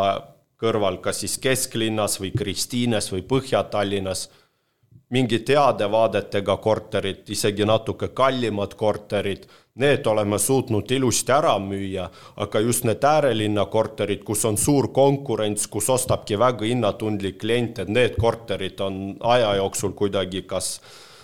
kõrval, 0.58 0.98
kas 1.02 1.22
siis 1.22 1.38
kesklinnas 1.38 2.18
või 2.18 2.32
Kristiines 2.34 3.12
või 3.12 3.22
Põhja-Tallinnas, 3.30 4.26
mingite 5.14 5.54
heade 5.56 5.86
vaadetega 5.88 6.56
korterid, 6.60 7.22
isegi 7.32 7.64
natuke 7.68 8.10
kallimad 8.16 8.74
korterid, 8.76 9.46
need 9.78 10.06
oleme 10.10 10.40
suutnud 10.42 10.90
ilusti 10.90 11.32
ära 11.32 11.54
müüa, 11.62 12.08
aga 12.36 12.60
just 12.60 12.84
need 12.84 13.04
äärelinna 13.06 13.68
korterid, 13.70 14.24
kus 14.26 14.44
on 14.44 14.58
suur 14.58 14.90
konkurents, 14.92 15.68
kus 15.70 15.88
ostabki 15.94 16.38
väga 16.38 16.66
hinnatundlik 16.66 17.38
klient, 17.38 17.78
et 17.78 17.88
need 17.88 18.18
korterid 18.20 18.82
on 18.84 19.14
aja 19.36 19.54
jooksul 19.62 19.94
kuidagi 19.96 20.42
kas 20.50 20.80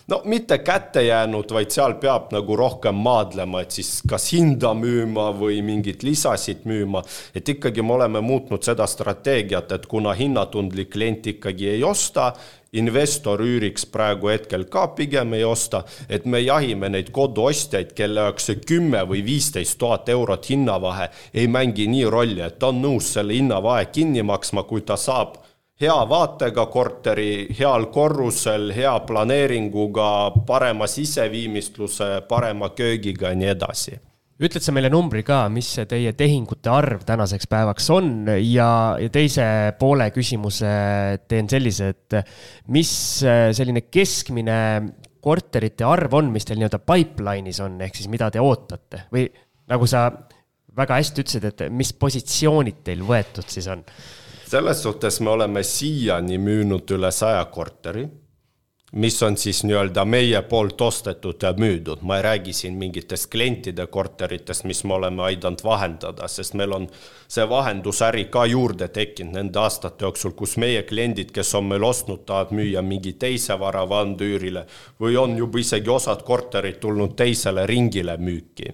no 0.08 0.20
mitte 0.24 0.58
kätte 0.58 1.02
jäänud, 1.02 1.52
vaid 1.52 1.70
seal 1.72 1.94
peab 2.00 2.32
nagu 2.34 2.56
rohkem 2.56 2.94
maadlema, 2.94 3.62
et 3.64 3.76
siis 3.76 4.02
kas 4.08 4.30
hinda 4.32 4.74
müüma 4.76 5.30
või 5.38 5.62
mingeid 5.64 6.04
lisasid 6.04 6.66
müüma. 6.68 7.02
et 7.34 7.48
ikkagi 7.48 7.82
me 7.82 7.92
oleme 7.92 8.20
muutnud 8.20 8.62
seda 8.62 8.86
strateegiat, 8.86 9.72
et 9.72 9.86
kuna 9.86 10.12
hinnatundlik 10.12 10.90
klient 10.90 11.26
ikkagi 11.26 11.68
ei 11.68 11.84
osta, 11.84 12.32
investor 12.72 13.40
üüriks 13.40 13.86
praegu 13.86 14.28
hetkel 14.28 14.64
ka 14.64 14.86
pigem 14.98 15.34
ei 15.34 15.44
osta, 15.44 15.84
et 16.08 16.26
me 16.26 16.40
jahime 16.40 16.88
neid 16.88 17.10
koduostjaid, 17.14 17.94
kelle 17.94 18.26
jaoks 18.26 18.50
see 18.50 18.60
kümme 18.66 19.04
või 19.08 19.24
viisteist 19.24 19.78
tuhat 19.78 20.08
eurot 20.08 20.50
hinnavahe 20.50 21.08
ei 21.34 21.48
mängi 21.48 21.86
nii 21.88 22.04
rolli, 22.10 22.42
et 22.42 22.58
ta 22.58 22.72
on 22.74 22.82
nõus 22.82 23.12
selle 23.14 23.36
hinnavahe 23.38 23.86
kinni 23.94 24.22
maksma, 24.22 24.66
kui 24.68 24.82
ta 24.82 24.98
saab 25.00 25.38
hea 25.80 25.94
vaatega 26.08 26.66
korteri, 26.70 27.46
heal 27.58 27.88
korrusel, 27.94 28.70
hea 28.76 28.94
planeeringuga, 29.08 30.08
parema 30.46 30.86
siseviimistluse, 30.90 32.20
parema 32.28 32.70
köögiga 32.76 33.32
ja 33.32 33.38
nii 33.38 33.50
edasi. 33.54 33.96
Ütled 34.44 34.64
sa 34.64 34.72
meile 34.74 34.90
numbri 34.90 35.22
ka, 35.26 35.44
mis 35.52 35.68
see 35.76 35.86
teie 35.86 36.10
tehingute 36.18 36.70
arv 36.70 37.04
tänaseks 37.06 37.46
päevaks 37.50 37.86
on? 37.94 38.08
Ja, 38.42 38.68
ja 38.98 39.10
teise 39.14 39.46
poole 39.78 40.08
küsimuse 40.14 40.70
teen 41.30 41.50
sellise, 41.50 41.92
et 41.94 42.18
mis 42.74 42.90
selline 43.22 43.84
keskmine 43.86 44.58
korterite 45.24 45.86
arv 45.86 46.18
on, 46.18 46.32
mis 46.34 46.46
teil 46.46 46.58
nii-öelda 46.58 46.82
pipeline'is 46.82 47.62
on, 47.62 47.78
ehk 47.86 47.94
siis 47.98 48.10
mida 48.10 48.28
te 48.34 48.42
ootate? 48.42 49.06
Või 49.14 49.28
nagu 49.70 49.86
sa 49.90 50.08
väga 50.74 50.98
hästi 50.98 51.22
ütlesid, 51.22 51.48
et 51.52 51.64
mis 51.70 51.94
positsioonid 51.94 52.82
teil 52.90 53.06
võetud 53.06 53.46
siis 53.48 53.70
on 53.70 53.86
selles 54.54 54.82
suhtes 54.82 55.20
me 55.20 55.30
oleme 55.30 55.62
siiani 55.66 56.36
müünud 56.38 56.90
üle 56.94 57.08
saja 57.12 57.40
korteri, 57.50 58.04
mis 59.02 59.16
on 59.26 59.34
siis 59.36 59.64
nii-öelda 59.66 60.04
meie 60.06 60.42
poolt 60.46 60.84
ostetud 60.86 61.42
ja 61.42 61.50
müüdud, 61.58 62.04
ma 62.06 62.20
ei 62.20 62.22
räägi 62.22 62.54
siin 62.54 62.76
mingitest 62.78 63.26
klientide 63.32 63.88
korteritest, 63.96 64.62
mis 64.70 64.84
me 64.86 64.94
oleme 64.94 65.24
aidanud 65.26 65.64
vahendada, 65.66 66.30
sest 66.30 66.54
meil 66.54 66.76
on 66.78 66.86
see 67.26 67.48
vahendusäri 67.50 68.28
ka 68.30 68.46
juurde 68.46 68.88
tekkinud 68.94 69.34
nende 69.40 69.58
aastate 69.58 70.06
jooksul, 70.06 70.36
kus 70.38 70.54
meie 70.62 70.86
kliendid, 70.86 71.34
kes 71.34 71.50
on 71.58 71.66
meil 71.74 71.90
ostnud, 71.90 72.22
tahavad 72.22 72.54
müüa 72.54 72.86
mingi 72.86 73.16
teise 73.18 73.58
vara 73.58 73.82
vandüürile 73.90 74.68
või 75.02 75.18
on 75.18 75.34
juba 75.42 75.66
isegi 75.66 75.90
osad 75.98 76.22
korterid 76.22 76.78
tulnud 76.84 77.18
teisele 77.18 77.66
ringile 77.66 78.20
müüki 78.22 78.70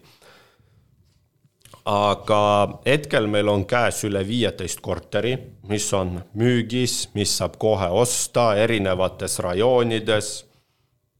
aga 1.91 2.43
hetkel 2.86 3.26
meil 3.26 3.49
on 3.51 3.64
käes 3.66 4.05
üle 4.07 4.22
viieteist 4.26 4.82
korteri, 4.84 5.32
mis 5.68 5.88
on 5.97 6.20
müügis, 6.38 7.09
mis 7.18 7.32
saab 7.41 7.57
kohe 7.59 7.88
osta 8.03 8.53
erinevates 8.62 9.38
rajoonides, 9.43 10.28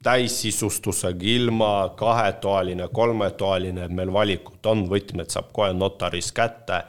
täissisustusega 0.05 1.27
ilma, 1.35 1.73
kahetoaline, 1.99 2.89
kolmetoaline, 2.93 3.89
meil 3.89 4.13
valikut 4.15 4.67
on, 4.71 4.87
võtmed 4.89 5.33
saab 5.33 5.51
kohe 5.57 5.73
notaris 5.77 6.31
kätte. 6.33 6.85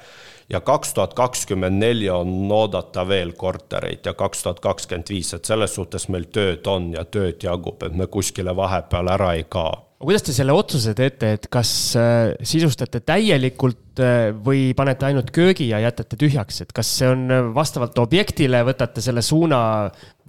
Ja 0.51 0.59
kaks 0.61 0.93
tuhat 0.93 1.13
kakskümmend 1.15 1.79
neli 1.79 2.09
on 2.11 2.51
oodata 2.51 3.05
veel 3.07 3.31
kortereid 3.39 4.05
ja 4.05 4.13
kaks 4.13 4.43
tuhat 4.43 4.59
kakskümmend 4.59 5.09
viis, 5.09 5.33
et 5.33 5.47
selles 5.47 5.75
suhtes 5.75 6.09
meil 6.11 6.27
tööd 6.27 6.67
on 6.67 6.91
ja 6.93 7.05
tööd 7.07 7.43
jagub, 7.43 7.83
et 7.83 7.95
me 7.95 8.07
kuskile 8.11 8.55
vahepeal 8.55 9.15
ära 9.15 9.33
ei 9.39 9.47
kao 9.49 9.90
kuidas 10.01 10.23
te 10.25 10.33
selle 10.35 10.53
otsuse 10.55 10.93
teete, 10.97 11.33
et 11.37 11.47
kas 11.51 11.71
äh, 11.99 12.33
sisustate 12.47 13.01
täielikult 13.05 14.01
äh, 14.01 14.29
või 14.45 14.71
panete 14.77 15.07
ainult 15.07 15.31
köögi 15.35 15.69
ja 15.69 15.81
jätate 15.83 16.17
tühjaks, 16.19 16.61
et 16.63 16.73
kas 16.75 16.89
see 16.99 17.09
on 17.11 17.27
äh, 17.31 17.49
vastavalt 17.55 17.97
objektile, 18.01 18.63
võtate 18.67 19.03
selle 19.03 19.23
suuna 19.25 19.61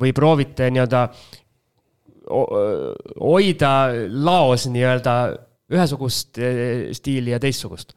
või 0.01 0.15
proovite 0.17 0.71
nii-öelda 0.73 1.07
hoida 2.33 3.73
laos 4.25 4.69
nii-öelda 4.71 5.15
ühesugust 5.75 6.39
stiili 6.95 7.35
ja 7.35 7.41
teistsugust? 7.43 7.97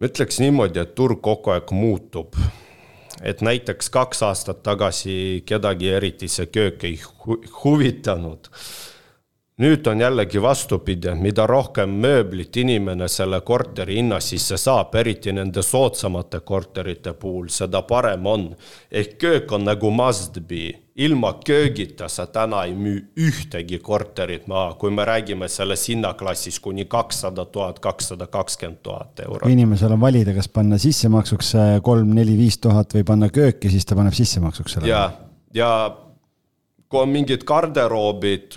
ma 0.00 0.08
ütleks 0.08 0.40
niimoodi, 0.40 0.80
et 0.80 0.94
turg 0.96 1.20
kogu 1.22 1.52
aeg 1.52 1.70
muutub. 1.76 2.38
et 3.20 3.42
näiteks 3.44 3.90
kaks 3.92 4.22
aastat 4.24 4.62
tagasi 4.64 5.42
kedagi 5.46 5.92
eriti 5.98 6.30
see 6.32 6.48
köök 6.48 6.88
ei 6.88 6.96
huvitanud 7.60 8.48
nüüd 9.60 9.86
on 9.86 10.00
jällegi 10.00 10.40
vastupidi, 10.42 11.12
mida 11.20 11.44
rohkem 11.46 11.92
mööblit 12.00 12.56
inimene 12.56 13.08
selle 13.08 13.40
korteri 13.44 13.98
hinna 13.98 14.20
sisse 14.24 14.56
saab, 14.60 14.94
eriti 14.96 15.34
nende 15.36 15.62
soodsamate 15.62 16.40
korterite 16.46 17.12
puhul, 17.12 17.50
seda 17.52 17.82
parem 17.84 18.26
on. 18.26 18.46
ehk 18.90 19.18
köök 19.18 19.52
on 19.52 19.64
nagu 19.68 19.90
must 19.90 20.40
be, 20.48 20.70
ilma 20.96 21.34
köögita 21.44 22.08
sa 22.08 22.26
täna 22.26 22.64
ei 22.64 22.72
müü 22.74 23.02
ühtegi 23.16 23.78
korterit 23.78 24.46
maha, 24.48 24.74
kui 24.80 24.90
me 24.90 25.04
räägime 25.04 25.48
selles 25.48 25.88
hinnaklassis 25.88 26.60
kuni 26.60 26.84
kakssada 26.84 27.44
tuhat, 27.44 27.78
kakssada 27.78 28.26
kakskümmend 28.26 28.80
tuhat 28.82 29.20
eurot. 29.26 29.42
kui 29.42 29.52
inimesel 29.52 29.92
on 29.92 30.00
valida, 30.00 30.34
kas 30.34 30.48
panna 30.48 30.78
sissemaksuks 30.78 31.52
kolm, 31.82 32.14
neli, 32.14 32.38
viis 32.38 32.58
tuhat 32.58 32.96
või 32.96 33.04
panna 33.04 33.28
kööki, 33.28 33.70
siis 33.70 33.84
ta 33.84 33.96
paneb 33.96 34.16
sissemaksuks 34.16 34.78
selle. 34.78 34.88
ja, 34.88 35.04
ja 35.54 35.70
kui 36.88 37.04
on 37.04 37.12
mingid 37.12 37.44
garderoobid 37.44 38.56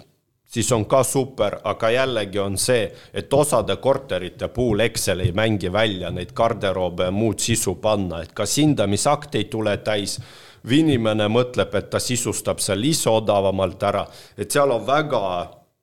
siis 0.54 0.72
on 0.72 0.86
ka 0.86 1.04
super, 1.04 1.58
aga 1.64 1.90
jällegi 1.90 2.40
on 2.40 2.58
see, 2.62 2.86
et 3.14 3.34
osade 3.34 3.76
korterite 3.82 4.48
puhul 4.54 4.86
Excel 4.86 5.26
ei 5.26 5.32
mängi 5.32 5.72
välja 5.74 6.12
neid 6.14 6.34
garderoobe 6.36 7.10
ja 7.10 7.12
muud 7.12 7.42
sisu 7.42 7.76
panna, 7.82 8.22
et 8.22 8.34
kas 8.38 8.58
hindamisakt 8.62 9.36
ei 9.36 9.50
tule 9.50 9.78
täis. 9.78 10.20
Või 10.64 10.80
inimene 10.86 11.26
mõtleb, 11.28 11.74
et 11.76 11.90
ta 11.92 12.00
sisustab 12.00 12.62
seal 12.64 12.86
ise 12.88 13.10
odavamalt 13.12 13.82
ära, 13.84 14.06
et 14.38 14.52
seal 14.52 14.72
on 14.72 14.86
väga 14.88 15.24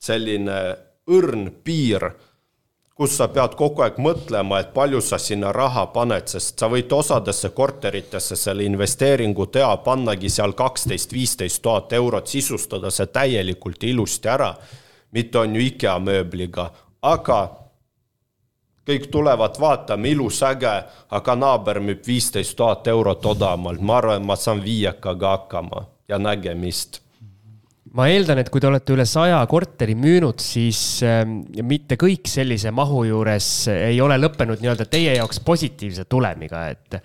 selline 0.00 0.60
õrn 1.10 1.50
piir 1.64 2.06
kus 3.01 3.14
sa 3.16 3.30
pead 3.32 3.55
kogu 3.57 3.80
aeg 3.80 3.96
mõtlema, 3.96 4.59
et 4.61 4.74
palju 4.76 4.98
sa 5.01 5.16
sinna 5.16 5.55
raha 5.57 5.86
paned, 5.94 6.26
sest 6.28 6.61
sa 6.61 6.68
võid 6.68 6.90
osadesse 6.92 7.48
korteritesse 7.57 8.36
selle 8.36 8.66
investeeringu 8.68 9.46
teha, 9.55 9.70
pannagi 9.86 10.28
seal 10.28 10.53
kaksteist, 10.59 11.14
viisteist 11.16 11.62
tuhat 11.64 11.94
eurot, 11.96 12.28
sisustada 12.28 12.92
see 12.92 13.09
täielikult 13.09 13.88
ilusti 13.88 14.28
ära. 14.28 14.53
mitte 15.12 15.38
on 15.38 15.57
ju 15.57 15.62
IKEA 15.62 15.98
mööbliga, 15.98 16.70
aga 17.03 17.40
kõik 18.86 19.09
tulevad 19.11 19.57
vaatama, 19.61 20.07
ilus, 20.07 20.42
äge, 20.42 20.76
aga 21.11 21.34
naaber 21.34 21.80
müüb 21.80 22.05
viisteist 22.07 22.57
tuhat 22.57 22.86
eurot 22.86 23.26
odavamalt, 23.26 23.80
ma 23.80 23.96
arvan, 23.96 24.26
ma 24.26 24.36
saan 24.36 24.61
viiekaga 24.61 25.28
hakkama 25.28 25.86
ja 26.09 26.18
nägemist 26.18 27.01
ma 27.97 28.07
eeldan, 28.11 28.38
et 28.41 28.51
kui 28.53 28.62
te 28.62 28.68
olete 28.68 28.95
üle 28.95 29.07
saja 29.09 29.41
korteri 29.51 29.97
müünud, 29.99 30.43
siis 30.43 31.01
äh, 31.07 31.24
mitte 31.66 31.99
kõik 32.01 32.30
sellise 32.30 32.72
mahu 32.74 33.03
juures 33.09 33.49
ei 33.72 33.99
ole 34.03 34.18
lõppenud 34.20 34.62
nii-öelda 34.62 34.86
teie 34.91 35.16
jaoks 35.16 35.43
positiivse 35.47 36.07
tulemiga, 36.11 36.68
et 36.70 37.01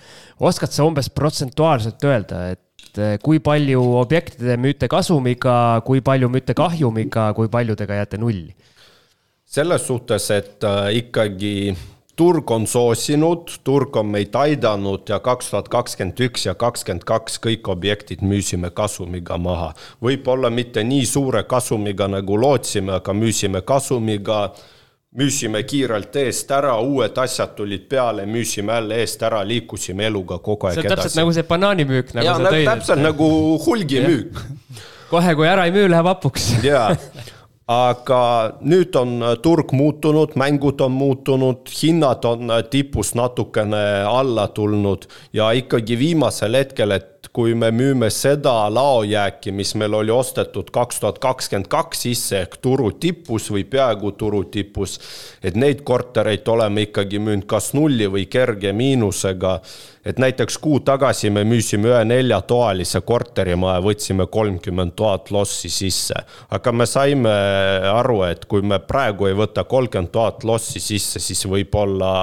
oskad 0.45 0.75
sa 0.75 0.85
umbes 0.87 1.09
protsentuaalselt 1.13 2.05
öelda, 2.05 2.43
et 2.53 3.01
äh, 3.01 3.17
kui 3.23 3.41
palju 3.43 3.81
objekte 4.01 4.43
te 4.43 4.59
müüte 4.61 4.89
kasumiga, 4.91 5.81
kui 5.87 6.05
palju 6.05 6.29
müüte 6.33 6.57
kahjumiga, 6.57 7.31
kui 7.37 7.51
paljudega 7.51 8.01
jääte 8.03 8.21
nulli? 8.21 8.53
selles 9.55 9.85
suhtes, 9.87 10.25
et 10.35 10.65
äh, 10.67 10.89
ikkagi 10.99 11.75
turg 12.15 12.51
on 12.51 12.67
soosinud, 12.67 13.51
turg 13.63 13.95
on 13.99 14.07
meid 14.13 14.35
aidanud 14.39 15.09
ja 15.09 15.19
kaks 15.23 15.49
tuhat 15.51 15.67
kakskümmend 15.71 16.21
üks 16.27 16.45
ja 16.47 16.55
kakskümmend 16.55 17.03
kaks 17.07 17.39
kõik 17.43 17.67
objektid 17.71 18.23
müüsime 18.23 18.71
kasumiga 18.75 19.37
maha. 19.37 19.73
võib-olla 20.03 20.49
mitte 20.49 20.83
nii 20.83 21.05
suure 21.05 21.43
kasumiga, 21.43 22.07
nagu 22.07 22.39
lootsime, 22.39 22.95
aga 22.99 23.13
müüsime 23.13 23.61
kasumiga. 23.61 24.53
müüsime 25.15 25.63
kiirelt 25.63 26.15
eest 26.15 26.49
ära, 26.51 26.79
uued 26.79 27.17
asjad 27.17 27.55
tulid 27.55 27.87
peale, 27.89 28.25
müüsime 28.25 28.73
jälle 28.73 28.95
eest 28.99 29.21
ära, 29.23 29.43
liikusime 29.47 30.05
eluga 30.05 30.39
kogu 30.39 30.67
aeg 30.67 30.77
edasi. 30.77 30.87
see 30.87 30.91
on 30.91 30.97
täpselt 30.97 31.21
nagu 31.21 31.33
see 31.33 31.43
banaanimüük, 31.43 32.13
nagu 32.13 32.25
ja, 32.25 32.35
sa 32.35 32.51
tõid. 32.51 32.65
täpselt 32.65 33.03
nagu 33.03 33.29
hulgimüük 33.65 34.43
kohe, 35.09 35.35
kui 35.35 35.47
ära 35.47 35.65
ei 35.67 35.73
müü, 35.75 35.87
läheb 35.91 36.09
hapuks. 36.09 36.49
jaa, 36.63 36.89
aga 37.71 38.21
nüüd 38.61 38.93
on 38.99 39.23
turg 39.41 39.71
muutunud, 39.73 40.35
mängud 40.37 40.81
on 40.85 40.93
muutunud, 40.93 41.65
hinnad 41.81 42.25
on 42.29 42.53
tipust 42.69 43.17
natukene 43.17 44.05
alla 44.05 44.47
tulnud. 44.53 45.07
Ja 45.33 45.49
ikkagi 45.57 45.97
viimasel 45.99 46.59
hetkel, 46.61 46.93
et 46.93 47.14
kui 47.35 47.51
me 47.55 47.67
müüme 47.75 48.07
seda 48.13 48.53
laojääki, 48.71 49.51
mis 49.51 49.73
meil 49.75 49.93
oli 49.97 50.13
ostetud 50.13 50.69
kaks 50.71 51.01
tuhat 51.03 51.17
kakskümmend 51.19 51.67
kaks 51.71 52.05
sisse 52.05 52.37
ehk 52.45 52.55
turu 52.63 52.93
tipus 52.95 53.49
või 53.51 53.65
peaaegu 53.67 54.13
turu 54.15 54.45
tipus, 54.51 54.95
et 55.43 55.57
neid 55.59 55.83
kortereid 55.87 56.47
oleme 56.47 56.85
ikkagi 56.87 57.19
müünud 57.19 57.43
kas 57.51 57.73
nulli 57.75 58.07
või 58.11 58.29
kerge 58.31 58.71
miinusega. 58.73 59.59
et 60.05 60.19
näiteks 60.21 60.57
kuu 60.61 60.79
tagasi 60.85 61.29
me 61.33 61.43
müüsime 61.43 61.89
ühe 61.89 62.03
neljatoalise 62.05 63.01
korterimaja, 63.01 63.81
võtsime 63.81 64.27
kolmkümmend 64.31 64.93
tuhat 64.95 65.31
lossi 65.31 65.69
sisse, 65.69 66.15
aga 66.49 66.71
me 66.71 66.85
saime 66.85 67.33
aru, 67.89 68.21
et 68.23 68.45
kui 68.45 68.61
me 68.61 68.79
praegu 68.79 69.25
ei 69.27 69.33
võta 69.33 69.63
kolmkümmend 69.63 70.13
tuhat 70.13 70.43
lossi 70.43 70.79
sisse, 70.79 71.19
siis 71.19 71.47
võib-olla 71.49 72.13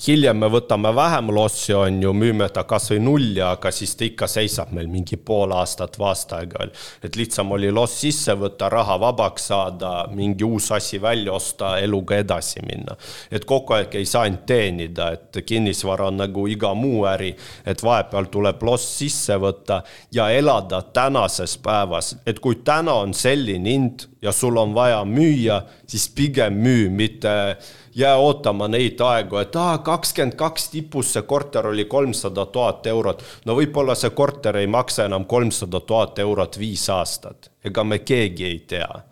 hiljem 0.00 0.38
me 0.40 0.48
võtame 0.48 0.90
vähem 0.96 1.30
lossi, 1.34 1.72
on 1.76 2.00
ju, 2.02 2.12
müüme 2.16 2.48
ta 2.52 2.64
kasvõi 2.68 3.00
nulli, 3.02 3.40
aga 3.44 3.70
siis 3.74 3.92
ta 3.96 4.06
ikka 4.06 4.28
seisab 4.30 4.72
meil 4.72 4.88
mingi 4.88 5.18
pool 5.20 5.52
aastat 5.52 5.98
või 6.00 6.08
aasta 6.08 6.38
aega 6.40 6.66
et 7.04 7.16
lihtsam 7.16 7.52
oli 7.52 7.70
loss 7.70 8.00
sisse 8.00 8.34
võtta, 8.38 8.70
raha 8.72 8.96
vabaks 9.00 9.48
saada, 9.50 9.92
mingi 10.14 10.44
uus 10.44 10.70
asi 10.72 11.00
välja 11.02 11.32
osta, 11.32 11.74
eluga 11.78 12.16
edasi 12.16 12.62
minna. 12.64 12.96
et 13.30 13.44
kogu 13.44 13.76
aeg 13.76 13.94
ei 13.94 14.06
saa 14.06 14.24
ainult 14.28 14.46
teenida, 14.46 15.10
et 15.12 15.42
kinnisvara 15.46 16.08
on 16.08 16.22
nagu 16.22 16.46
iga 16.48 16.72
muu 16.74 17.04
äri, 17.08 17.34
et 17.66 17.82
vahepeal 17.82 18.30
tuleb 18.32 18.62
loss 18.62 18.96
sisse 18.98 19.36
võtta 19.36 19.82
ja 20.12 20.30
elada 20.30 20.82
tänases 20.82 21.58
päevas, 21.58 22.16
et 22.26 22.40
kui 22.40 22.62
täna 22.64 22.94
on 23.04 23.14
selline 23.14 23.70
hind 23.70 24.11
ja 24.22 24.32
sul 24.32 24.56
on 24.56 24.74
vaja 24.74 25.02
müüa, 25.04 25.62
siis 25.86 26.08
pigem 26.14 26.54
müü, 26.62 26.90
mitte 26.90 27.56
jää 27.94 28.16
ootama 28.16 28.68
neid 28.68 29.00
aegu, 29.00 29.36
et 29.42 29.56
kakskümmend 29.84 30.36
kaks 30.38 30.68
tipus 30.72 31.12
see 31.12 31.22
korter 31.22 31.66
oli 31.66 31.84
kolmsada 31.84 32.46
tuhat 32.46 32.86
eurot. 32.86 33.22
no 33.44 33.56
võib-olla 33.58 33.94
see 33.98 34.10
korter 34.10 34.56
ei 34.56 34.66
maksa 34.66 35.08
enam 35.10 35.24
kolmsada 35.24 35.80
tuhat 35.80 36.18
eurot 36.18 36.58
viis 36.58 36.88
aastat, 36.90 37.50
ega 37.64 37.84
me 37.84 37.98
keegi 37.98 38.44
ei 38.44 38.60
tea. 38.68 39.02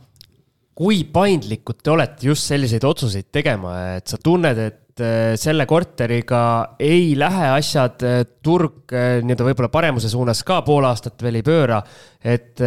kui 0.74 1.04
paindlikud 1.04 1.82
te 1.82 1.90
olete 1.90 2.26
just 2.26 2.46
selliseid 2.46 2.84
otsuseid 2.84 3.26
tegema, 3.32 3.96
et 3.96 4.06
sa 4.06 4.16
tunned, 4.22 4.58
et 4.58 4.79
äh, 5.04 5.34
selle 5.40 5.66
korteriga 5.68 6.42
ei 6.80 7.14
lähe 7.18 7.48
asjad, 7.54 8.02
äh, 8.06 8.20
turg 8.42 8.92
äh, 8.94 9.20
nii-öelda 9.24 9.46
võib-olla 9.48 9.70
paremuse 9.72 10.10
suunas 10.12 10.42
ka 10.46 10.60
pool 10.66 10.86
aastat 10.88 11.22
veel 11.22 11.40
ei 11.40 11.46
pööra. 11.46 11.80
et 12.20 12.60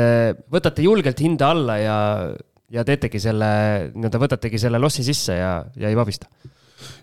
võtate 0.49 0.81
julgelt 0.81 1.19
hinda 1.21 1.51
alla 1.53 1.77
ja 1.77 1.97
ja 2.73 2.81
teetegi 2.83 3.19
selle, 3.21 3.47
nii-öelda 3.93 4.21
võtategi 4.23 4.57
selle 4.57 4.79
lossi 4.81 5.05
sisse 5.05 5.35
ja, 5.37 5.59
ja 5.77 5.91
ei 5.91 5.95
vabista 5.95 6.25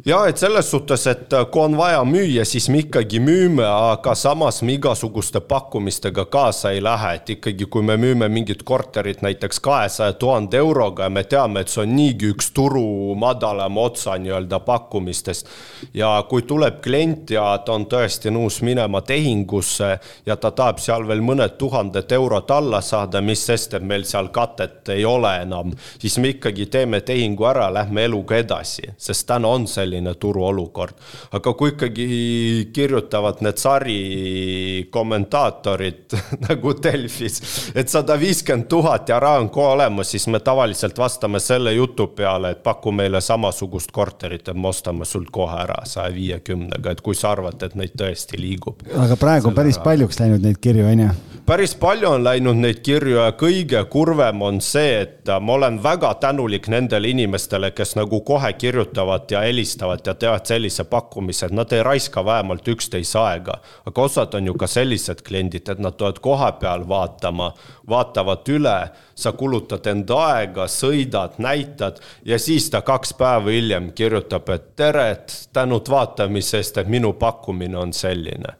ja 0.07 0.27
et 0.29 0.39
selles 0.39 0.71
suhtes, 0.71 1.07
et 1.11 1.33
äh, 1.33 1.45
kui 1.53 1.63
on 1.65 1.77
vaja 1.77 2.01
müüa, 2.07 2.45
siis 2.49 2.69
me 2.73 2.81
ikkagi 2.85 3.21
müüme, 3.23 3.65
aga 3.67 4.15
samas 4.17 4.63
me 4.65 4.77
igasuguste 4.79 5.41
pakkumistega 5.45 6.25
kaasa 6.33 6.73
ei 6.75 6.83
lähe, 6.83 7.15
et 7.19 7.33
ikkagi, 7.37 7.67
kui 7.71 7.85
me 7.85 7.97
müüme 8.01 8.29
mingit 8.33 8.63
korterit 8.65 9.23
näiteks 9.23 9.61
kahesaja 9.61 10.13
tuhande 10.21 10.57
euroga 10.61 11.09
ja 11.09 11.13
me 11.13 11.25
teame, 11.25 11.61
et 11.61 11.73
see 11.73 11.83
on 11.85 11.95
niigi 11.97 12.31
üks 12.35 12.51
turu 12.57 13.15
madalama 13.19 13.87
otsa 13.91 14.17
nii-öelda 14.21 14.61
pakkumistest. 14.65 15.49
ja 15.95 16.25
kui 16.29 16.43
tuleb 16.43 16.81
klient 16.83 17.31
ja 17.31 17.59
ta 17.65 17.73
on 17.77 17.87
tõesti 17.91 18.33
nõus 18.33 18.61
minema 18.63 19.01
tehingusse 19.01 19.91
ja 20.27 20.37
ta 20.37 20.51
tahab 20.51 20.79
seal 20.81 21.07
veel 21.09 21.21
mõned 21.25 21.57
tuhanded 21.59 22.13
eurot 22.13 22.51
alla 22.51 22.81
saada, 22.81 23.21
mis 23.21 23.45
sest, 23.47 23.75
et 23.75 23.83
meil 23.83 24.05
seal 24.05 24.29
katet 24.33 24.89
ei 24.95 25.05
ole 25.05 25.35
enam, 25.43 25.75
siis 25.99 26.19
me 26.19 26.33
ikkagi 26.35 26.67
teeme 26.67 27.01
tehingu 27.01 27.45
ära, 27.51 27.69
lähme 27.73 28.05
eluga 28.09 28.37
edasi, 28.41 28.89
sest 28.97 29.27
täna 29.29 29.49
on 29.49 29.67
selline 29.91 30.15
turuolukord. 30.15 30.95
aga 31.33 31.53
kui 31.55 31.73
ikkagi 31.75 32.71
kirjutavad 32.73 33.43
need 33.45 33.59
sari 33.59 34.89
kommentaatorid 34.91 36.17
nagu 36.49 36.75
Delfis, 36.83 37.41
et 37.75 37.89
sada 37.89 38.17
viiskümmend 38.21 38.69
tuhat 38.71 39.09
ja 39.09 39.21
raha 39.21 39.41
on 39.43 39.51
kohe 39.51 39.75
olemas, 39.75 40.11
siis 40.11 40.27
me 40.29 40.41
tavaliselt 40.41 40.99
vastame 40.99 41.41
selle 41.41 41.73
jutu 41.75 42.07
peale, 42.15 42.55
et 42.55 42.63
paku 42.63 42.93
meile 42.93 43.21
samasugust 43.21 43.91
korterit, 43.93 44.49
et 44.49 44.57
me 44.57 44.71
ostame 44.71 45.05
sult 45.05 45.31
kohe 45.33 45.59
ära 45.65 45.83
saja 45.85 46.13
viiekümnega, 46.15 46.95
et 46.95 47.01
kui 47.01 47.19
sa 47.19 47.35
arvad, 47.35 47.63
et 47.63 47.75
neid 47.75 47.97
tõesti 47.99 48.41
liigub. 48.41 48.87
aga 48.97 49.19
praegu 49.21 49.51
on 49.51 49.59
päris 49.59 49.79
ära. 49.79 49.85
paljuks 49.91 50.23
läinud 50.23 50.47
neid 50.47 50.63
kirju, 50.63 50.87
on 50.87 51.05
ju? 51.07 51.11
päris 51.51 51.75
palju 51.75 52.07
on 52.15 52.25
läinud 52.25 52.61
neid 52.63 52.79
kirju 52.87 53.17
ja 53.17 53.33
kõige 53.35 53.81
kurvem 53.91 54.43
on 54.47 54.61
see, 54.63 55.01
et 55.03 55.31
ma 55.43 55.57
olen 55.57 55.81
väga 55.83 56.13
tänulik 56.23 56.69
nendele 56.71 57.11
inimestele, 57.11 57.73
kes 57.75 57.97
nagu 57.99 58.21
kohe 58.27 58.53
kirjutavad 58.53 59.27
ja 59.31 59.43
helistavad 59.43 59.80
ja 59.81 60.15
teevad 60.15 60.47
sellise 60.47 60.85
pakkumise, 60.85 61.47
et 61.47 61.53
nad 61.53 61.73
ei 61.73 61.83
raiska 61.83 62.25
vähemalt 62.25 62.69
üksteise 62.69 63.19
aega. 63.19 63.61
aga 63.87 64.03
osad 64.03 64.35
on 64.35 64.47
ju 64.47 64.55
ka 64.55 64.67
sellised 64.67 65.23
kliendid, 65.27 65.69
et 65.69 65.79
nad 65.79 65.97
tulevad 65.97 66.19
koha 66.21 66.53
peal 66.53 66.89
vaatama, 66.89 67.53
vaatavad 67.89 68.49
üle, 68.49 68.91
sa 69.15 69.33
kulutad 69.33 69.87
enda 69.87 70.19
aega, 70.35 70.67
sõidad, 70.67 71.39
näitad 71.39 72.01
ja 72.25 72.39
siis 72.39 72.71
ta 72.71 72.83
kaks 72.83 73.15
päeva 73.15 73.51
hiljem 73.51 73.93
kirjutab, 73.93 74.49
et 74.49 74.77
tere, 74.77 75.11
et 75.11 75.49
tänud 75.53 75.89
vaatamise 75.89 76.61
eest, 76.61 76.79
et 76.79 76.89
minu 76.89 77.13
pakkumine 77.13 77.79
on 77.79 77.93
selline 77.93 78.57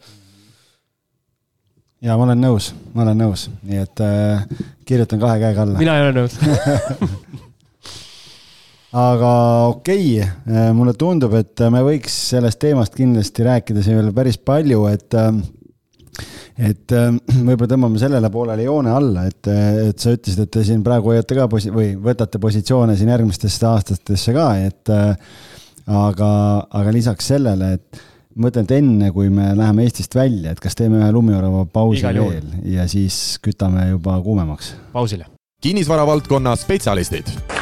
ja 2.01 2.17
ma 2.17 2.25
olen 2.25 2.41
nõus, 2.41 2.73
ma 2.95 3.05
olen 3.05 3.19
nõus, 3.27 3.49
nii 3.63 3.83
et 3.83 4.03
äh, 4.05 4.45
kirjutan 4.89 5.21
kahe 5.21 5.39
käega 5.43 5.67
alla. 5.67 5.79
mina 5.79 5.99
ei 5.99 6.09
ole 6.09 6.23
nõus 6.23 6.39
aga 8.97 9.31
okei 9.71 10.19
okay., 10.19 10.29
äh, 10.51 10.69
mulle 10.75 10.95
tundub, 10.99 11.35
et 11.39 11.63
me 11.71 11.83
võiks 11.87 12.15
sellest 12.33 12.61
teemast 12.63 12.97
kindlasti 12.99 13.47
rääkida 13.47 13.85
siin 13.87 14.01
veel 14.01 14.13
päris 14.15 14.39
palju, 14.39 14.85
et 14.91 15.17
äh, 15.19 15.31
et 16.71 16.93
äh, 16.97 17.09
võib-olla 17.47 17.71
tõmbame 17.71 18.03
sellele 18.03 18.31
poolele 18.35 18.67
joone 18.67 18.93
alla, 18.93 19.25
et, 19.31 19.47
et 19.91 20.03
sa 20.03 20.15
ütlesid, 20.17 20.45
et 20.45 20.53
te 20.59 20.67
siin 20.67 20.83
praegu 20.87 21.15
hoiate 21.15 21.39
ka 21.39 21.47
posi- 21.51 21.73
või 21.75 21.95
võtate 22.03 22.43
positsioone 22.43 22.99
siin 22.99 23.13
järgmistesse 23.15 23.67
aastatesse 23.71 24.35
ka, 24.37 24.53
et 24.67 24.95
aga, 25.91 26.31
aga 26.67 26.95
lisaks 26.95 27.31
sellele, 27.33 27.75
et 27.79 28.03
ma 28.35 28.49
mõtlen, 28.49 28.67
et 28.67 28.77
enne 28.77 29.11
kui 29.15 29.31
me 29.33 29.53
läheme 29.59 29.87
Eestist 29.87 30.15
välja, 30.19 30.53
et 30.53 30.61
kas 30.63 30.79
teeme 30.79 31.01
ühe 31.01 31.11
lumiorava 31.15 31.65
pausi 31.71 32.05
veel 32.07 32.53
ja 32.75 32.87
siis 32.91 33.39
kütame 33.43 33.89
juba 33.93 34.19
kuumemaks. 34.25 34.75
pausile. 34.93 35.31
kinnisvara 35.63 36.07
valdkonna 36.09 36.57
spetsialistid 36.57 37.60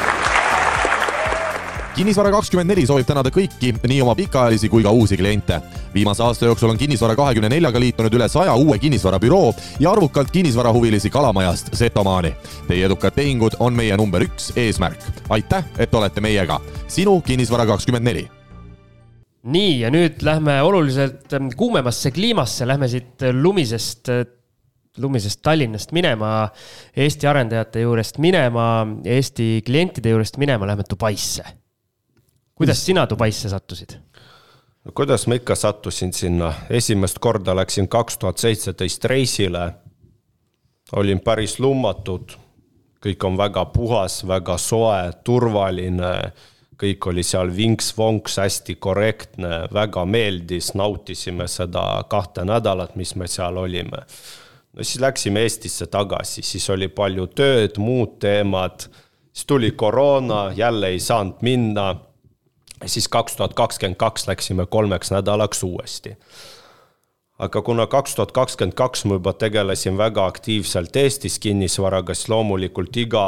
kinnisvara 1.98 2.30
kakskümmend 2.30 2.70
neli 2.70 2.84
soovib 2.86 3.08
tänada 3.08 3.30
kõiki, 3.34 3.72
nii 3.90 3.96
oma 4.04 4.12
pikaajalisi 4.14 4.68
kui 4.70 4.84
ka 4.86 4.90
uusi 4.94 5.16
kliente. 5.18 5.56
viimase 5.94 6.22
aasta 6.22 6.46
jooksul 6.46 6.70
on 6.70 6.78
Kinnisvara 6.78 7.16
kahekümne 7.18 7.48
neljaga 7.50 7.80
liitunud 7.80 8.14
üle 8.14 8.28
saja 8.28 8.54
uue 8.54 8.78
kinnisvarabüroo 8.78 9.54
ja 9.80 9.90
arvukalt 9.90 10.30
kinnisvarahuvilisi 10.30 11.10
Kalamajast 11.10 11.74
Setomaani. 11.74 12.32
Teie 12.68 12.86
edukad 12.86 13.18
tehingud 13.18 13.58
on 13.58 13.74
meie 13.74 13.96
number 13.96 14.22
üks 14.22 14.52
eesmärk. 14.56 15.02
aitäh, 15.28 15.64
et 15.78 15.94
olete 15.94 16.20
meiega. 16.20 16.60
sinu 16.88 17.20
Kinnisvara 17.20 17.66
kakskümmend 17.66 18.04
neli 18.04 18.28
nii, 19.42 19.80
ja 19.80 19.90
nüüd 19.90 20.22
lähme 20.22 20.62
oluliselt 20.62 21.32
ähm, 21.32 21.50
kuumemasse 21.56 22.10
kliimasse, 22.10 22.66
lähme 22.66 22.88
siit 22.88 23.22
äh, 23.22 23.34
lumisest, 23.34 24.08
äh, 24.08 24.26
lumisest 24.98 25.42
Tallinnast 25.42 25.92
minema, 25.92 26.48
Eesti 26.96 27.26
arendajate 27.26 27.80
juurest 27.80 28.18
minema, 28.18 28.86
Eesti 29.04 29.62
klientide 29.66 30.14
juurest 30.14 30.36
minema, 30.36 30.66
lähme 30.66 30.86
Dubaisse. 30.90 31.58
Kuidas 32.58 32.84
sina 32.86 33.06
Dubaisse 33.10 33.48
sattusid? 33.48 33.96
no 34.84 34.92
kuidas 34.94 35.26
ma 35.26 35.38
ikka 35.38 35.54
sattusin 35.54 36.12
sinna, 36.12 36.52
esimest 36.70 37.18
korda 37.18 37.56
läksin 37.56 37.88
kaks 37.88 38.18
tuhat 38.18 38.38
seitseteist 38.38 39.04
reisile. 39.04 39.72
olin 40.92 41.20
päris 41.20 41.58
lummatud, 41.60 42.32
kõik 43.04 43.24
on 43.24 43.36
väga 43.36 43.64
puhas, 43.64 44.26
väga 44.26 44.58
soe, 44.58 45.12
turvaline 45.24 46.32
kõik 46.78 47.08
oli 47.10 47.24
seal 47.26 47.50
vinks-vonks, 47.54 48.38
hästi 48.38 48.76
korrektne, 48.78 49.66
väga 49.74 50.04
meeldis, 50.06 50.72
nautisime 50.78 51.48
seda 51.50 51.84
kahte 52.10 52.44
nädalat, 52.46 52.94
mis 52.96 53.14
me 53.18 53.26
seal 53.28 53.56
olime. 53.58 54.04
no 54.72 54.84
siis 54.84 55.00
läksime 55.00 55.42
Eestisse 55.42 55.86
tagasi, 55.86 56.42
siis 56.42 56.70
oli 56.70 56.88
palju 56.88 57.26
tööd, 57.26 57.78
muud 57.82 58.18
teemad, 58.22 58.86
siis 59.32 59.46
tuli 59.46 59.70
koroona, 59.70 60.52
jälle 60.54 60.94
ei 60.94 61.00
saanud 61.00 61.42
minna. 61.42 61.94
Siis 62.86 63.08
kaks 63.08 63.36
tuhat 63.36 63.54
kakskümmend 63.54 63.96
kaks 63.96 64.28
läksime 64.28 64.66
kolmeks 64.66 65.10
nädalaks 65.10 65.62
uuesti. 65.62 66.16
aga 67.38 67.62
kuna 67.62 67.86
kaks 67.86 68.14
tuhat 68.14 68.32
kakskümmend 68.32 68.74
kaks 68.74 69.04
ma 69.04 69.14
juba 69.14 69.32
tegelesin 69.32 69.98
väga 69.98 70.26
aktiivselt 70.26 70.96
Eestis 70.96 71.38
kinnisvaraga, 71.38 72.14
siis 72.14 72.28
loomulikult 72.28 72.96
iga 72.96 73.24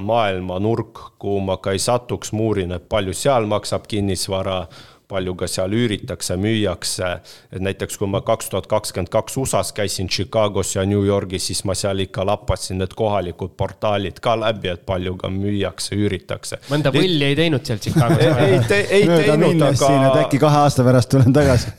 maailma 0.00 0.58
nurk, 0.58 1.00
kuhu 1.18 1.40
ma 1.40 1.56
ka 1.56 1.72
ei 1.72 1.78
satuks, 1.78 2.32
ma 2.32 2.46
uurin, 2.46 2.72
et 2.72 2.88
palju 2.88 3.12
seal 3.12 3.46
maksab 3.46 3.88
kinnisvara 3.88 4.66
palju 5.10 5.34
ka 5.38 5.48
seal 5.50 5.74
üüritakse, 5.74 6.36
müüakse. 6.40 7.10
et 7.52 7.62
näiteks 7.62 7.98
kui 7.98 8.08
ma 8.08 8.20
kaks 8.24 8.50
tuhat 8.52 8.66
kakskümmend 8.70 9.10
kaks 9.12 9.36
USA-s 9.40 9.72
käisin 9.76 10.08
Chicagos 10.08 10.74
ja 10.76 10.84
New 10.86 11.04
Yorgis, 11.06 11.46
siis 11.50 11.64
ma 11.64 11.74
seal 11.74 12.04
ikka 12.06 12.26
lappasin 12.26 12.78
need 12.78 12.94
kohalikud 12.96 13.56
portaalid 13.56 14.20
ka 14.22 14.36
läbi, 14.40 14.70
et 14.74 14.84
palju 14.86 15.16
ka 15.20 15.30
müüakse, 15.32 15.96
üüritakse. 15.98 16.60
mõnda 16.70 16.92
võlli 16.94 17.30
ei 17.30 17.38
teinud 17.38 17.66
seal 17.66 17.82
Chicagos 17.82 18.24
ei 18.46 18.60
te,, 18.68 18.80
ei 18.90 19.06
teinud, 19.08 19.64
aga. 19.70 19.92
et 20.10 20.20
äkki 20.24 20.42
kahe 20.42 20.62
aasta 20.64 20.86
pärast 20.86 21.10
tulen 21.12 21.32
tagasi 21.34 21.74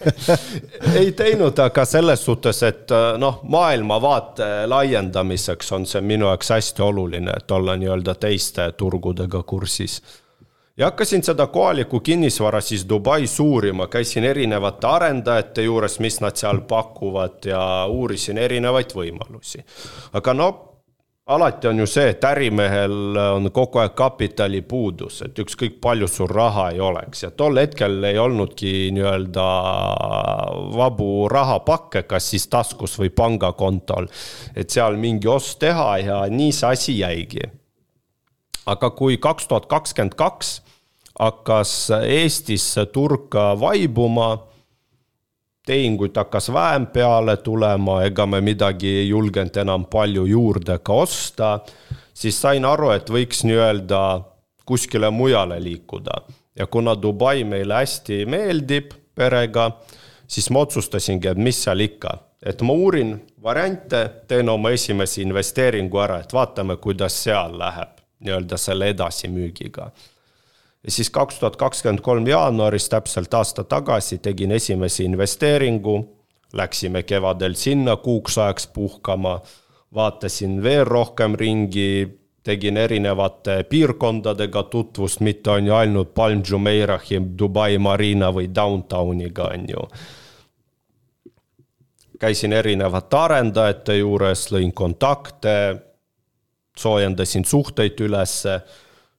ei 1.01 1.11
teinud, 1.17 1.59
aga 1.59 1.85
selles 1.85 2.25
suhtes, 2.25 2.63
et 2.67 2.95
noh, 3.21 3.41
maailmavaate 3.43 4.51
laiendamiseks 4.71 5.71
on 5.77 5.87
see 5.89 6.01
minu 6.05 6.29
jaoks 6.31 6.51
hästi 6.55 6.83
oluline, 6.85 7.37
et 7.37 7.51
olla 7.51 7.77
nii-öelda 7.79 8.15
teiste 8.19 8.71
turgudega 8.77 9.43
kursis 9.47 10.01
ja 10.77 10.85
hakkasin 10.85 11.23
seda 11.23 11.47
kohalikku 11.47 11.99
kinnisvara 11.99 12.61
siis 12.61 12.89
Dubais 12.89 13.39
uurima, 13.39 13.87
käisin 13.87 14.23
erinevate 14.23 14.87
arendajate 14.87 15.63
juures, 15.63 15.99
mis 15.99 16.21
nad 16.21 16.35
seal 16.35 16.61
pakuvad 16.67 17.45
ja 17.45 17.61
uurisin 17.89 18.37
erinevaid 18.37 18.95
võimalusi. 18.95 19.63
aga 20.13 20.33
no 20.33 20.51
alati 21.25 21.67
on 21.67 21.79
ju 21.79 21.87
see, 21.87 22.09
et 22.09 22.23
ärimehel 22.23 23.17
on 23.21 23.51
kogu 23.53 23.79
aeg 23.79 23.93
kapitali 23.95 24.61
puudus, 24.61 25.21
et 25.25 25.39
ükskõik 25.39 25.77
palju 25.83 26.07
sul 26.07 26.27
raha 26.31 26.69
ei 26.71 26.79
oleks 26.79 27.23
ja 27.23 27.31
tol 27.31 27.59
hetkel 27.61 28.03
ei 28.03 28.19
olnudki 28.19 28.91
nii-öelda 28.95 29.47
vabu 30.75 31.29
rahapakke, 31.31 32.03
kas 32.03 32.31
siis 32.33 32.47
taskus 32.47 32.97
või 32.99 33.13
pangakontol. 33.15 34.07
et 34.55 34.69
seal 34.69 34.97
mingi 34.97 35.27
ost 35.27 35.59
teha 35.59 35.97
ja 35.97 36.21
nii 36.29 36.51
see 36.51 36.69
asi 36.69 36.99
jäigi 36.99 37.60
aga 38.65 38.89
kui 38.89 39.17
kaks 39.17 39.47
tuhat 39.47 39.65
kakskümmend 39.65 40.15
kaks 40.19 40.61
hakkas 41.19 41.91
Eestis 42.07 42.75
turg 42.93 43.35
vaibuma, 43.59 44.37
tehinguid 45.65 46.15
hakkas 46.17 46.49
vähem 46.53 46.87
peale 46.87 47.37
tulema, 47.37 48.01
ega 48.03 48.25
me 48.25 48.41
midagi 48.41 48.89
ei 49.03 49.09
julgenud 49.09 49.57
enam 49.61 49.85
palju 49.85 50.25
juurde 50.25 50.79
ka 50.83 50.93
osta, 51.03 51.51
siis 52.13 52.41
sain 52.41 52.65
aru, 52.65 52.89
et 52.95 53.09
võiks 53.09 53.43
nii-öelda 53.45 54.01
kuskile 54.65 55.09
mujale 55.09 55.59
liikuda. 55.63 56.21
ja 56.55 56.67
kuna 56.67 56.95
Dubai 57.01 57.43
meile 57.43 57.73
hästi 57.73 58.25
meeldib 58.25 58.91
perega, 59.15 59.71
siis 60.27 60.49
ma 60.49 60.65
otsustasingi, 60.65 61.27
et 61.27 61.37
mis 61.37 61.63
seal 61.63 61.79
ikka, 61.79 62.17
et 62.45 62.61
ma 62.61 62.73
uurin 62.73 63.15
variante, 63.43 64.09
teen 64.27 64.49
oma 64.49 64.69
esimese 64.69 65.21
investeeringu 65.21 65.97
ära, 65.97 66.19
et 66.19 66.33
vaatame, 66.33 66.75
kuidas 66.77 67.23
seal 67.23 67.57
läheb 67.59 68.00
nii-öelda 68.21 68.57
selle 68.57 68.89
edasimüügiga. 68.89 69.91
ja 70.83 70.91
siis 70.91 71.09
kaks 71.09 71.39
tuhat 71.39 71.55
kakskümmend 71.55 72.01
kolm 72.01 72.27
jaanuaris, 72.27 72.89
täpselt 72.89 73.33
aasta 73.33 73.63
tagasi, 73.63 74.17
tegin 74.17 74.51
esimese 74.51 75.03
investeeringu, 75.03 76.05
läksime 76.53 77.03
kevadel 77.03 77.53
sinna 77.53 77.95
kuuks 77.95 78.37
ajaks 78.37 78.67
puhkama, 78.67 79.41
vaatasin 79.93 80.63
veel 80.63 80.85
rohkem 80.85 81.35
ringi, 81.35 82.21
tegin 82.43 82.77
erinevate 82.77 83.63
piirkondadega 83.69 84.63
tutvust, 84.63 85.19
mitte 85.19 85.49
on 85.49 85.65
ju 85.65 85.73
ainult 85.73 86.13
Palm 86.13 86.41
Jumeirahi, 86.49 87.21
Dubai 87.37 87.77
Marina 87.77 88.31
või 88.33 88.49
Downtowniga, 88.55 89.51
on 89.53 89.69
ju. 89.69 89.85
Käisin 92.19 92.53
erinevate 92.53 93.17
arendajate 93.17 93.97
juures, 93.97 94.47
lõin 94.53 94.73
kontakte 94.73 95.55
soojendasin 96.77 97.45
suhteid 97.45 97.99
ülesse, 97.99 98.61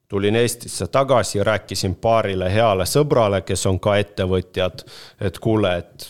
tulin 0.07 0.35
Eestisse 0.35 0.87
tagasi, 0.87 1.43
rääkisin 1.43 1.95
paarile 1.95 2.53
heale 2.53 2.85
sõbrale, 2.85 3.41
kes 3.41 3.65
on 3.65 3.79
ka 3.79 3.95
ettevõtjad, 3.97 4.83
et 5.21 5.39
kuule, 5.39 5.77
et 5.77 6.09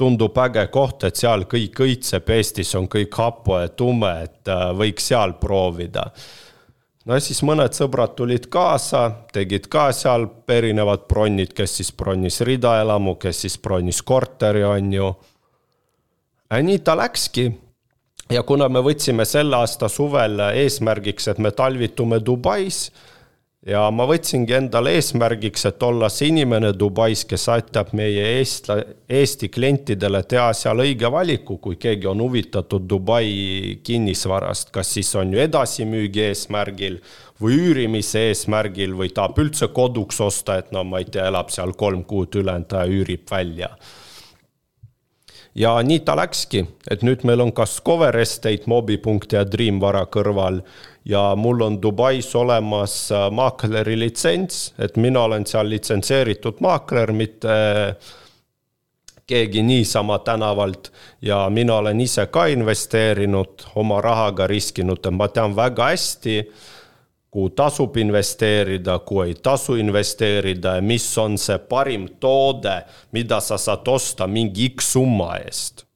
tundub 0.00 0.36
äge 0.40 0.66
koht, 0.72 1.04
et 1.04 1.16
seal 1.18 1.44
kõik 1.50 1.82
õitseb, 1.84 2.30
Eestis 2.36 2.74
on 2.78 2.88
kõik 2.88 3.16
hapu 3.20 3.58
ja 3.60 3.68
tume, 3.68 4.12
et 4.24 4.48
äh, 4.48 4.70
võiks 4.76 5.10
seal 5.12 5.34
proovida. 5.40 6.06
no 7.04 7.18
siis 7.20 7.42
mõned 7.42 7.74
sõbrad 7.76 8.14
tulid 8.16 8.46
kaasa, 8.52 9.02
tegid 9.32 9.66
ka 9.72 9.90
seal 9.96 10.28
erinevad 10.48 11.08
bronnid, 11.08 11.52
kes 11.56 11.76
siis 11.80 11.92
bronnis 11.92 12.40
ridaelamu, 12.46 13.16
kes 13.20 13.42
siis 13.46 13.58
bronnis 13.58 14.02
korteri, 14.02 14.64
on 14.64 14.92
ju. 14.92 15.10
nii 16.50 16.78
ta 16.78 16.96
läkski 16.96 17.50
ja 18.30 18.42
kuna 18.46 18.68
me 18.70 18.82
võtsime 18.84 19.26
selle 19.28 19.58
aasta 19.58 19.88
suvel 19.90 20.40
eesmärgiks, 20.50 21.30
et 21.32 21.38
me 21.42 21.50
talvitume 21.54 22.20
Dubais 22.24 22.88
ja 23.66 23.82
ma 23.92 24.06
võtsingi 24.08 24.54
endale 24.56 24.94
eesmärgiks, 24.96 25.66
et 25.68 25.82
olla 25.84 26.08
see 26.12 26.30
inimene 26.30 26.70
Dubais, 26.78 27.24
kes 27.28 27.48
aitab 27.52 27.92
meie 27.96 28.24
eestla-, 28.38 28.80
Eesti 29.10 29.50
klientidele 29.52 30.22
teha 30.30 30.52
seal 30.56 30.80
õige 30.84 31.10
valiku, 31.12 31.58
kui 31.60 31.76
keegi 31.80 32.08
on 32.08 32.22
huvitatud 32.24 32.86
Dubai 32.88 33.80
kinnisvarast, 33.84 34.70
kas 34.74 34.94
siis 34.96 35.10
on 35.18 35.34
ju 35.34 35.42
edasimüügi 35.42 36.24
eesmärgil 36.30 37.00
või 37.40 37.58
üürimise 37.66 38.28
eesmärgil 38.30 38.94
või 38.96 39.10
tahab 39.16 39.38
üldse 39.42 39.70
koduks 39.74 40.20
osta, 40.24 40.60
et 40.60 40.72
no 40.72 40.84
ma 40.84 41.02
ei 41.02 41.10
tea, 41.10 41.26
elab 41.28 41.52
seal 41.52 41.74
kolm 41.76 42.06
kuud, 42.08 42.40
ülejäänud 42.40 42.78
aja 42.78 43.00
üürib 43.00 43.26
välja 43.30 43.74
ja 45.54 45.74
nii 45.82 46.00
ta 46.06 46.14
läkski, 46.18 46.64
et 46.90 47.02
nüüd 47.06 47.24
meil 47.28 47.42
on 47.42 47.52
kas 47.52 47.80
Cover 47.86 48.16
Estate, 48.16 48.68
Mobipunkt 48.70 49.32
ja 49.32 49.44
Dreamvara 49.46 50.06
kõrval. 50.06 50.62
Ja 51.04 51.34
mul 51.36 51.62
on 51.64 51.78
Dubais 51.82 52.28
olemas 52.36 52.94
äh, 53.12 53.28
maakleri 53.32 53.96
litsents, 53.98 54.74
et 54.78 54.96
mina 55.00 55.24
olen 55.24 55.46
seal 55.48 55.70
litsenseeritud 55.72 56.60
maakler, 56.60 57.12
mitte 57.16 57.54
keegi 59.30 59.62
niisama 59.62 60.18
tänavalt. 60.26 60.92
Ja 61.22 61.46
mina 61.50 61.78
olen 61.80 62.00
ise 62.00 62.26
ka 62.26 62.46
investeerinud, 62.50 63.70
oma 63.74 64.00
rahaga 64.04 64.46
riskinud 64.50 65.06
ma 65.14 65.28
tean 65.28 65.56
väga 65.56 65.92
hästi 65.94 66.36
kuhu 67.30 67.50
tasub 67.54 67.96
investeerida, 67.96 68.98
kuhu 69.06 69.22
ei 69.28 69.36
tasu 69.42 69.76
investeerida 69.78 70.76
ja 70.78 70.82
mis 70.82 71.06
on 71.18 71.38
see 71.38 71.58
parim 71.70 72.08
toode, 72.20 72.80
mida 73.14 73.38
sa 73.40 73.58
saad 73.58 73.86
osta 73.88 74.26
mingi 74.26 74.72
X 74.74 74.92
summa 74.96 75.36
eest. 75.38 75.86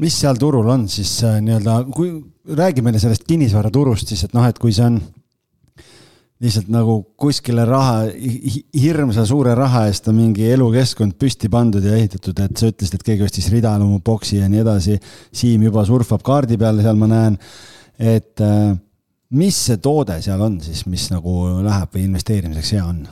mis 0.00 0.16
seal 0.20 0.36
turul 0.40 0.68
on 0.72 0.86
siis 0.88 1.18
äh, 1.24 1.40
nii-öelda, 1.44 1.84
kui 1.92 2.12
räägi 2.56 2.82
meile 2.82 2.98
sellest 2.98 3.26
kinnisvaraturust 3.28 4.08
siis, 4.08 4.24
et 4.24 4.36
noh, 4.36 4.46
et 4.48 4.58
kui 4.58 4.72
see 4.72 4.86
on 4.86 5.00
lihtsalt 6.40 6.70
nagu 6.72 6.94
kuskile 7.20 7.66
raha, 7.68 8.06
hirmsa 8.80 9.26
suure 9.28 9.52
raha 9.56 9.84
eest 9.90 10.08
on 10.08 10.16
mingi 10.16 10.46
elukeskkond 10.54 11.18
püsti 11.20 11.50
pandud 11.52 11.84
ja 11.84 11.98
ehitatud, 11.98 12.40
et 12.40 12.56
sa 12.56 12.70
ütlesid, 12.72 12.96
et 12.96 13.04
keegi 13.10 13.26
ostis 13.26 13.50
ridalumu 13.52 14.00
boksi 14.04 14.38
ja 14.40 14.48
nii 14.48 14.62
edasi. 14.62 14.96
Siim 15.36 15.66
juba 15.68 15.84
surfab 15.88 16.24
kaardi 16.24 16.56
peal, 16.60 16.80
seal 16.80 16.96
ma 16.96 17.10
näen, 17.10 17.36
et 18.00 18.40
äh, 18.40 18.72
mis 19.30 19.56
see 19.66 19.76
toode 19.76 20.20
seal 20.22 20.40
on 20.42 20.60
siis, 20.60 20.84
mis 20.90 21.08
nagu 21.12 21.62
läheb 21.64 21.94
või 21.94 22.06
investeerimiseks 22.08 22.72
hea 22.76 22.84
on? 22.84 23.04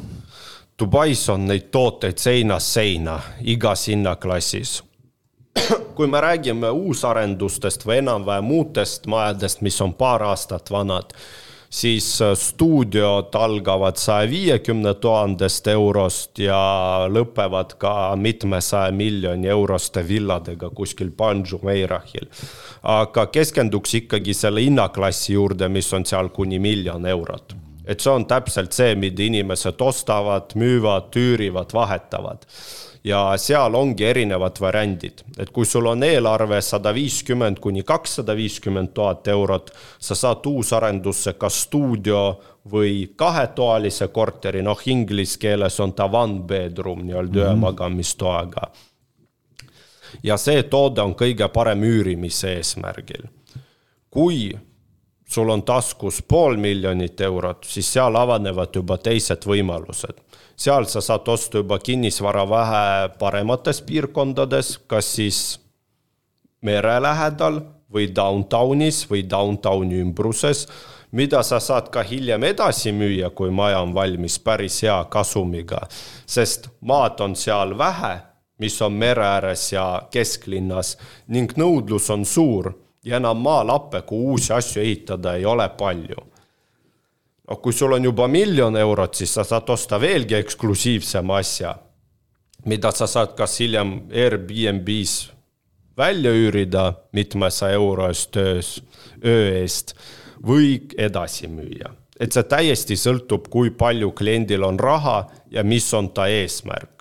Dubais 0.78 1.24
on 1.32 1.48
neid 1.50 1.72
tooteid 1.74 2.20
seinast 2.22 2.74
seina, 2.78 3.18
igas 3.40 3.88
hinnaklassis. 3.90 4.82
kui 5.96 6.06
me 6.06 6.20
räägime 6.20 6.70
uusarendustest 6.70 7.86
või 7.86 7.98
enam-vähem 7.98 8.50
uutest 8.54 9.06
majadest, 9.10 9.60
mis 9.66 9.80
on 9.82 9.94
paar 9.98 10.22
aastat 10.22 10.70
vanad, 10.70 11.14
siis 11.70 12.22
äh, 12.22 12.32
stuudiod 12.34 13.34
algavad 13.34 13.96
saja 14.00 14.30
viiekümne 14.30 14.94
tuhandest 15.02 15.66
eurost 15.68 16.38
ja 16.40 16.60
lõpevad 17.12 17.76
ka 17.78 17.94
mitmesaja 18.16 18.92
miljoni 18.92 19.48
euroste 19.52 20.04
villadega 20.08 20.70
kuskil 20.70 21.12
Banju-Meirahil 21.18 22.28
aga 22.82 23.26
keskenduks 23.32 23.94
ikkagi 24.02 24.34
selle 24.34 24.62
hinnaklassi 24.64 25.34
juurde, 25.34 25.68
mis 25.68 25.90
on 25.92 26.06
seal 26.06 26.30
kuni 26.34 26.58
miljon 26.58 27.06
eurot. 27.06 27.54
et 27.88 28.00
see 28.00 28.12
on 28.12 28.26
täpselt 28.28 28.72
see, 28.76 28.94
mida 28.94 29.22
inimesed 29.24 29.80
ostavad, 29.80 30.52
müüvad, 30.54 31.14
üürivad, 31.16 31.72
vahetavad 31.72 32.44
ja 33.04 33.36
seal 33.36 33.74
ongi 33.74 34.04
erinevad 34.04 34.60
variandid, 34.60 35.22
et 35.38 35.50
kui 35.50 35.66
sul 35.66 35.86
on 35.86 36.02
eelarve 36.02 36.60
sada 36.62 36.92
viiskümmend 36.94 37.60
kuni 37.60 37.82
kakssada 37.82 38.36
viiskümmend 38.36 38.92
tuhat 38.94 39.28
eurot, 39.28 39.70
sa 39.98 40.14
saad 40.14 40.46
uusarendusse 40.46 41.32
kas 41.38 41.62
stuudio 41.68 42.22
või 42.72 43.08
kahetoalise 43.16 44.08
korteri, 44.08 44.62
noh 44.62 44.80
inglise 44.86 45.38
keeles 45.38 45.80
on 45.80 45.92
ta 45.92 46.10
one 46.12 46.42
bedroom 46.46 47.06
nii-öelda 47.06 47.32
mm 47.32 47.44
-hmm. 47.44 47.50
ühe 47.52 47.60
magamistoaga 47.60 48.70
ja 50.22 50.36
see 50.40 50.62
toode 50.62 51.02
on 51.02 51.14
kõige 51.18 51.48
parem 51.52 51.82
üürimise 51.84 52.54
eesmärgil. 52.56 53.28
kui 54.10 54.58
sul 55.28 55.50
on 55.50 55.62
taskus 55.62 56.22
pool 56.22 56.56
miljonit 56.56 57.20
eurot, 57.20 57.64
siis 57.64 57.92
seal 57.92 58.16
avanevad 58.16 58.74
juba 58.74 58.96
teised 58.96 59.44
võimalused. 59.44 60.16
Seal 60.58 60.86
sa 60.90 61.00
saad 61.00 61.28
osta 61.28 61.62
juba 61.62 61.78
kinnisvara 61.78 62.44
vähe 62.50 63.08
paremates 63.18 63.82
piirkondades, 63.86 64.78
kas 64.90 65.14
siis 65.14 65.40
mere 66.62 66.98
lähedal 67.02 67.60
või 67.94 68.08
downtownis 68.14 69.04
või 69.10 69.22
downtowni 69.30 70.00
ümbruses, 70.02 70.66
mida 71.12 71.42
sa 71.42 71.60
saad 71.60 71.88
ka 71.94 72.02
hiljem 72.02 72.44
edasi 72.50 72.92
müüa, 72.92 73.30
kui 73.30 73.50
maja 73.54 73.80
on 73.80 73.94
valmis 73.94 74.38
päris 74.38 74.82
hea 74.82 74.98
kasumiga. 75.10 75.86
sest 76.26 76.68
maad 76.80 77.20
on 77.20 77.36
seal 77.36 77.78
vähe, 77.78 78.18
mis 78.58 78.82
on 78.82 78.92
mere 78.92 79.24
ääres 79.24 79.72
ja 79.72 80.02
kesklinnas 80.10 80.96
ning 81.28 81.52
nõudlus 81.56 82.10
on 82.10 82.24
suur 82.24 82.72
ja 83.04 83.16
enam 83.16 83.36
maalappe, 83.36 84.02
kuhu 84.02 84.30
uusi 84.30 84.52
asju 84.52 84.82
ehitada 84.82 85.34
ei 85.34 85.46
ole 85.46 85.68
palju. 85.68 86.27
Noh, 87.48 87.60
kui 87.62 87.72
sul 87.72 87.96
on 87.96 88.04
juba 88.04 88.28
miljon 88.28 88.76
eurot, 88.76 89.14
siis 89.14 89.32
sa 89.34 89.44
saad 89.44 89.70
osta 89.70 90.00
veelgi 90.00 90.36
eksklusiivsema 90.38 91.40
asja, 91.40 91.74
mida 92.68 92.92
sa 92.92 93.06
saad 93.06 93.34
kas 93.38 93.58
hiljem 93.62 94.00
Airbnb-s 94.12 95.32
välja 95.98 96.30
üürida 96.30 96.92
mitmesaja 97.12 97.74
euro 97.74 98.06
eest 98.08 98.36
öös, 98.38 98.78
öö 99.24 99.48
eest 99.62 99.96
või 100.44 100.84
edasi 100.98 101.48
müüa. 101.50 101.94
et 102.20 102.34
see 102.34 102.42
täiesti 102.50 102.96
sõltub, 102.98 103.46
kui 103.46 103.70
palju 103.70 104.10
kliendil 104.10 104.64
on 104.66 104.78
raha 104.78 105.28
ja 105.54 105.62
mis 105.62 105.86
on 105.94 106.08
ta 106.10 106.26
eesmärk. 106.26 106.97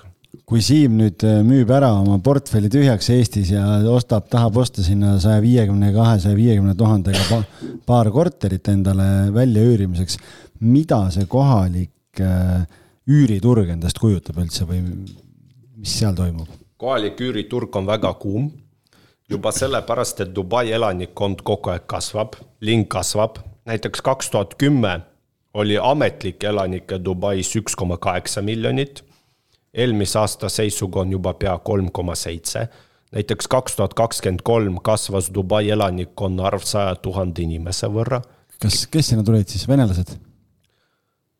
Kui 0.48 0.62
Siim 0.64 0.96
nüüd 0.96 1.24
äh, 1.28 1.42
müüb 1.44 1.72
ära 1.76 1.90
oma 2.00 2.18
portfelli 2.24 2.70
tühjaks 2.72 3.10
Eestis 3.12 3.52
ja 3.52 3.66
ostab, 3.92 4.30
tahab 4.32 4.60
osta 4.62 4.84
sinna 4.86 5.18
saja 5.20 5.42
viiekümne, 5.44 5.92
kahesaja 5.96 6.38
viiekümne 6.38 6.76
tuhandega 6.80 7.42
paar 7.90 8.10
korterit 8.16 8.70
endale 8.72 9.28
väljaüürimiseks, 9.36 10.16
mida 10.64 11.02
see 11.12 11.28
kohalik 11.28 12.22
äh, 12.24 12.64
üüriturg 13.08 13.74
endast 13.76 14.00
kujutab 14.00 14.40
üldse 14.44 14.68
või 14.70 14.86
mis 14.86 15.98
seal 16.00 16.16
toimub? 16.16 16.48
kohalik 16.78 17.20
üüriturg 17.26 17.76
on 17.76 17.88
väga 17.90 18.14
kuum 18.22 18.48
juba 19.28 19.52
sellepärast, 19.52 20.22
et 20.24 20.34
Dubai 20.36 20.70
elanikkond 20.72 21.44
kogu 21.44 21.74
aeg 21.74 21.88
kasvab, 21.92 22.38
linn 22.64 22.86
kasvab, 22.88 23.42
näiteks 23.68 24.04
kaks 24.06 24.32
tuhat 24.32 24.56
kümme 24.56 25.02
oli 25.58 25.78
ametlikke 25.82 26.48
elanikke 26.52 27.00
Dubais 27.04 27.50
üks 27.58 27.76
koma 27.76 27.98
kaheksa 27.98 28.44
miljonit. 28.46 29.04
Eelmise 29.74 30.20
aasta 30.20 30.50
seisuga 30.50 31.02
on 31.04 31.12
juba 31.12 31.34
pea 31.34 31.58
kolm 31.58 31.92
koma 31.92 32.16
seitse. 32.16 32.68
näiteks 33.12 33.48
kaks 33.48 33.76
tuhat 33.76 33.94
kakskümmend 33.94 34.42
kolm 34.44 34.80
kasvas 34.84 35.32
Dubai 35.34 35.70
elanikkonna 35.70 36.46
arv 36.46 36.62
saja 36.64 36.96
tuhande 36.96 37.42
inimese 37.42 37.88
võrra. 37.88 38.22
kas, 38.62 38.88
kes 38.88 39.08
sinna 39.08 39.24
tulid 39.24 39.48
siis, 39.48 39.68
venelased? 39.68 40.18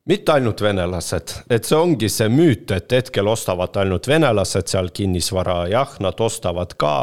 mitte 0.08 0.32
ainult 0.32 0.62
venelased, 0.64 1.34
et 1.52 1.68
see 1.68 1.76
ongi 1.78 2.10
see 2.10 2.30
müüt, 2.32 2.72
et 2.72 2.92
hetkel 2.96 3.28
ostavad 3.28 3.76
ainult 3.82 4.08
venelased 4.08 4.72
seal 4.72 4.90
kinnisvara, 4.96 5.66
jah, 5.72 5.98
nad 6.04 6.22
ostavad 6.24 6.78
ka, 6.80 6.94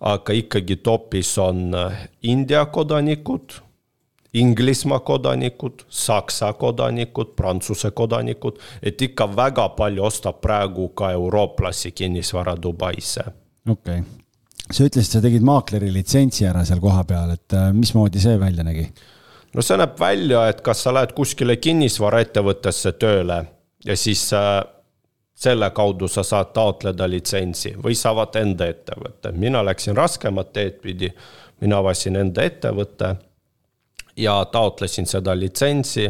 aga 0.00 0.34
ikkagi 0.34 0.80
topis 0.82 1.36
on 1.42 1.68
äh, 1.78 2.04
India 2.22 2.64
kodanikud, 2.66 3.60
Inglismaa 4.34 5.00
kodanikud, 5.00 5.86
Saksa 5.88 6.52
kodanikud, 6.52 7.32
Prantsuse 7.36 7.90
kodanikud, 7.90 8.58
et 8.82 9.02
ikka 9.02 9.26
väga 9.36 9.68
palju 9.76 10.04
ostab 10.04 10.42
praegu 10.44 10.88
ka 10.88 11.10
eurooplasi 11.16 11.92
kinnisvara 11.92 12.56
Dubaisse. 12.62 13.24
okei 13.70 14.00
okay., 14.00 14.02
sa 14.70 14.84
ütlesid, 14.84 15.12
sa 15.12 15.20
tegid 15.24 15.44
maakleri 15.44 15.92
litsentsi 15.92 16.44
ära 16.44 16.64
seal 16.68 16.80
kohapeal, 16.80 17.32
et 17.38 17.56
äh, 17.56 17.70
mismoodi 17.72 18.20
see 18.20 18.40
välja 18.40 18.64
nägi? 18.64 18.84
no 19.54 19.64
see 19.64 19.78
näeb 19.80 19.96
välja, 20.00 20.48
et 20.52 20.60
kas 20.60 20.82
sa 20.84 20.92
lähed 20.92 21.14
kuskile 21.16 21.56
kinnisvaraettevõttesse 21.56 22.92
tööle 23.00 23.38
ja 23.84 23.96
siis 23.96 24.26
äh, 24.36 24.60
selle 25.38 25.70
kaudu 25.70 26.08
sa 26.08 26.22
saad 26.26 26.52
taotleda 26.52 27.08
litsentsi 27.08 27.72
või 27.80 27.96
saavad 27.96 28.36
enda 28.36 28.68
ettevõtte. 28.68 29.32
mina 29.32 29.64
läksin 29.64 29.96
raskemat 29.96 30.52
teed 30.52 30.80
pidi, 30.82 31.08
mina 31.60 31.78
avasin 31.78 32.16
enda 32.16 32.44
ettevõtte 32.44 33.14
ja 34.18 34.44
taotlesin 34.44 35.06
seda 35.06 35.34
litsentsi 35.38 36.08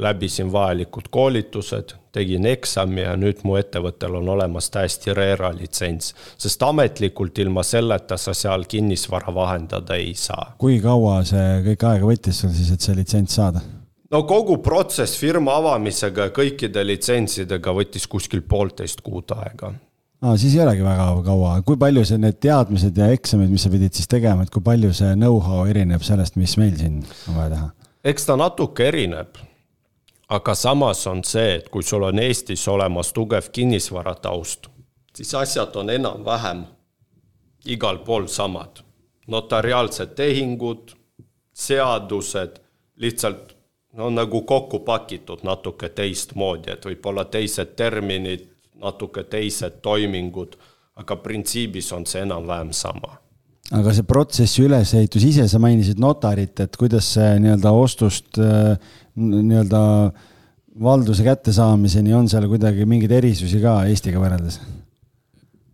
läbisin 0.00 0.52
vajalikud 0.52 1.10
koolitused, 1.10 1.92
tegin 2.12 2.46
eksami 2.46 3.02
ja 3.04 3.16
nüüd 3.20 3.42
mu 3.44 3.56
ettevõttel 3.60 4.16
on 4.16 4.28
olemas 4.32 4.70
täiesti 4.72 5.14
RERA 5.14 5.52
litsents. 5.58 6.14
sest 6.38 6.62
ametlikult 6.62 7.38
ilma 7.38 7.62
selleta 7.62 8.16
sa 8.16 8.34
seal 8.34 8.64
kinnisvara 8.68 9.34
vahendada 9.34 9.94
ei 9.94 10.14
saa. 10.14 10.54
kui 10.58 10.80
kaua 10.80 11.20
see 11.24 11.60
kõik 11.68 11.84
aega 11.92 12.06
võttis 12.12 12.40
sul 12.40 12.56
siis, 12.56 12.72
et 12.72 12.80
see 12.80 12.96
litsents 12.96 13.36
saada? 13.36 13.60
no 14.10 14.22
kogu 14.22 14.58
protsess 14.58 15.20
firma 15.20 15.58
avamisega 15.60 16.30
ja 16.30 16.34
kõikide 16.40 16.86
litsentsidega 16.86 17.76
võttis 17.76 18.08
kuskil 18.08 18.42
poolteist 18.42 19.04
kuud 19.04 19.36
aega 19.36 19.74
aa, 20.22 20.36
siis 20.36 20.54
ei 20.56 20.64
olegi 20.64 20.84
väga 20.84 21.10
kaua, 21.26 21.58
kui 21.66 21.78
palju 21.80 22.04
see, 22.08 22.20
need 22.22 22.40
teadmised 22.42 22.96
ja 22.98 23.10
eksamid, 23.14 23.52
mis 23.52 23.66
sa 23.66 23.72
pidid 23.72 23.96
siis 23.96 24.10
tegema, 24.10 24.46
et 24.46 24.54
kui 24.54 24.64
palju 24.64 24.92
see 24.96 25.14
know-how 25.18 25.68
erineb 25.70 26.02
sellest, 26.06 26.38
mis 26.40 26.56
meil 26.60 26.76
siin 26.80 27.02
on 27.28 27.38
vaja 27.38 27.54
teha? 27.54 27.70
eks 28.10 28.26
ta 28.28 28.36
natuke 28.40 28.88
erineb 28.88 29.40
aga 30.30 30.54
samas 30.54 31.06
on 31.06 31.24
see, 31.26 31.56
et 31.58 31.68
kui 31.68 31.82
sul 31.82 32.06
on 32.06 32.18
Eestis 32.22 32.62
olemas 32.70 33.10
tugev 33.12 33.50
kinnisvarataust, 33.52 34.68
siis 35.16 35.34
asjad 35.34 35.74
on 35.76 35.90
enam-vähem 35.90 36.64
igal 37.66 37.98
pool 38.06 38.26
samad. 38.26 38.86
notariaalsed 39.30 40.14
tehingud, 40.18 40.90
seadused, 41.54 42.56
lihtsalt 42.96 43.52
no 43.94 44.08
nagu 44.10 44.42
kokku 44.42 44.78
pakitud 44.78 45.44
natuke 45.46 45.88
teistmoodi, 45.88 46.72
et 46.72 46.86
võib-olla 46.86 47.24
teised 47.24 47.76
terminid, 47.76 48.48
natuke 48.80 49.24
teised 49.30 49.80
toimingud, 49.82 50.56
aga 51.00 51.16
printsiibis 51.22 51.92
on 51.96 52.06
see 52.06 52.22
enam-vähem 52.26 52.72
sama 52.76 53.20
aga 53.70 53.92
see 53.94 54.06
protsessi 54.06 54.64
ülesehitus, 54.66 55.24
ise 55.26 55.46
sa 55.50 55.60
mainisid 55.62 56.00
notarit, 56.02 56.58
et 56.62 56.76
kuidas 56.78 57.12
see 57.14 57.36
nii-öelda 57.42 57.72
ostust 57.76 58.40
äh, 58.42 58.74
nii-öelda 59.14 59.82
valduse 60.80 61.24
kättesaamiseni 61.26 62.14
on 62.16 62.28
seal 62.30 62.48
kuidagi 62.50 62.86
mingeid 62.88 63.12
erisusi 63.20 63.60
ka 63.62 63.80
Eestiga 63.90 64.22
võrreldes? 64.22 64.58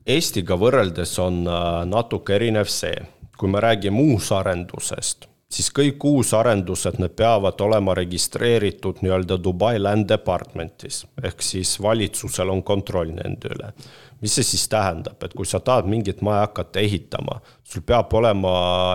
Eestiga 0.07 0.59
võrreldes 0.61 1.15
on 1.23 1.45
äh, 1.49 1.81
natuke 1.89 2.37
erinev 2.37 2.69
see, 2.73 2.95
kui 3.39 3.51
me 3.53 3.63
räägime 3.65 4.05
uusarendusest, 4.13 5.27
siis 5.53 5.68
kõik 5.74 6.05
uusarendused, 6.05 6.99
need 6.99 7.14
peavad 7.18 7.61
olema 7.62 7.94
registreeritud 7.94 9.03
nii-öelda 9.03 9.38
Dubai 9.42 9.78
Land 9.78 10.09
Departmentis, 10.11 11.05
ehk 11.22 11.42
siis 11.42 11.76
valitsusel 11.82 12.51
on 12.51 12.62
kontroll 12.66 13.14
nende 13.14 13.53
üle. 13.55 13.72
mis 14.20 14.32
see 14.34 14.44
siis 14.49 14.68
tähendab, 14.72 15.22
et 15.22 15.34
kui 15.36 15.47
sa 15.47 15.61
tahad 15.61 15.86
mingit 15.86 16.22
maja 16.24 16.47
hakata 16.47 16.80
ehitama, 16.80 17.40
sul 17.64 17.82
peab 17.86 18.14
olema 18.16 18.53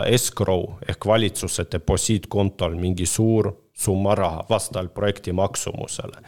escrow 0.10 0.80
ehk 0.90 1.06
valitsuse 1.06 1.68
deposiitkontol 1.72 2.76
mingi 2.76 3.06
suur 3.06 3.52
summa 3.74 4.16
raha 4.16 4.46
vastavalt 4.50 4.94
projekti 4.94 5.32
maksumusele. 5.32 6.22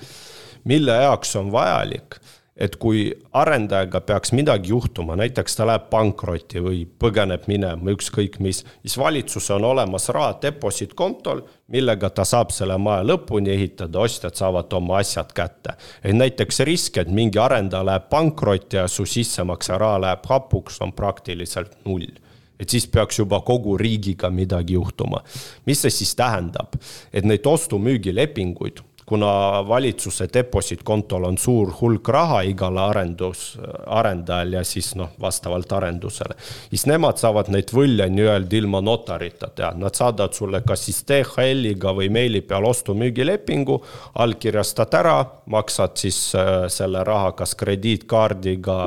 mille 0.64 0.92
jaoks 0.92 1.36
on 1.36 1.52
vajalik, 1.52 2.16
et 2.56 2.76
kui 2.78 3.08
arendajaga 3.34 4.02
peaks 4.06 4.32
midagi 4.38 4.70
juhtuma, 4.70 5.16
näiteks 5.18 5.58
ta 5.58 5.66
läheb 5.66 5.88
pankrotti 5.90 6.62
või 6.62 6.84
põgeneb 6.86 7.48
minema, 7.50 7.94
ükskõik 7.96 8.38
mis, 8.46 8.62
siis 8.84 8.98
valitsusel 9.02 9.58
on 9.58 9.72
olemas 9.72 10.06
raha 10.14 10.36
deposit 10.42 10.94
kontol, 10.94 11.42
millega 11.74 12.12
ta 12.14 12.26
saab 12.28 12.54
selle 12.54 12.78
maja 12.78 13.08
lõpuni 13.10 13.50
ehitada, 13.56 14.04
ostjad 14.06 14.38
saavad 14.38 14.74
oma 14.78 15.00
asjad 15.02 15.34
kätte. 15.34 15.78
et 16.04 16.14
näiteks 16.14 16.60
risk, 16.60 16.98
et 16.98 17.10
mingi 17.10 17.40
arendaja 17.40 17.86
läheb 17.86 18.10
pankrotti 18.10 18.78
ja 18.78 18.88
su 18.88 19.06
sissemakse 19.06 19.78
raha 19.78 20.02
läheb 20.02 20.26
hapuks, 20.30 20.82
on 20.82 20.94
praktiliselt 20.94 21.78
null 21.86 22.12
et 22.60 22.70
siis 22.70 22.86
peaks 22.88 23.18
juba 23.20 23.42
kogu 23.42 23.78
riigiga 23.78 24.30
midagi 24.30 24.74
juhtuma. 24.74 25.24
mis 25.66 25.82
see 25.82 25.90
siis 25.90 26.16
tähendab, 26.16 26.78
et 27.12 27.26
neid 27.26 27.46
ostu-müügilepinguid 27.46 28.84
kuna 29.14 29.62
valitsuse 29.68 30.26
deposiitkontol 30.34 31.24
on 31.28 31.36
suur 31.38 31.70
hulk 31.82 32.10
raha 32.10 32.40
igal 32.50 32.78
arendus, 32.82 33.44
arendajal 33.86 34.56
ja 34.58 34.64
siis 34.66 34.96
noh, 34.98 35.12
vastavalt 35.22 35.70
arendusele, 35.78 36.34
siis 36.72 36.88
nemad 36.90 37.22
saavad 37.22 37.52
neid 37.54 37.70
võlje 37.78 38.08
nii-öelda 38.10 38.58
ilma 38.58 38.82
notarita 38.82 39.52
teha, 39.54 39.70
nad 39.78 39.94
saadavad 39.94 40.34
sulle 40.34 40.64
kas 40.66 40.88
siis 40.88 41.04
DHL-iga 41.12 41.94
või 41.94 42.10
meili 42.10 42.42
peal 42.42 42.66
ostu-müügilepingu, 42.66 43.78
allkirjastad 44.26 44.98
ära, 44.98 45.20
maksad 45.54 45.94
siis 46.02 46.18
äh, 46.34 46.66
selle 46.74 47.04
raha 47.06 47.36
kas 47.38 47.54
krediitkaardiga 47.60 48.80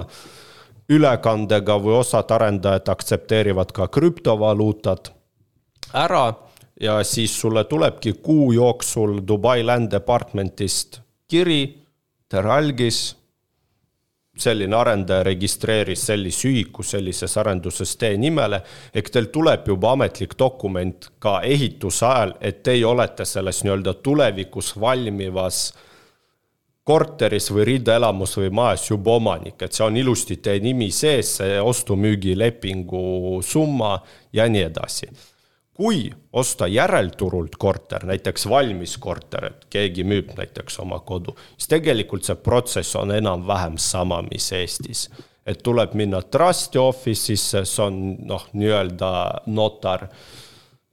ülekandega 0.90 1.78
või 1.86 2.00
osad 2.00 2.34
arendajad 2.34 2.90
aktsepteerivad 2.96 3.70
ka 3.78 3.86
krüptovaluutat 3.94 5.12
ära 5.94 6.26
ja 6.80 7.04
siis 7.04 7.40
sulle 7.40 7.64
tulebki 7.64 8.12
kuu 8.12 8.52
jooksul 8.52 9.20
Dubai 9.28 9.64
Land 9.64 9.90
Departmentist 9.90 11.00
kiri, 11.28 11.78
tere 12.28 12.52
algis, 12.52 13.16
selline 14.36 14.76
arendaja 14.76 15.22
registreeris 15.24 16.02
sellise 16.06 16.48
ühiku 16.50 16.84
sellises 16.84 17.38
arenduses 17.40 17.96
teie 17.96 18.18
nimele, 18.20 18.60
ehk 18.94 19.08
teil 19.12 19.30
tuleb 19.32 19.68
juba 19.68 19.94
ametlik 19.96 20.36
dokument 20.38 21.08
ka 21.18 21.40
ehituse 21.42 22.04
ajal, 22.06 22.34
et 22.40 22.62
teie 22.62 22.84
olete 22.86 23.24
selles 23.24 23.62
nii-öelda 23.64 23.94
tulevikus 24.04 24.74
valmivas 24.80 25.60
korteris 26.86 27.48
või 27.50 27.64
rindeelamus 27.72 28.36
või 28.38 28.50
majas 28.54 28.84
juba 28.90 29.16
omanik, 29.16 29.56
et 29.62 29.72
see 29.72 29.86
on 29.86 29.96
ilusti 29.96 30.36
teie 30.36 30.60
nimi 30.62 30.90
sees, 30.94 31.38
see 31.40 31.56
ostu-müügilepingu 31.62 33.40
summa 33.42 33.96
ja 34.36 34.46
nii 34.52 34.68
edasi 34.68 35.10
kui 35.76 36.06
osta 36.32 36.66
järelturult 36.66 37.56
korter, 37.60 38.06
näiteks 38.08 38.48
valmis 38.48 38.96
korter, 38.98 39.50
et 39.50 39.66
keegi 39.70 40.04
müüb 40.08 40.32
näiteks 40.38 40.80
oma 40.80 40.98
kodu, 41.04 41.36
siis 41.56 41.68
tegelikult 41.76 42.24
see 42.24 42.38
protsess 42.40 42.96
on 42.96 43.12
enam-vähem 43.16 43.76
sama, 43.78 44.22
mis 44.30 44.50
Eestis. 44.56 45.08
et 45.46 45.60
tuleb 45.62 45.92
minna 45.94 46.22
trust'i 46.22 46.78
office'isse, 46.78 47.60
see 47.64 47.82
on 47.84 47.98
noh, 48.26 48.48
nii-öelda 48.52 49.10
notar, 49.46 50.08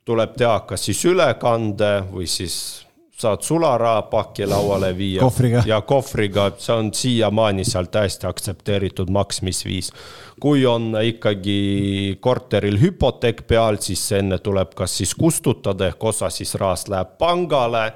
tuleb 0.06 0.36
teha 0.38 0.60
kas 0.70 0.84
siis 0.86 1.00
ülekande 1.10 2.04
või 2.12 2.28
siis 2.30 2.86
saad 3.18 3.42
sularahapaki 3.42 4.46
lauale 4.46 4.98
viia. 4.98 5.22
ja 5.66 5.82
kohvriga, 5.82 6.52
see 6.58 6.76
on 6.76 6.94
siiamaani 6.94 7.66
seal 7.66 7.86
täiesti 7.86 8.28
aktsepteeritud 8.28 9.10
maksmisviis. 9.10 9.92
kui 10.40 10.66
on 10.66 10.98
ikkagi 11.04 12.18
korteril 12.20 12.80
hüpoteek 12.82 13.46
peal, 13.48 13.78
siis 13.80 14.12
enne 14.12 14.38
tuleb 14.38 14.74
kas 14.76 14.98
siis 14.98 15.16
kustutada, 15.16 15.88
ehk 15.88 16.04
osa 16.04 16.30
siis 16.30 16.56
rahast 16.56 16.90
läheb 16.90 17.18
pangale 17.18 17.94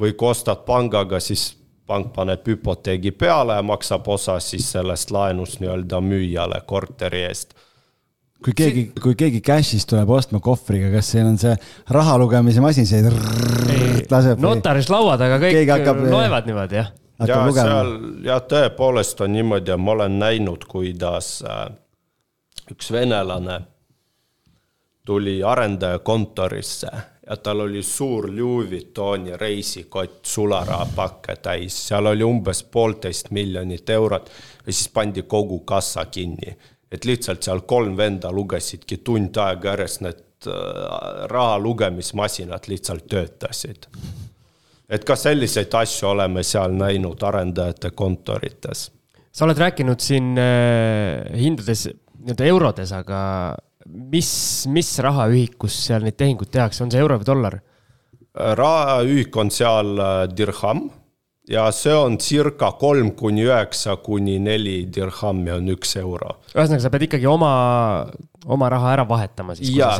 või 0.00 0.12
kui 0.12 0.30
ostad 0.30 0.64
pangaga, 0.66 1.20
siis 1.20 1.56
pank 1.86 2.14
paneb 2.14 2.46
hüpoteegi 2.48 3.10
peale 3.10 3.58
ja 3.58 3.62
maksab 3.62 4.08
osa 4.08 4.38
siis 4.40 4.70
sellest 4.72 5.10
laenust 5.10 5.60
nii-öelda 5.60 6.00
müüjale 6.00 6.62
korteri 6.66 7.26
eest 7.28 7.54
kui 8.42 8.56
keegi, 8.56 8.84
kui 9.00 9.14
keegi 9.18 9.40
cash'is 9.44 9.86
tuleb 9.88 10.10
ostma 10.16 10.40
kohvriga, 10.44 10.90
kas 10.96 11.12
seal 11.14 11.28
on 11.30 11.38
see 11.40 11.54
raha 11.94 12.16
lugemise 12.20 12.64
masin, 12.64 12.88
see 12.88 13.04
laseb? 14.10 14.42
notaris 14.42 14.90
laua 14.92 15.16
taga 15.20 15.38
kõik 15.42 15.70
hakkab, 15.70 16.02
loevad 16.10 16.50
niimoodi, 16.50 16.80
jah? 16.80 16.92
ja 17.22 17.40
seal 17.54 17.94
jah, 18.26 18.42
tõepoolest 18.50 19.22
on 19.24 19.32
niimoodi 19.36 19.72
ja 19.74 19.78
ma 19.80 19.94
olen 19.94 20.18
näinud, 20.20 20.66
kuidas 20.70 21.38
äh, 21.46 21.66
üks 22.74 22.90
venelane 22.92 23.60
tuli 25.04 25.42
arendaja 25.44 25.98
kontorisse 25.98 26.90
ja 27.26 27.36
tal 27.36 27.60
oli 27.60 27.82
suur 27.82 28.28
Louis 28.28 28.70
Vuittoni 28.70 29.36
reisikott 29.36 30.24
sularahapakke 30.24 31.36
täis, 31.36 31.76
seal 31.88 32.06
oli 32.06 32.24
umbes 32.24 32.62
poolteist 32.64 33.30
miljonit 33.30 33.90
eurot 33.90 34.30
ja 34.66 34.72
siis 34.72 34.88
pandi 34.92 35.22
kogu 35.22 35.60
kassa 35.60 36.04
kinni 36.04 36.56
et 36.94 37.06
lihtsalt 37.08 37.42
seal 37.42 37.64
kolm 37.68 37.96
venda 37.98 38.30
lugesidki 38.32 39.00
tund 39.06 39.36
aega 39.42 39.72
järjest, 39.74 40.02
need 40.04 40.48
äh, 40.50 41.24
raha 41.30 41.58
lugemismasinad 41.62 42.68
lihtsalt 42.70 43.08
töötasid. 43.10 43.88
et 44.88 45.04
ka 45.04 45.16
selliseid 45.16 45.74
asju 45.74 46.10
oleme 46.12 46.42
seal 46.46 46.74
näinud 46.76 47.22
arendajate 47.22 47.90
kontorites. 47.90 48.90
sa 49.32 49.44
oled 49.44 49.58
rääkinud 49.58 50.00
siin 50.00 50.34
äh, 50.38 51.34
hindades 51.40 51.88
nii-öelda 52.24 52.48
eurodes, 52.48 52.92
aga 52.96 53.20
mis, 53.86 54.32
mis 54.72 54.96
rahaühikus 55.04 55.76
seal 55.88 56.04
neid 56.06 56.16
tehinguid 56.16 56.52
tehakse, 56.52 56.84
on 56.84 56.92
see 56.92 57.02
euro 57.02 57.18
või 57.20 57.32
dollar? 57.32 57.62
rahaühik 58.34 59.36
on 59.36 59.50
seal 59.54 59.98
äh, 59.98 60.12
dirham 60.36 60.88
ja 61.48 61.64
see 61.72 61.92
on 61.92 62.16
circa 62.20 62.70
kolm 62.80 63.10
kuni 63.18 63.44
üheksa 63.44 63.98
kuni 64.02 64.38
neli 64.40 64.84
dirhammi 64.94 65.52
on 65.52 65.68
üks 65.74 65.96
euro. 66.00 66.38
ühesõnaga, 66.54 66.80
sa 66.86 66.92
pead 66.92 67.04
ikkagi 67.08 67.28
oma, 67.28 67.50
oma 68.46 68.70
raha 68.72 68.94
ära 68.94 69.04
vahetama 69.08 69.56
siis. 69.58 69.74
ja, 69.76 69.90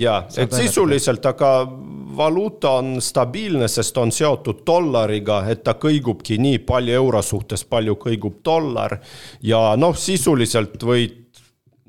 ja, 0.00 0.20
et 0.38 0.54
sisuliselt, 0.54 1.26
aga 1.26 1.50
valuuta 2.16 2.76
on 2.82 3.00
stabiilne, 3.02 3.68
sest 3.68 3.98
on 3.98 4.14
seotud 4.14 4.62
dollariga, 4.66 5.42
et 5.50 5.64
ta 5.66 5.74
kõigubki 5.80 6.38
nii 6.38 6.62
palju 6.66 6.94
euro 7.00 7.22
suhtes, 7.22 7.66
palju 7.66 7.98
kõigub 8.06 8.38
dollar. 8.46 9.00
ja 9.42 9.74
noh, 9.80 9.98
sisuliselt 9.98 10.78
võid 10.82 11.20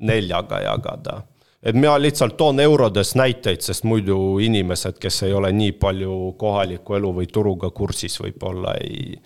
neljaga 0.02 0.60
jagada 0.66 1.22
et 1.66 1.74
mina 1.74 1.96
lihtsalt 1.98 2.36
toon 2.38 2.60
eurodes 2.62 3.14
näiteid, 3.18 3.64
sest 3.64 3.86
muidu 3.88 4.38
inimesed, 4.42 5.00
kes 5.02 5.24
ei 5.26 5.34
ole 5.34 5.50
nii 5.56 5.74
palju 5.80 6.14
kohaliku 6.38 7.00
elu 7.00 7.10
või 7.20 7.26
turuga 7.32 7.72
kursis, 7.74 8.20
võib-olla 8.22 8.76
ei, 8.82 9.16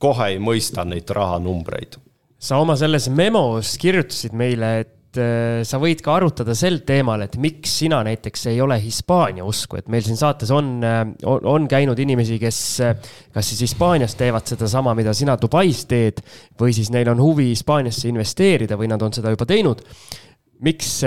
kohe 0.00 0.32
ei 0.34 0.40
mõista 0.42 0.86
neid 0.88 1.10
rahanumbreid. 1.10 2.00
sa 2.42 2.58
oma 2.58 2.74
selles 2.76 3.06
memos 3.12 3.76
kirjutasid 3.78 4.32
meile, 4.34 4.70
et 4.80 5.20
äh, 5.20 5.60
sa 5.68 5.78
võid 5.78 6.00
ka 6.02 6.16
arutada 6.16 6.56
sel 6.58 6.80
teemal, 6.88 7.22
et 7.22 7.36
miks 7.36 7.76
sina 7.82 8.00
näiteks 8.02 8.48
ei 8.50 8.60
ole 8.64 8.80
Hispaania 8.82 9.44
usku, 9.44 9.76
et 9.78 9.92
meil 9.92 10.02
siin 10.02 10.16
saates 10.16 10.50
on, 10.50 10.72
äh, 10.82 11.04
on, 11.28 11.44
on 11.44 11.68
käinud 11.70 11.98
inimesi, 11.98 12.40
kes 12.42 12.64
äh, 12.80 13.12
kas 13.34 13.52
siis 13.52 13.68
Hispaanias 13.68 14.16
teevad 14.18 14.48
sedasama, 14.48 14.96
mida 14.98 15.14
sina 15.14 15.36
Dubais 15.36 15.84
teed, 15.86 16.24
või 16.58 16.72
siis 16.72 16.90
neil 16.90 17.12
on 17.12 17.20
huvi 17.20 17.52
Hispaaniasse 17.52 18.08
investeerida 18.08 18.80
või 18.80 18.90
nad 18.90 19.02
on 19.02 19.12
seda 19.14 19.36
juba 19.36 19.46
teinud 19.46 19.84
miks, 20.62 21.00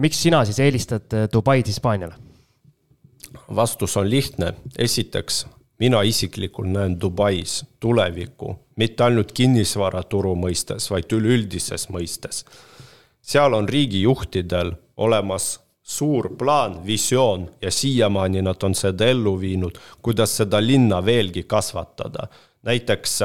miks 0.00 0.22
sina 0.26 0.44
siis 0.44 0.60
eelistad 0.64 1.12
äh, 1.14 1.28
Dubaid 1.32 1.66
Hispaaniale? 1.70 2.14
vastus 3.54 3.96
on 3.96 4.08
lihtne, 4.10 4.54
esiteks 4.78 5.44
mina 5.78 6.02
isiklikult 6.02 6.70
näen 6.70 7.00
Dubais 7.00 7.64
tulevikku 7.80 8.54
mitte 8.76 9.04
ainult 9.06 9.32
kinnisvaraturu 9.34 10.34
mõistes, 10.38 10.88
vaid 10.90 11.12
üleüldises 11.12 11.88
mõistes. 11.92 12.44
seal 13.22 13.54
on 13.54 13.68
riigijuhtidel 13.68 14.72
olemas 14.96 15.60
suur 15.82 16.36
plaan, 16.36 16.80
visioon 16.86 17.50
ja 17.62 17.70
siiamaani 17.70 18.42
nad 18.42 18.62
on 18.62 18.74
seda 18.74 19.06
ellu 19.06 19.40
viinud, 19.40 19.78
kuidas 20.02 20.36
seda 20.36 20.60
linna 20.60 21.04
veelgi 21.04 21.42
kasvatada. 21.42 22.28
näiteks 22.62 23.22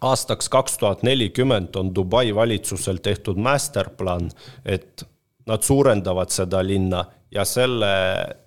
aastaks 0.00 0.48
kaks 0.48 0.78
tuhat 0.78 1.02
nelikümmend 1.02 1.74
on 1.76 1.94
Dubai 1.94 2.34
valitsusel 2.34 2.96
tehtud 2.96 3.36
masterplaan, 3.36 4.30
et 4.64 5.04
nad 5.46 5.62
suurendavad 5.62 6.30
seda 6.30 6.66
linna 6.66 7.04
ja 7.30 7.44
selle, 7.44 7.86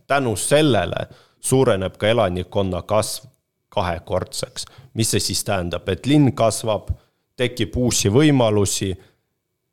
tänu 0.07 0.35
sellele 0.35 1.07
suureneb 1.39 1.97
ka 1.97 2.07
elanikkonna 2.07 2.81
kasv 2.81 3.25
kahekordseks. 3.69 4.65
mis 4.93 5.11
see 5.11 5.19
siis 5.19 5.43
tähendab, 5.43 5.89
et 5.89 6.05
linn 6.05 6.33
kasvab, 6.35 6.89
tekib 7.35 7.77
uusi 7.77 8.09
võimalusi, 8.11 8.91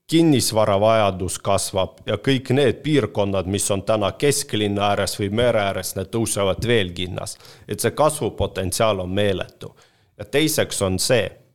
kinnisvaravajadus 0.09 1.39
kasvab 1.39 1.99
ja 2.07 2.16
kõik 2.16 2.53
need 2.57 2.79
piirkonnad, 2.83 3.47
mis 3.47 3.71
on 3.71 3.83
täna 3.83 4.12
kesklinna 4.12 4.87
ääres 4.93 5.19
või 5.21 5.29
mere 5.31 5.61
ääres, 5.61 5.97
need 5.97 6.09
tõusevad 6.14 6.64
veelgi 6.66 7.09
hinnas. 7.09 7.37
et 7.69 7.81
see 7.81 7.91
kasvupotentsiaal 7.91 9.01
on 9.01 9.11
meeletu. 9.11 9.77
ja 10.19 10.25
teiseks 10.25 10.83
on 10.83 10.99
see 10.99 11.48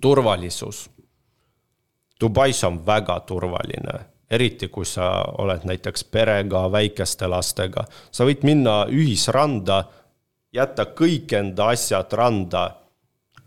turvalisus. 0.00 0.90
Dubais 2.20 2.64
on 2.64 2.86
väga 2.86 3.20
turvaline, 3.20 3.94
eriti 4.30 4.68
kui 4.68 4.86
sa 4.86 5.24
oled 5.38 5.64
näiteks 5.64 6.04
perega, 6.04 6.68
väikeste 6.72 7.26
lastega. 7.26 7.84
sa 8.10 8.24
võid 8.24 8.44
minna 8.46 8.84
ühisranda, 8.86 9.84
jätta 10.52 10.84
kõik 10.84 11.32
enda 11.32 11.72
asjad 11.74 12.12
randa, 12.12 12.76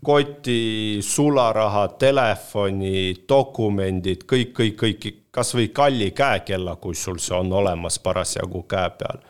koti, 0.04 0.98
sularaha, 1.02 1.88
telefoni, 1.88 3.24
dokumendid, 3.28 4.26
kõik, 4.28 4.52
kõik, 4.52 4.76
kõik, 4.76 5.14
kas 5.30 5.54
või 5.54 5.68
kalli 5.68 6.10
käekella, 6.10 6.76
kui 6.76 6.94
sul 6.94 7.18
see 7.18 7.36
on 7.36 7.52
olemas 7.52 7.98
parasjagu 7.98 8.62
käe 8.68 8.90
peal 8.98 9.24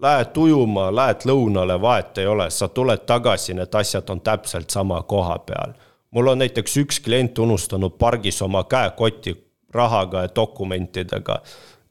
lähed 0.00 0.36
ujuma, 0.36 0.88
lähed 0.96 1.26
lõunale, 1.28 1.76
vahet 1.80 2.18
ei 2.18 2.26
ole, 2.26 2.50
sa 2.50 2.68
tuled 2.68 3.04
tagasi, 3.06 3.54
need 3.54 3.74
asjad 3.74 4.10
on 4.10 4.20
täpselt 4.20 4.70
sama 4.70 5.02
koha 5.02 5.38
peal 5.44 5.74
mul 6.10 6.26
on 6.26 6.38
näiteks 6.38 6.76
üks 6.76 7.00
klient 7.00 7.38
unustanud 7.38 7.98
pargis 7.98 8.42
oma 8.42 8.64
käekoti 8.64 9.36
rahaga 9.70 10.22
ja 10.22 10.28
dokumentidega. 10.34 11.42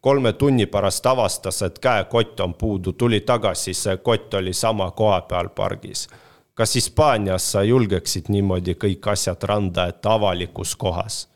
kolme 0.01 0.34
tunni 0.34 0.65
pärast 0.65 1.05
avastas, 1.05 1.61
et 1.61 1.80
käekott 1.80 2.39
on 2.39 2.53
puudu, 2.53 2.91
tuli 2.93 3.20
tagasi, 3.22 3.74
see 3.74 3.97
kott 3.97 4.34
oli 4.34 4.53
sama 4.53 4.91
koha 4.91 5.22
peal 5.22 5.49
pargis. 5.49 6.07
kas 6.53 6.76
Hispaanias 6.76 7.51
sa 7.51 7.63
julgeksid 7.63 8.26
niimoodi 8.30 8.74
kõik 8.74 9.11
asjad 9.11 9.43
randa, 9.43 9.86
et 9.88 10.05
avalikus 10.05 10.76
kohas? 10.76 11.30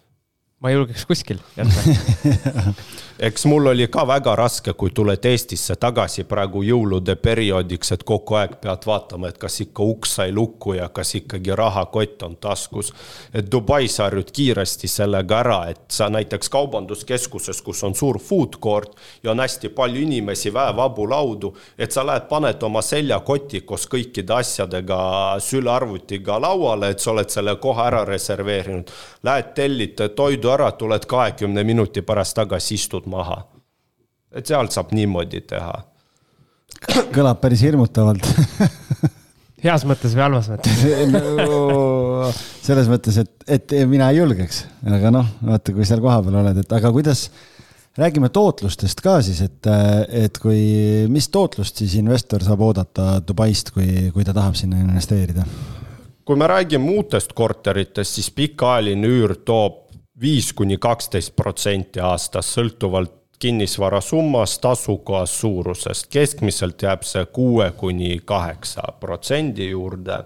Ma 0.63 0.71
julgeks 0.71 1.05
kuskil 1.05 1.41
jätta 1.57 2.73
eks 3.19 3.45
mul 3.45 3.67
oli 3.67 3.87
ka 3.87 4.05
väga 4.07 4.35
raske, 4.35 4.73
kui 4.73 4.91
tuled 4.95 5.25
Eestisse 5.25 5.75
tagasi 5.79 6.23
praegu 6.27 6.63
jõulude 6.65 7.15
perioodiks, 7.19 7.93
et 7.95 8.03
kogu 8.07 8.37
aeg 8.39 8.55
pead 8.61 8.87
vaatama, 8.87 9.29
et 9.29 9.37
kas 9.41 9.59
ikka 9.63 9.85
uks 9.85 10.15
sai 10.17 10.31
lukku 10.33 10.77
ja 10.77 10.89
kas 10.89 11.13
ikkagi 11.19 11.55
rahakott 11.55 12.23
on 12.23 12.35
taskus. 12.41 12.93
et 13.33 13.51
Dubais 13.51 13.97
harjud 13.99 14.31
kiiresti 14.31 14.87
sellega 14.87 15.39
ära, 15.39 15.59
et 15.69 15.83
sa 15.91 16.09
näiteks 16.09 16.49
kaubanduskeskuses, 16.49 17.61
kus 17.61 17.83
on 17.83 17.95
suur 17.95 18.19
food 18.19 18.57
court 18.63 18.95
ja 19.23 19.31
on 19.31 19.39
hästi 19.39 19.69
palju 19.69 20.01
inimesi, 20.01 20.53
väevabu 20.53 21.09
laudu, 21.09 21.53
et 21.77 21.91
sa 21.91 22.05
lähed, 22.05 22.27
paned 22.29 22.63
oma 22.63 22.81
seljakoti 22.81 23.61
koos 23.61 23.87
kõikide 23.91 24.39
asjadega 24.39 25.37
sülearvutiga 25.39 26.39
lauale, 26.41 26.93
et 26.93 26.99
sa 26.99 27.11
oled 27.11 27.29
selle 27.29 27.55
koha 27.55 27.87
ära 27.91 28.03
reserveerinud. 28.05 28.89
Lähed 29.23 29.53
tellid 29.55 30.01
toidu 30.15 30.52
ära, 30.53 30.71
tuled 30.77 31.05
kahekümne 31.09 31.63
minuti 31.67 32.01
pärast 32.05 32.37
tagasi, 32.39 32.77
istud 32.79 33.09
maha. 33.11 33.43
et 34.33 34.47
seal 34.47 34.69
saab 34.73 34.93
niimoodi 34.93 35.41
teha. 35.47 35.75
kõlab 37.13 37.41
päris 37.41 37.61
hirmutavalt 37.61 38.27
heas 39.63 39.85
mõttes 39.87 40.15
või 40.15 40.25
halvas 40.25 40.49
mõttes 40.51 40.83
no, 41.13 42.29
selles 42.63 42.89
mõttes, 42.91 43.17
et, 43.23 43.33
et 43.47 43.75
mina 43.89 44.09
ei 44.11 44.19
julgeks, 44.19 44.63
aga 44.89 45.11
noh, 45.13 45.29
vaata, 45.47 45.75
kui 45.75 45.87
seal 45.87 46.03
kohapeal 46.03 46.41
oled, 46.41 46.63
et 46.63 46.75
aga 46.75 46.91
kuidas, 46.95 47.27
räägime 47.99 48.29
tootlustest 48.33 49.03
ka 49.05 49.19
siis, 49.25 49.43
et, 49.45 49.69
et 50.25 50.41
kui, 50.41 50.59
mis 51.13 51.29
tootlust 51.33 51.83
siis 51.83 51.95
investor 51.99 52.43
saab 52.45 52.65
oodata 52.65 53.15
Dubaist, 53.25 53.71
kui, 53.75 54.09
kui 54.15 54.27
ta 54.27 54.35
tahab 54.35 54.59
sinna 54.59 54.81
investeerida? 54.83 55.47
kui 56.23 56.39
me 56.39 56.47
räägime 56.47 56.87
uutest 56.95 57.33
korteritest, 57.35 58.15
siis 58.15 58.29
pikaajaline 58.31 59.07
üür 59.11 59.35
toob 59.43 59.82
viis 60.21 60.53
kuni 60.53 60.77
kaksteist 60.77 61.35
protsenti 61.35 61.99
aastas, 61.99 62.53
sõltuvalt 62.53 63.13
kinnisvara 63.39 64.01
summast, 64.01 64.65
asukohast, 64.65 65.33
suurusest. 65.33 66.07
keskmiselt 66.07 66.81
jääb 66.81 67.03
see 67.03 67.25
kuue 67.25 67.71
kuni 67.71 68.19
kaheksa 68.25 68.81
protsendi 68.99 69.69
juurde. 69.69 70.23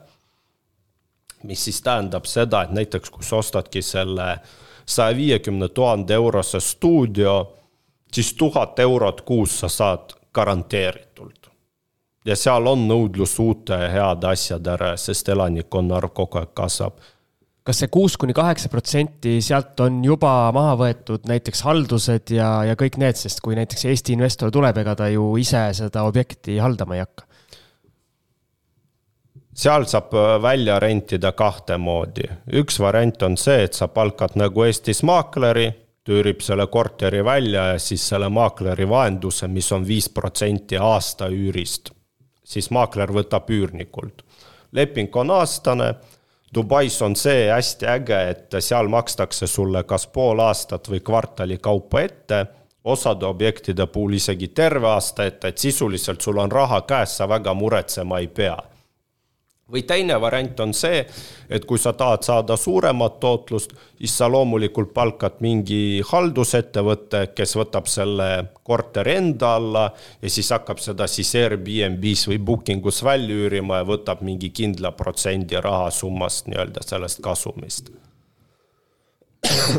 mis 1.43 1.63
siis 1.63 1.81
tähendab 1.81 2.25
seda, 2.25 2.61
et 2.61 2.71
näiteks 2.71 3.09
kui 3.09 3.23
sa 3.23 3.35
ostadki 3.35 3.81
selle 3.81 4.39
saja 4.85 5.15
viiekümne 5.15 5.67
tuhande 5.67 6.13
eurose 6.13 6.59
stuudio, 6.59 7.53
siis 8.13 8.33
tuhat 8.33 8.79
eurot 8.79 9.21
kuus 9.21 9.59
sa 9.59 9.69
saad 9.69 10.13
garanteeritult. 10.33 11.47
ja 12.25 12.35
seal 12.35 12.67
on 12.67 12.87
nõudlus 12.87 13.39
uute 13.39 13.77
heade 13.77 14.27
asjade 14.27 14.69
järele, 14.69 14.97
sest 14.97 15.29
elanikkonna 15.29 15.95
arv 15.95 16.11
kogu 16.13 16.37
aeg 16.37 16.53
kasvab 16.53 16.99
kas 17.67 17.81
see 17.83 17.89
kuus 17.91 18.15
kuni 18.15 18.31
kaheksa 18.35 18.69
protsenti 18.71 19.41
sealt 19.43 19.79
on 19.83 19.99
juba 20.05 20.31
maha 20.55 20.75
võetud 20.79 21.25
näiteks 21.27 21.65
haldused 21.67 22.31
ja, 22.31 22.61
ja 22.63 22.77
kõik 22.79 22.95
need, 23.01 23.19
sest 23.19 23.41
kui 23.43 23.57
näiteks 23.59 23.89
Eesti 23.91 24.15
investor 24.15 24.53
tuleb, 24.55 24.77
ega 24.79 24.95
ta 24.95 25.09
ju 25.11 25.33
ise 25.41 25.65
seda 25.75 26.05
objekti 26.07 26.61
haldama 26.63 26.95
ei 26.95 27.03
hakka? 27.03 27.25
seal 29.57 29.87
saab 29.89 30.13
äh, 30.13 30.37
välja 30.41 30.79
rentida 30.79 31.31
kahte 31.33 31.77
moodi. 31.81 32.29
üks 32.61 32.79
variant 32.79 33.23
on 33.25 33.37
see, 33.41 33.63
et 33.65 33.73
sa 33.73 33.87
palkad 33.91 34.37
nagu 34.39 34.63
Eestis 34.63 35.01
maakleri, 35.03 35.71
tüürib 36.07 36.43
selle 36.45 36.69
korteri 36.71 37.23
välja 37.25 37.71
ja 37.73 37.79
siis 37.81 38.05
selle 38.07 38.29
maakleri 38.29 38.87
vahenduse, 38.89 39.47
mis 39.51 39.71
on 39.75 39.87
viis 39.87 40.07
protsenti 40.09 40.77
aasta 40.77 41.27
üürist, 41.33 41.91
siis 42.45 42.69
maakler 42.71 43.11
võtab 43.11 43.49
üürnikult. 43.51 44.23
leping 44.71 45.15
on 45.15 45.31
aastane 45.31 45.95
Dubais 46.55 47.01
on 47.01 47.15
see 47.15 47.49
hästi 47.51 47.87
äge, 47.91 48.19
et 48.29 48.55
seal 48.59 48.87
makstakse 48.87 49.47
sulle 49.47 49.83
kas 49.83 50.07
pool 50.07 50.39
aastat 50.39 50.87
või 50.89 51.01
kvartali 51.03 51.57
kaupa 51.57 52.01
ette, 52.01 52.45
osade 52.87 53.25
objektide 53.27 53.87
puhul 53.91 54.15
isegi 54.15 54.47
terve 54.47 54.87
aasta 54.87 55.25
ette, 55.27 55.51
et 55.51 55.57
sisuliselt 55.57 56.21
sul 56.21 56.39
on 56.39 56.51
raha 56.51 56.81
käes, 56.87 57.17
sa 57.17 57.27
väga 57.29 57.53
muretsema 57.53 58.19
ei 58.23 58.27
pea 58.27 58.55
või 59.71 59.83
teine 59.83 60.15
variant 60.21 60.59
on 60.63 60.73
see, 60.75 61.01
et 61.49 61.65
kui 61.67 61.79
sa 61.79 61.91
tahad 61.97 62.23
saada 62.23 62.55
suuremat 62.57 63.19
tootlust, 63.19 63.73
siis 63.99 64.15
sa 64.17 64.29
loomulikult 64.31 64.93
palkad 64.95 65.41
mingi 65.43 65.99
haldusettevõtte, 66.07 67.27
kes 67.35 67.55
võtab 67.59 67.89
selle 67.91 68.29
korteri 68.63 69.17
enda 69.19 69.53
alla 69.59 69.85
ja 70.21 70.31
siis 70.31 70.53
hakkab 70.55 70.79
seda 70.83 71.07
siis 71.11 71.33
Airbnb-s 71.35 72.29
või 72.31 72.39
booking 72.39 72.87
us 72.87 73.03
välja 73.03 73.35
üürima 73.35 73.81
ja 73.81 73.87
võtab 73.87 74.23
mingi 74.23 74.53
kindla 74.55 74.93
protsendi 74.95 75.59
rahasummast 75.63 76.47
nii-öelda 76.47 76.87
sellest 76.87 77.23
kasumist. 77.23 77.91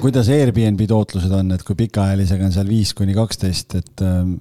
Kuidas 0.03 0.29
Airbnb 0.33 0.85
tootlused 0.89 1.33
on, 1.33 1.57
et 1.57 1.65
kui 1.67 1.77
pikaajalisega 1.77 2.47
on 2.47 2.55
seal 2.55 2.69
viis 2.69 2.93
kuni 2.97 3.17
kaksteist, 3.17 3.75
et 3.81 4.05
ähm, 4.05 4.37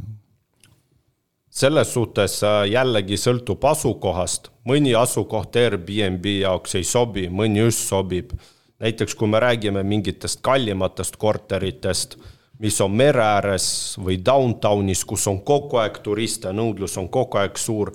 selles 1.58 1.90
suhtes 1.94 2.38
äh, 2.46 2.68
jällegi 2.70 3.18
sõltub 3.18 3.64
asukohast, 3.66 4.52
mõni 4.70 4.94
asukoht 4.98 5.58
Airbnb 5.58 6.26
jaoks 6.44 6.78
ei 6.78 6.86
sobi, 6.86 7.28
mõni 7.34 7.64
just 7.64 7.88
sobib. 7.90 8.36
näiteks 8.80 9.16
kui 9.18 9.28
me 9.28 9.40
räägime 9.42 9.82
mingitest 9.84 10.44
kallimatest 10.46 11.16
korteritest, 11.18 12.18
mis 12.62 12.78
on 12.82 12.94
mere 12.94 13.24
ääres 13.24 13.98
või 13.98 14.20
downtownis, 14.26 15.02
kus 15.06 15.26
on 15.28 15.42
kogu 15.42 15.80
aeg 15.82 15.98
turiste, 16.06 16.54
nõudlus 16.54 16.98
on 17.02 17.10
kogu 17.10 17.42
aeg 17.42 17.58
suur, 17.58 17.92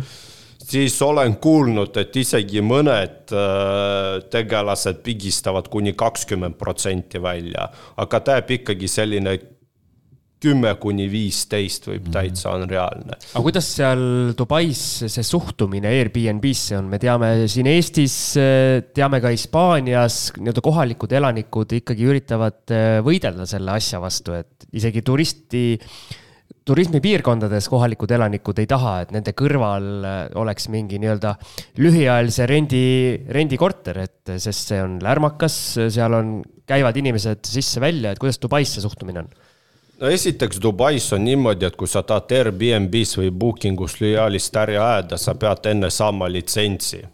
siis 0.58 0.98
olen 1.02 1.36
kuulnud, 1.36 1.96
et 2.02 2.16
isegi 2.16 2.62
mõned 2.66 3.30
äh, 3.30 4.26
tegelased 4.30 5.04
pigistavad 5.06 5.70
kuni 5.70 5.94
kakskümmend 5.94 6.58
protsenti 6.58 7.22
välja, 7.22 7.70
aga 7.96 8.22
jääb 8.26 8.50
ikkagi 8.58 8.90
selline 8.90 9.38
kümme 10.42 10.74
kuni 10.82 11.06
viisteist 11.12 11.86
võib 11.88 12.06
mhm. 12.08 12.14
täitsa 12.16 12.54
on 12.56 12.66
reaalne. 12.70 13.18
aga 13.32 13.44
kuidas 13.44 13.68
seal 13.78 14.04
Dubais 14.38 14.82
see 15.06 15.26
suhtumine 15.26 15.92
Airbnb-sse 16.00 16.78
on, 16.80 16.88
me 16.92 17.00
teame 17.02 17.32
siin 17.50 17.68
Eestis, 17.70 18.16
teame 18.94 19.22
ka 19.22 19.32
Hispaanias, 19.34 20.24
nii-öelda 20.38 20.64
kohalikud 20.64 21.14
elanikud 21.18 21.76
ikkagi 21.78 22.08
üritavad 22.08 22.74
eh, 22.74 22.98
võidelda 23.04 23.46
selle 23.48 23.76
asja 23.76 24.02
vastu, 24.02 24.36
et 24.38 24.68
isegi 24.72 25.04
turisti 25.06 25.62
turismipiirkondades 26.62 27.66
kohalikud 27.70 28.12
elanikud 28.14 28.60
ei 28.62 28.68
taha, 28.70 28.92
et 29.02 29.14
nende 29.14 29.34
kõrval 29.38 29.86
eh, 30.06 30.18
oleks 30.38 30.68
mingi 30.72 31.00
nii-öelda 31.02 31.34
lühiajalise 31.82 32.48
rendi, 32.50 32.84
rendikorter, 33.34 34.02
et 34.06 34.34
sest 34.36 34.74
see 34.74 34.82
on 34.82 34.98
lärmakas, 35.02 35.56
seal 35.90 36.18
on, 36.18 36.36
käivad 36.68 36.98
inimesed 36.98 37.42
sisse-välja, 37.48 38.12
et 38.12 38.22
kuidas 38.22 38.40
Dubais 38.42 38.70
see 38.70 38.84
suhtumine 38.84 39.24
on? 39.24 39.32
No 40.00 40.10
esiteks 40.10 40.60
Dubais 40.62 41.12
on 41.12 41.24
niimoodi, 41.24 41.66
et 41.66 41.76
kui 41.78 41.88
sa 41.90 42.02
tahad 42.06 42.32
Airbnb-s 42.38 43.18
või 43.20 43.30
Bookingus 43.30 43.98
lojaalist 44.00 44.56
äri 44.64 44.78
ajada, 44.78 45.18
sa 45.18 45.34
pead 45.34 45.68
enne 45.72 45.90
saama 45.90 46.30
litsentsi. 46.30 47.04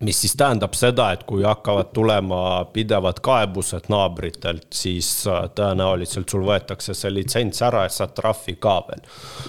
mis 0.00 0.18
siis 0.20 0.34
tähendab 0.36 0.74
seda, 0.76 1.06
et 1.12 1.22
kui 1.24 1.40
hakkavad 1.42 1.88
tulema 1.96 2.66
pidevad 2.68 3.22
kaebused 3.24 3.86
naabritelt, 3.88 4.66
siis 4.76 5.08
äh, 5.26 5.46
tõenäoliselt 5.56 6.28
sul 6.28 6.44
võetakse 6.44 6.92
see 6.94 7.14
litsents 7.14 7.62
ära 7.64 7.86
ja 7.86 7.88
saad 7.88 8.12
trahvi 8.14 8.58
ka 8.60 8.74
veel. 8.88 9.00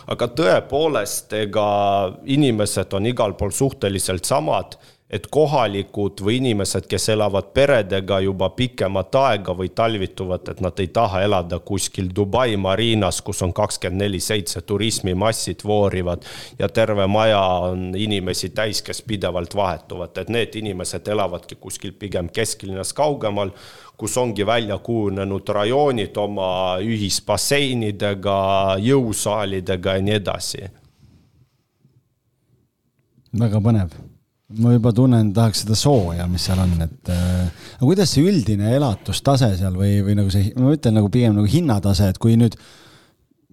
aga 0.07 0.27
tõepoolest, 0.27 1.33
ega 1.33 1.67
inimesed 2.25 2.93
on 2.93 3.11
igal 3.11 3.35
pool 3.35 3.51
suhteliselt 3.51 4.25
samad 4.25 4.79
et 5.09 5.27
kohalikud 5.31 6.19
või 6.19 6.41
inimesed, 6.41 6.83
kes 6.91 7.09
elavad 7.13 7.53
peredega 7.55 8.19
juba 8.25 8.49
pikemat 8.55 9.15
aega 9.15 9.53
või 9.55 9.69
talvituvad, 9.75 10.49
et 10.51 10.59
nad 10.63 10.79
ei 10.83 10.89
taha 10.91 11.21
elada 11.23 11.59
kuskil 11.63 12.09
Dubai 12.15 12.57
marinas, 12.59 13.21
kus 13.23 13.39
on 13.45 13.53
kakskümmend 13.55 14.03
neli 14.03 14.19
seitse 14.19 14.61
turismimassid 14.67 15.63
voorivad 15.63 16.25
ja 16.59 16.67
terve 16.67 17.07
maja 17.07 17.39
on 17.69 17.93
inimesi 17.95 18.49
täis, 18.49 18.81
kes 18.83 19.01
pidevalt 19.07 19.55
vahetuvad, 19.55 20.17
et 20.17 20.33
need 20.33 20.59
inimesed 20.59 21.07
elavadki 21.07 21.55
kuskil 21.55 21.95
pigem 21.95 22.27
kesklinnas 22.33 22.91
kaugemal, 22.97 23.53
kus 23.97 24.17
ongi 24.19 24.45
välja 24.45 24.77
kujunenud 24.83 25.47
rajoonid 25.55 26.19
oma 26.19 26.49
ühisbasseinidega, 26.83 28.35
jõusaalidega 28.83 29.95
ja 29.95 30.03
nii 30.03 30.19
edasi. 30.19 30.67
väga 33.37 33.59
põnev 33.63 33.95
ma 34.55 34.71
juba 34.71 34.93
tunnen, 34.95 35.33
tahaks 35.35 35.65
seda 35.65 35.75
sooja, 35.75 36.25
mis 36.31 36.47
seal 36.47 36.61
on, 36.63 36.73
et 36.85 37.11
äh, 37.11 37.47
aga 37.75 37.83
kuidas 37.83 38.13
see 38.15 38.23
üldine 38.29 38.71
elatustase 38.77 39.51
seal 39.59 39.75
või, 39.75 39.97
või 40.05 40.15
nagu 40.21 40.31
see, 40.31 40.53
ma 40.55 40.71
ütlen 40.75 40.95
nagu 40.95 41.11
pigem 41.11 41.35
nagu 41.35 41.49
hinnatase, 41.51 42.13
et 42.13 42.19
kui 42.21 42.37
nüüd 42.39 42.55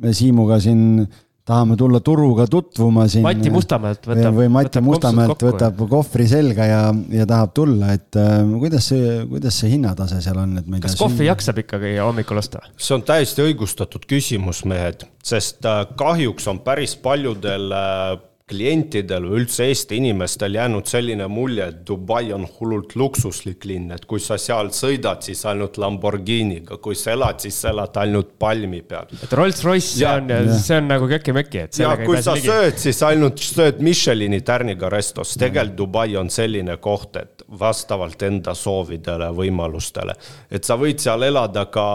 me 0.03 0.13
Siimuga 0.15 0.61
siin 0.63 1.07
tahame 1.45 1.77
tulla 1.77 2.01
turuga 2.01 2.47
tutvuma 2.49 3.05
siin. 3.11 3.25
Mati 3.27 3.51
Mustamäelt 3.53 4.07
võtab. 4.09 4.37
või 4.39 4.49
Mati 4.53 4.71
võtab 4.71 4.87
Mustamäelt 4.87 5.43
võtab 5.45 5.83
kohvri 5.91 6.27
selga 6.31 6.69
ja, 6.69 6.81
ja 7.13 7.27
tahab 7.29 7.53
tulla, 7.57 7.91
et 7.99 8.19
äh, 8.21 8.39
kuidas 8.63 8.89
see, 8.93 9.17
kuidas 9.29 9.59
see 9.61 9.75
hinnatase 9.75 10.21
seal 10.25 10.39
on, 10.41 10.55
et 10.61 10.69
ma 10.69 10.79
ei 10.79 10.85
tea. 10.85 10.93
kas 10.93 11.01
kohvi 11.01 11.21
siin... 11.21 11.31
jaksab 11.33 11.59
ikkagi 11.65 11.97
hommikul 12.01 12.41
osta? 12.41 12.63
see 12.79 12.95
on 12.97 13.05
täiesti 13.07 13.45
õigustatud 13.45 14.07
küsimus, 14.09 14.63
mehed, 14.71 15.05
sest 15.27 15.67
äh, 15.69 15.83
kahjuks 15.99 16.49
on 16.55 16.63
päris 16.65 16.97
paljudel 17.03 17.75
äh, 17.77 18.15
klientidel 18.45 19.25
või 19.25 19.39
üldse 19.41 19.65
Eesti 19.71 19.97
inimestel 19.97 20.59
jäänud 20.59 20.85
selline 20.85 21.25
mulje, 21.33 21.65
et 21.71 21.79
Dubai 21.89 22.27
on 22.37 22.43
hullult 22.59 22.93
luksuslik 23.01 23.65
linn, 23.65 23.89
et 23.97 24.03
kui 24.05 24.21
sa 24.21 24.37
seal 24.41 24.69
sõidad, 24.77 25.23
siis 25.25 25.41
ainult 25.49 25.79
Lamborghiniga, 25.81 26.77
kui 26.85 26.93
sa 26.99 27.15
elad, 27.15 27.41
siis 27.41 27.57
sa 27.63 27.71
elad 27.73 27.97
ainult 28.03 28.35
palmi 28.39 28.83
peal. 28.85 29.09
et 29.17 29.33
Rolls-Royce, 29.33 29.95
see 29.95 30.11
on, 30.11 30.29
see 30.61 30.77
on 30.77 30.93
nagu 30.93 31.09
köki-möki, 31.09 31.63
et 31.65 31.79
ja 31.81 31.95
kui 32.03 32.21
sa 32.21 32.35
ligi. 32.37 32.51
sööd, 32.51 32.77
siis 32.83 33.01
ainult 33.09 33.41
sööd 33.41 33.81
Michelini 33.85 34.43
tärniga 34.45 34.93
restos, 34.93 35.33
tegelikult 35.41 35.79
Dubai 35.79 36.13
on 36.21 36.29
selline 36.29 36.77
koht, 36.85 37.17
et 37.17 37.47
vastavalt 37.49 38.21
enda 38.29 38.53
soovidele, 38.53 39.31
võimalustele. 39.41 40.19
et 40.53 40.69
sa 40.69 40.77
võid 40.77 41.01
seal 41.01 41.25
elada 41.31 41.65
ka 41.73 41.87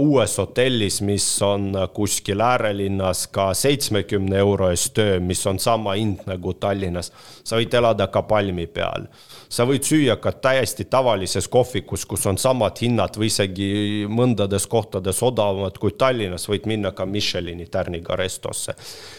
uues 0.00 0.38
hotellis, 0.40 1.02
mis 1.04 1.28
on 1.44 1.68
kuskil 1.92 2.40
äärelinnas 2.40 3.26
ka 3.28 3.50
seitsmekümne 3.52 4.40
euro 4.40 4.72
eest 4.72 5.04
öö, 5.04 5.20
mis 5.20 5.44
on 5.46 5.60
sama 5.60 5.97
hind 5.98 6.24
nagu 6.28 6.54
Tallinnas. 6.54 7.10
sa 7.44 7.58
võid 7.58 7.74
elada 7.74 8.06
ka 8.12 8.22
palmi 8.22 8.66
peal. 8.66 9.08
sa 9.48 9.66
võid 9.68 9.84
süüa 9.84 10.16
ka 10.20 10.32
täiesti 10.32 10.84
tavalises 10.84 11.48
kohvikus, 11.48 12.04
kus 12.06 12.26
on 12.26 12.38
samad 12.38 12.78
hinnad 12.80 13.16
või 13.16 13.30
isegi 13.32 14.06
mõndades 14.08 14.68
kohtades 14.68 15.22
odavamad 15.22 15.78
kui 15.78 15.92
Tallinnas, 15.92 16.48
võid 16.48 16.66
minna 16.66 16.92
ka 16.92 17.06
Michelini 17.06 17.66
tärniga 17.66 18.16
restosse. 18.16 18.74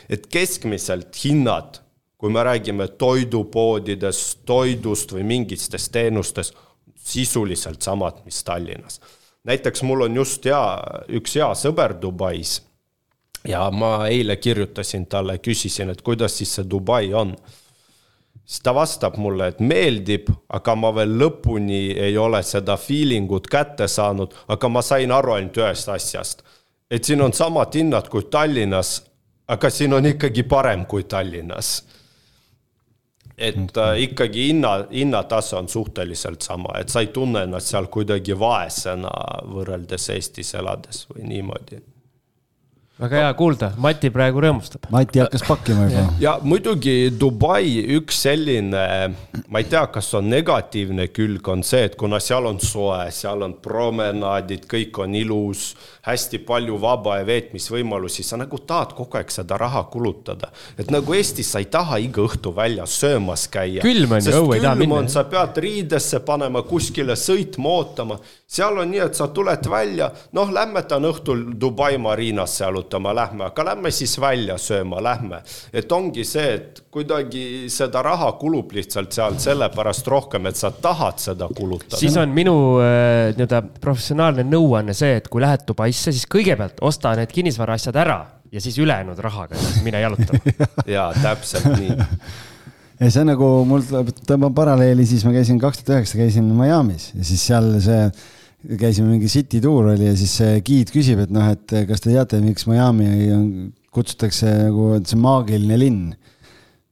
et 0.09 0.27
keskmiselt 0.27 1.15
hinnad, 1.23 1.81
kui 2.17 2.29
me 2.29 2.43
räägime 2.43 2.87
toidupoodidest, 2.87 4.45
toidust 4.45 5.11
või 5.11 5.23
mingitest 5.23 5.91
teenustest, 5.91 6.57
sisuliselt 6.99 7.81
samad, 7.81 8.25
mis 8.25 8.43
Tallinnas 8.43 8.99
näiteks 9.43 9.83
mul 9.83 10.01
on 10.01 10.15
just 10.15 10.45
hea, 10.45 10.63
üks 11.19 11.37
hea 11.39 11.47
sõber 11.57 11.95
Dubais 12.01 12.59
ja 13.47 13.71
ma 13.71 14.07
eile 14.07 14.35
kirjutasin 14.35 15.05
talle, 15.05 15.37
küsisin, 15.37 15.89
et 15.89 16.01
kuidas 16.01 16.37
siis 16.37 16.55
see 16.55 16.69
Dubai 16.69 17.13
on. 17.13 17.35
siis 18.45 18.63
ta 18.65 18.73
vastab 18.73 19.17
mulle, 19.17 19.47
et 19.47 19.59
meeldib, 19.59 20.31
aga 20.49 20.75
ma 20.75 20.89
veel 20.95 21.11
lõpuni 21.21 21.81
ei 22.01 22.17
ole 22.17 22.41
seda 22.43 22.77
feeling 22.77 23.31
ut 23.31 23.47
kätte 23.47 23.87
saanud, 23.87 24.33
aga 24.47 24.69
ma 24.69 24.81
sain 24.81 25.11
aru 25.11 25.33
ainult 25.33 25.57
ühest 25.57 25.89
asjast. 25.89 26.43
et 26.91 27.03
siin 27.03 27.21
on 27.21 27.33
samad 27.33 27.75
hinnad 27.75 28.09
kui 28.09 28.23
Tallinnas, 28.23 29.03
aga 29.47 29.69
siin 29.69 29.93
on 29.93 30.05
ikkagi 30.05 30.43
parem 30.43 30.85
kui 30.85 31.03
Tallinnas. 31.03 31.83
et 33.37 33.77
äh, 33.77 34.01
ikkagi 34.01 34.47
hinna, 34.47 34.87
hinnatase 34.91 35.55
on 35.55 35.69
suhteliselt 35.69 36.41
sama, 36.41 36.79
et 36.79 36.89
sa 36.89 36.99
ei 36.99 37.07
tunne 37.07 37.43
ennast 37.43 37.71
seal 37.71 37.87
kuidagi 37.87 38.39
vaesena 38.39 39.13
võrreldes 39.47 40.09
Eestis 40.09 40.53
elades 40.53 41.05
või 41.13 41.23
niimoodi 41.23 41.79
väga 42.99 43.21
hea 43.21 43.33
kuulda, 43.39 43.69
Mati 43.79 44.09
praegu 44.11 44.41
rõõmustab. 44.43 44.89
Mati 44.91 45.21
hakkas 45.23 45.45
pakkima 45.47 45.85
juba. 45.87 46.01
ja 46.25 46.33
muidugi 46.43 47.11
Dubai 47.15 47.79
üks 47.95 48.23
selline, 48.25 48.81
ma 49.47 49.61
ei 49.61 49.67
tea, 49.71 49.85
kas 49.93 50.11
on 50.19 50.27
negatiivne 50.31 51.07
külg, 51.15 51.47
on 51.51 51.63
see, 51.63 51.85
et 51.87 51.95
kuna 51.99 52.19
seal 52.23 52.49
on 52.49 52.59
soe, 52.63 53.05
seal 53.15 53.45
on 53.47 53.55
promenaadid, 53.63 54.67
kõik 54.69 54.99
on 55.05 55.15
ilus, 55.15 55.71
hästi 56.09 56.41
palju 56.47 56.75
vaba 56.81 57.15
aja 57.15 57.27
veetmisvõimalusi, 57.29 58.25
sa 58.27 58.39
nagu 58.41 58.59
tahad 58.67 58.91
kogu 58.97 59.19
aeg 59.19 59.31
seda 59.31 59.57
raha 59.59 59.85
kulutada. 59.91 60.51
et 60.77 60.91
nagu 60.91 61.15
Eestis 61.15 61.51
sa 61.53 61.63
ei 61.63 61.69
taha 61.71 62.01
iga 62.03 62.23
õhtu 62.25 62.51
väljas 62.55 62.99
söömas 62.99 63.47
käia. 63.47 63.81
külm 63.85 64.17
on 64.17 64.25
ju, 64.25 64.35
õue 64.41 64.59
ei 64.59 64.65
taha 64.65 64.75
minna. 64.75 65.07
sa 65.07 65.23
pead 65.23 65.57
riidesse 65.57 66.19
panema, 66.27 66.65
kuskile 66.67 67.15
sõitma, 67.15 67.79
ootama. 67.79 68.19
seal 68.47 68.77
on 68.77 68.91
nii, 68.91 69.05
et 69.07 69.15
sa 69.15 69.27
tuled 69.31 69.71
välja, 69.71 70.11
noh, 70.35 70.51
lähme 70.51 70.83
on 70.95 71.11
õhtul 71.13 71.47
Dubai 71.59 71.97
mariinasse 71.97 72.63
jalutama 72.63 72.88
jalutama 72.89 73.13
lähme, 73.15 73.45
aga 73.45 73.65
lähme 73.65 73.91
siis 73.91 74.19
välja 74.19 74.57
sööma, 74.57 75.01
lähme. 75.01 75.41
et 75.73 75.91
ongi 75.91 76.23
see, 76.25 76.55
et 76.55 76.81
kuidagi 76.91 77.69
seda 77.69 78.01
raha 78.01 78.31
kulub 78.39 78.71
lihtsalt 78.73 79.13
sealt 79.13 79.39
sellepärast 79.39 80.07
rohkem, 80.07 80.47
et 80.47 80.55
sa 80.55 80.71
tahad 80.71 81.19
seda 81.19 81.47
kulutada. 81.55 81.97
siis 81.97 82.17
on 82.17 82.29
minu 82.29 82.79
äh, 82.81 83.35
nii-öelda 83.35 83.61
professionaalne 83.81 84.43
nõuanne 84.43 84.93
see, 84.93 85.17
et 85.17 85.27
kui 85.27 85.41
lähed 85.41 85.65
Dubaisse, 85.67 86.11
siis 86.11 86.25
kõigepealt 86.29 86.81
osta 86.81 87.15
need 87.15 87.31
kinnisvaraasjad 87.31 87.95
ära 87.95 88.19
ja 88.51 88.61
siis 88.61 88.77
ülejäänud 88.79 89.19
rahaga 89.19 89.55
mine 89.83 90.01
jalutama 90.01 90.39
jaa, 90.95 91.11
täpselt 91.21 91.69
nii 91.75 91.93
ja 92.99 93.11
see 93.11 93.21
on 93.21 93.31
nagu, 93.31 93.51
mul 93.69 93.85
tõmbab 94.25 94.55
paralleeli, 94.57 95.05
siis 95.07 95.23
ma 95.27 95.35
käisin 95.35 95.61
kaks 95.61 95.83
tuhat 95.83 95.99
üheksa 95.99 96.19
käisin 96.19 96.49
Miami's 96.57 97.11
ja 97.13 97.23
siis 97.27 97.45
seal 97.51 97.75
see 97.83 98.09
käisime 98.67 99.13
mingi 99.13 99.29
city 99.31 99.61
tuur 99.63 99.93
oli 99.93 100.09
ja 100.09 100.15
siis 100.19 100.35
giid 100.65 100.91
küsib, 100.93 101.23
et 101.23 101.31
noh, 101.31 101.47
et 101.53 101.75
kas 101.87 102.03
te 102.03 102.11
teate, 102.11 102.41
miks 102.43 102.67
Miami 102.67 103.11
on, 103.31 103.51
kutsutakse 103.95 104.49
nagu, 104.65 104.93
et 104.97 105.07
see 105.07 105.17
on 105.17 105.23
maagiline 105.23 105.77
linn. 105.79 106.09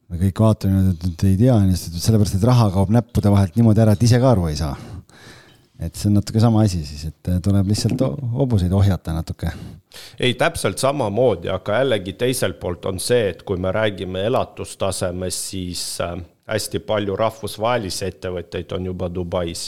me 0.07 0.19
kõik 0.21 0.39
vaatame, 0.39 0.93
et 0.95 1.25
ei 1.27 1.35
tea, 1.35 1.57
sellepärast, 1.75 2.37
et 2.37 2.45
raha 2.47 2.69
kaob 2.71 2.93
näppude 2.95 3.31
vahelt 3.33 3.57
niimoodi 3.59 3.83
ära, 3.83 3.97
et 3.97 4.05
ise 4.07 4.21
ka 4.23 4.31
aru 4.31 4.47
ei 4.47 4.55
saa. 4.59 4.77
et 5.77 5.93
see 5.93 6.07
on 6.09 6.15
natuke 6.17 6.39
sama 6.41 6.63
asi 6.65 6.79
siis, 6.81 7.03
et 7.11 7.27
tuleb 7.43 7.67
lihtsalt 7.69 8.01
hobuseid 8.33 8.71
ohjata 8.73 9.13
natuke. 9.13 9.51
ei, 10.19 10.33
täpselt 10.39 10.79
samamoodi, 10.79 11.51
aga 11.51 11.83
jällegi 11.83 12.13
teiselt 12.13 12.59
poolt 12.63 12.85
on 12.85 12.99
see, 13.03 13.29
et 13.35 13.43
kui 13.43 13.59
me 13.59 13.75
räägime 13.75 14.23
elatustasemest, 14.31 15.47
siis 15.51 15.85
äh, 16.01 16.15
hästi 16.47 16.79
palju 16.79 17.19
rahvusvahelisi 17.19 18.07
ettevõtteid 18.07 18.71
on 18.71 18.93
juba 18.93 19.11
Dubais 19.11 19.67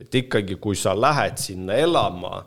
et 0.00 0.14
ikkagi, 0.14 0.56
kui 0.62 0.76
sa 0.76 0.94
lähed 0.94 1.38
sinna 1.42 1.74
elama 1.74 2.44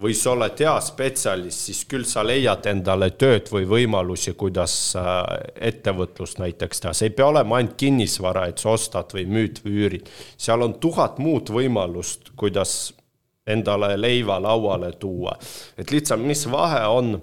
või 0.00 0.14
sa 0.16 0.32
oled 0.32 0.60
hea 0.62 0.74
spetsialist, 0.80 1.66
siis 1.66 1.82
küll 1.88 2.06
sa 2.08 2.22
leiad 2.24 2.64
endale 2.70 3.10
tööd 3.20 3.50
või 3.52 3.66
võimalusi, 3.68 4.32
kuidas 4.38 4.74
äh, 4.96 5.18
ettevõtlust 5.70 6.40
näiteks 6.40 6.80
teha, 6.80 6.94
see 6.96 7.10
ei 7.10 7.16
pea 7.16 7.28
olema 7.28 7.58
ainult 7.58 7.76
kinnisvara, 7.80 8.46
et 8.48 8.62
sa 8.62 8.72
ostad 8.72 9.12
või 9.16 9.26
müüd 9.28 9.60
või 9.64 9.76
üürid. 9.84 10.08
seal 10.40 10.64
on 10.64 10.78
tuhat 10.80 11.20
muud 11.20 11.52
võimalust, 11.52 12.32
kuidas 12.36 12.94
endale 13.46 13.96
leiva 14.00 14.38
lauale 14.40 14.92
tuua. 14.92 15.36
et 15.76 15.90
lihtsalt, 15.90 16.24
mis 16.24 16.46
vahe 16.48 16.86
on 16.86 17.18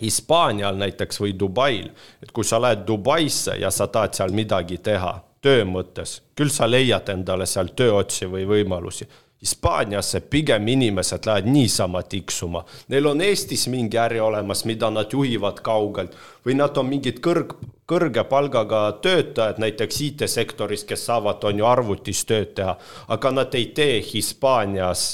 Hispaanial 0.00 0.78
näiteks 0.80 1.20
või 1.20 1.34
Dubail, 1.36 1.90
et 2.22 2.30
kui 2.32 2.44
sa 2.44 2.56
lähed 2.60 2.86
Dubaisse 2.88 3.58
ja 3.60 3.70
sa 3.70 3.86
tahad 3.92 4.16
seal 4.16 4.32
midagi 4.32 4.78
teha 4.78 5.18
töö 5.40 5.64
mõttes, 5.64 6.20
küll 6.36 6.52
sa 6.52 6.68
leiad 6.68 7.08
endale 7.12 7.46
seal 7.48 7.72
tööotsi 7.76 8.28
või 8.30 8.46
võimalusi. 8.48 9.08
Hispaaniasse 9.40 10.20
pigem 10.20 10.66
inimesed 10.68 11.24
lähevad 11.24 11.46
niisama 11.48 12.02
tiksuma, 12.02 12.60
neil 12.92 13.06
on 13.08 13.22
Eestis 13.24 13.64
mingi 13.72 13.96
äri 13.96 14.20
olemas, 14.20 14.66
mida 14.68 14.90
nad 14.92 15.12
juhivad 15.12 15.62
kaugelt. 15.64 16.12
Või 16.44 16.58
nad 16.58 16.76
on 16.76 16.90
mingid 16.90 17.22
kõrg, 17.24 17.54
kõrge 17.88 18.26
palgaga 18.28 18.82
töötajad, 19.00 19.62
näiteks 19.64 20.02
IT-sektoris, 20.10 20.84
kes 20.84 21.06
saavad, 21.08 21.40
on 21.48 21.64
ju, 21.64 21.64
arvutis 21.64 22.20
tööd 22.28 22.52
teha, 22.60 22.76
aga 23.08 23.32
nad 23.32 23.56
ei 23.56 23.70
tee 23.72 23.96
Hispaanias 24.12 25.08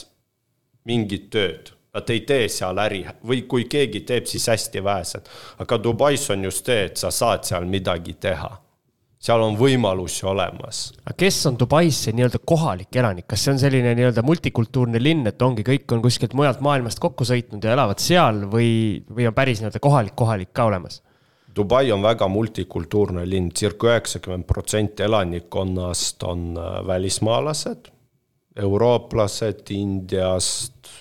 mingit 0.90 1.30
tööd. 1.30 1.70
Nad 1.94 2.10
ei 2.10 2.26
tee 2.26 2.50
seal 2.52 2.82
äri. 2.82 3.04
Või 3.24 3.46
kui 3.48 3.70
keegi 3.70 4.02
teeb, 4.04 4.26
siis 4.26 4.50
hästi 4.50 4.82
vähesed. 4.84 5.30
aga 5.58 5.78
Dubais 5.78 6.30
on 6.30 6.44
just 6.44 6.66
see, 6.66 6.84
et 6.90 6.96
sa 6.96 7.14
saad 7.14 7.46
seal 7.46 7.64
midagi 7.64 8.18
teha 8.20 8.65
seal 9.26 9.42
on 9.42 9.56
võimalusi 9.58 10.26
olemas. 10.28 10.90
aga 11.02 11.16
kes 11.18 11.40
on 11.50 11.58
Dubais 11.58 11.98
see 12.06 12.14
nii-öelda 12.14 12.40
kohalik 12.46 12.94
elanik, 13.00 13.26
kas 13.30 13.42
see 13.46 13.54
on 13.54 13.60
selline 13.62 13.94
nii-öelda 13.98 14.22
multikultuurne 14.26 15.00
linn, 15.02 15.26
et 15.30 15.42
ongi, 15.42 15.64
kõik 15.66 15.96
on 15.96 16.04
kuskilt 16.04 16.36
mujalt 16.38 16.62
maailmast 16.64 17.02
kokku 17.02 17.26
sõitnud 17.26 17.64
ja 17.64 17.74
elavad 17.74 18.02
seal 18.02 18.44
või, 18.52 19.02
või 19.10 19.26
on 19.28 19.34
päris 19.36 19.62
nii-öelda 19.62 19.82
kohalik, 19.82 20.14
kohalik 20.18 20.52
ka 20.56 20.68
olemas? 20.70 21.00
Dubai 21.56 21.88
on 21.92 22.04
väga 22.04 22.28
multikultuurne 22.28 23.24
linn, 23.24 23.50
circa 23.56 23.88
üheksakümmend 23.94 24.44
protsenti 24.46 25.06
elanikkonnast 25.06 26.22
on 26.28 26.50
äh, 26.60 26.78
välismaalased, 26.86 27.90
eurooplased 28.62 29.72
Indiast, 29.74 30.92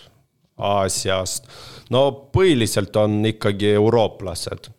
Aasiast, 0.55 1.49
no 1.91 2.07
põhiliselt 2.31 2.95
on 2.95 3.19
ikkagi 3.27 3.73
eurooplased. 3.75 4.71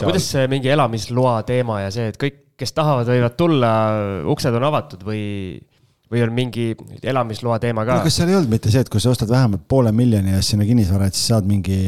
kuidas 0.00 0.26
see 0.32 0.48
mingi 0.50 0.70
elamisloa 0.74 1.42
teema 1.46 1.84
ja 1.84 1.90
see, 1.94 2.08
et 2.10 2.18
kõik 2.18 2.49
kes 2.60 2.74
tahavad, 2.76 3.08
võivad 3.08 3.36
tulla, 3.38 3.72
uksed 4.30 4.56
on 4.56 4.66
avatud 4.68 5.04
või, 5.06 5.22
või 6.12 6.24
on 6.26 6.34
mingi 6.36 6.66
elamisloa 7.02 7.58
teema 7.62 7.86
ka? 7.88 8.00
no 8.00 8.08
kas 8.08 8.20
seal 8.20 8.32
ei 8.32 8.38
olnud 8.38 8.52
mitte 8.52 8.72
see, 8.72 8.84
et 8.84 8.92
kui 8.92 9.02
sa 9.02 9.14
ostad 9.14 9.30
vähemalt 9.32 9.64
poole 9.70 9.92
miljoni 9.96 10.36
eest 10.36 10.54
sinna 10.54 10.68
kinnisvara, 10.68 11.08
et 11.08 11.18
siis 11.18 11.32
saad 11.32 11.48
mingi, 11.48 11.80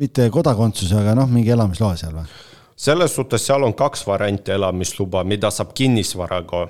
mitte 0.00 0.28
kodakondsuse, 0.34 0.98
aga 1.00 1.16
noh, 1.18 1.30
mingi 1.32 1.54
elamisloa 1.56 1.96
seal 2.00 2.14
või? 2.20 2.28
selles 2.80 3.14
suhtes 3.16 3.44
seal 3.46 3.64
on 3.66 3.74
kaks 3.76 4.06
varianti 4.08 4.54
elamisluba, 4.56 5.24
mida 5.28 5.50
saab 5.52 5.74
kinnisvaraga 5.76 6.66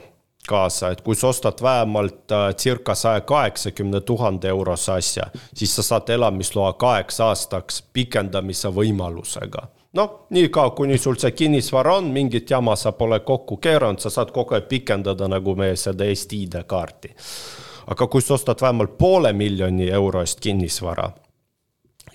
kaasa, 0.48 0.90
et 0.90 1.02
kui 1.06 1.14
sa 1.18 1.30
ostad 1.30 1.61
vähemalt 1.62 2.32
äh, 2.32 2.46
circa 2.58 2.94
saja 2.94 3.20
kaheksakümne 3.20 4.00
tuhande 4.00 4.48
eurose 4.48 4.92
asja, 4.92 5.28
siis 5.54 5.74
sa 5.76 5.84
saad 5.86 6.08
elamisloa 6.11 6.72
kaheks 6.80 7.20
aastaks 7.26 7.82
pikendamise 7.92 8.72
võimalusega 8.74 9.68
noh, 9.93 10.26
niikaua, 10.30 10.70
kuni 10.70 10.99
sul 10.99 11.18
see 11.18 11.32
kinnisvara 11.32 11.97
on, 11.97 12.11
mingit 12.14 12.51
jama 12.51 12.76
sa 12.76 12.93
pole 12.93 13.20
kokku 13.20 13.57
keeranud, 13.57 14.01
sa 14.01 14.11
saad 14.11 14.30
kogu 14.34 14.55
aeg 14.55 14.68
pikendada 14.68 15.28
nagu 15.28 15.57
meie 15.59 15.76
seda 15.76 16.05
Eesti 16.05 16.45
ID-kaarti. 16.47 17.14
aga 17.91 18.07
kui 18.07 18.22
sa 18.22 18.34
ostad 18.34 18.61
vähemalt 18.61 18.99
poole 18.99 19.32
miljoni 19.32 19.88
euro 19.91 20.20
eest 20.20 20.41
kinnisvara, 20.41 21.11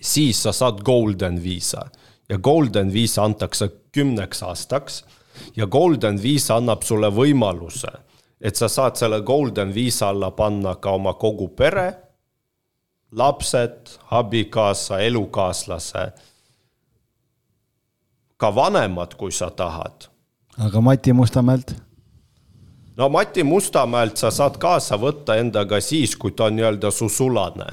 siis 0.02 0.44
sa 0.44 0.54
saad 0.54 0.84
golden 0.86 1.44
viisa 1.44 1.90
ja 2.30 2.38
golden 2.38 2.94
viisa 2.94 3.24
antakse 3.24 3.70
kümneks 3.92 4.44
aastaks 4.44 5.04
ja 5.56 5.68
Golden 5.68 6.20
Visa 6.24 6.60
annab 6.60 6.84
sulle 6.84 7.10
võimaluse, 7.14 7.92
et 8.42 8.56
sa 8.56 8.70
saad 8.72 9.00
selle 9.00 9.22
Golden 9.26 9.74
Visa 9.76 10.10
alla 10.14 10.32
panna 10.36 10.76
ka 10.82 10.96
oma 10.96 11.16
kogu 11.20 11.50
pere, 11.58 11.88
lapsed, 13.16 13.96
abikaasa, 14.12 15.00
elukaaslase, 15.00 16.06
ka 18.38 18.52
vanemad, 18.56 19.16
kui 19.18 19.32
sa 19.32 19.50
tahad. 19.50 20.10
aga 20.58 20.82
Mati 20.82 21.14
Mustamäelt? 21.14 21.76
no 22.98 23.10
Mati 23.10 23.44
Mustamäelt 23.44 24.18
sa 24.18 24.32
saad 24.32 24.58
kaasa 24.60 24.98
võtta 25.00 25.36
endaga 25.40 25.80
siis, 25.84 26.16
kui 26.16 26.32
ta 26.32 26.48
on 26.50 26.56
nii-öelda 26.56 26.92
su 26.92 27.10
sulane. 27.10 27.68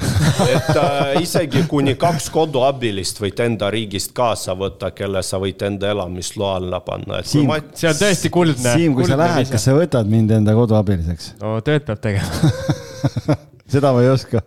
et 0.49 0.71
äh, 0.77 1.23
isegi 1.23 1.63
kuni 1.71 1.95
kaks 1.95 2.31
koduabilist 2.35 3.21
võid 3.23 3.43
enda 3.45 3.71
riigist 3.71 4.13
kaasa 4.17 4.57
võtta, 4.59 4.91
kelle 4.95 5.23
sa 5.23 5.39
võid 5.43 5.63
enda 5.67 5.91
elamisloa 5.95 6.57
alla 6.61 6.81
panna. 6.81 7.23
Siim, 7.23 7.47
ma... 7.51 7.61
see 7.75 7.91
on 7.91 7.99
tõesti 7.99 8.33
kuldne. 8.35 8.75
Siim, 8.75 8.97
kui 8.97 9.05
kuldne 9.05 9.15
sa 9.15 9.23
lähed, 9.23 9.51
kas 9.55 9.69
sa 9.69 9.77
võtad 9.79 10.11
mind 10.11 10.35
enda 10.41 10.57
koduabiliseks? 10.59 11.35
no 11.43 11.59
tööd 11.67 11.87
peab 11.87 12.03
tegema 12.03 12.53
seda 13.73 13.93
ma 13.95 14.03
ei 14.05 14.11
oska. 14.13 14.43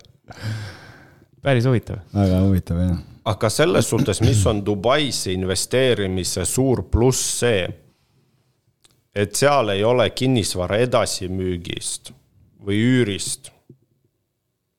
päris 1.42 1.66
huvitav. 1.66 2.04
väga 2.14 2.40
huvitav, 2.44 2.80
jah. 2.84 3.04
Aga 3.26 3.50
selles 3.50 3.88
suhtes, 3.90 4.20
mis 4.22 4.44
on 4.46 4.62
Dubaisse 4.66 5.32
investeerimise 5.32 6.44
suur 6.46 6.84
pluss 6.90 7.40
see 7.40 7.66
et 9.16 9.34
seal 9.34 9.72
ei 9.72 9.84
ole 9.84 10.10
kinnisvara 10.12 10.76
edasimüügist 10.84 12.12
või 12.66 12.80
üürist 12.84 13.48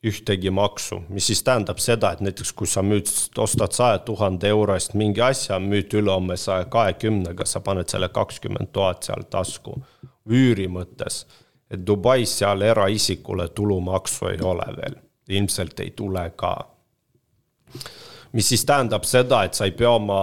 ühtegi 0.08 0.52
maksu, 0.54 1.00
mis 1.10 1.26
siis 1.28 1.42
tähendab 1.44 1.82
seda, 1.82 2.12
et 2.14 2.22
näiteks 2.22 2.54
kui 2.56 2.70
sa 2.70 2.84
müüd, 2.86 3.10
ostad 3.42 3.74
saja 3.74 3.98
tuhande 4.06 4.48
euro 4.54 4.76
eest 4.78 4.94
mingi 4.94 5.24
asja, 5.26 5.58
müüd 5.60 5.96
ülehomme 5.98 6.38
saja 6.38 6.68
kahekümnega, 6.72 7.48
sa 7.50 7.64
paned 7.66 7.90
selle 7.90 8.12
kakskümmend 8.14 8.70
tuhat 8.72 9.10
seal 9.10 9.26
tasku. 9.32 9.80
üüri 10.30 10.68
mõttes, 10.70 11.24
et 11.72 11.82
Dubais 11.88 12.38
seal 12.40 12.62
eraisikule 12.62 13.50
tulumaksu 13.58 14.30
ei 14.36 14.42
ole 14.44 14.68
veel, 14.78 15.00
ilmselt 15.28 15.80
ei 15.80 15.92
tule 15.98 16.30
ka 16.36 16.54
mis 18.38 18.52
siis 18.52 18.66
tähendab 18.70 19.06
seda, 19.10 19.40
et 19.48 19.58
sa 19.58 19.66
ei 19.66 19.72
pea 19.74 19.96
oma 19.98 20.18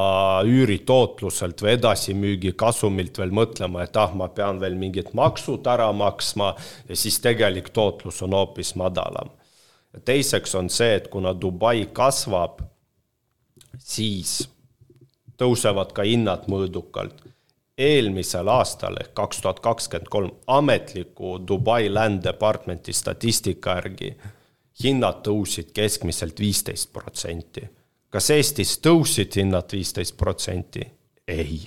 üüritootluselt 0.46 1.64
või 1.64 1.72
edasimüügi 1.74 2.52
kasumilt 2.54 3.18
veel 3.18 3.34
mõtlema, 3.34 3.82
et 3.82 3.98
ah, 3.98 4.14
ma 4.14 4.28
pean 4.30 4.60
veel 4.62 4.76
mingid 4.78 5.10
maksud 5.18 5.66
ära 5.66 5.88
maksma 5.90 6.52
ja 6.86 6.98
siis 6.98 7.18
tegelik 7.24 7.72
tootlus 7.74 8.22
on 8.22 8.38
hoopis 8.38 8.76
madalam. 8.78 9.34
teiseks 10.04 10.54
on 10.54 10.70
see, 10.70 10.94
et 10.94 11.10
kuna 11.10 11.34
Dubai 11.34 11.88
kasvab, 11.92 12.62
siis 13.78 14.44
tõusevad 15.38 15.90
ka 15.92 16.06
hinnad 16.06 16.46
mõõdukalt. 16.46 17.18
eelmisel 17.78 18.48
aastal 18.48 18.94
ehk 19.00 19.14
kaks 19.18 19.40
tuhat 19.42 19.60
kakskümmend 19.60 20.08
kolm 20.08 20.30
ametliku 20.46 21.40
Dubai 21.48 21.88
Land 21.90 22.22
Departmenti 22.22 22.92
statistika 22.92 23.74
järgi 23.74 24.14
hinnad 24.84 25.24
tõusid 25.26 25.72
keskmiselt 25.74 26.38
viisteist 26.38 26.92
protsenti 26.92 27.66
kas 28.14 28.30
Eestis 28.30 28.76
tõusid 28.78 29.34
hinnad 29.40 29.72
viisteist 29.74 30.14
protsenti? 30.16 30.84
ei. 31.28 31.64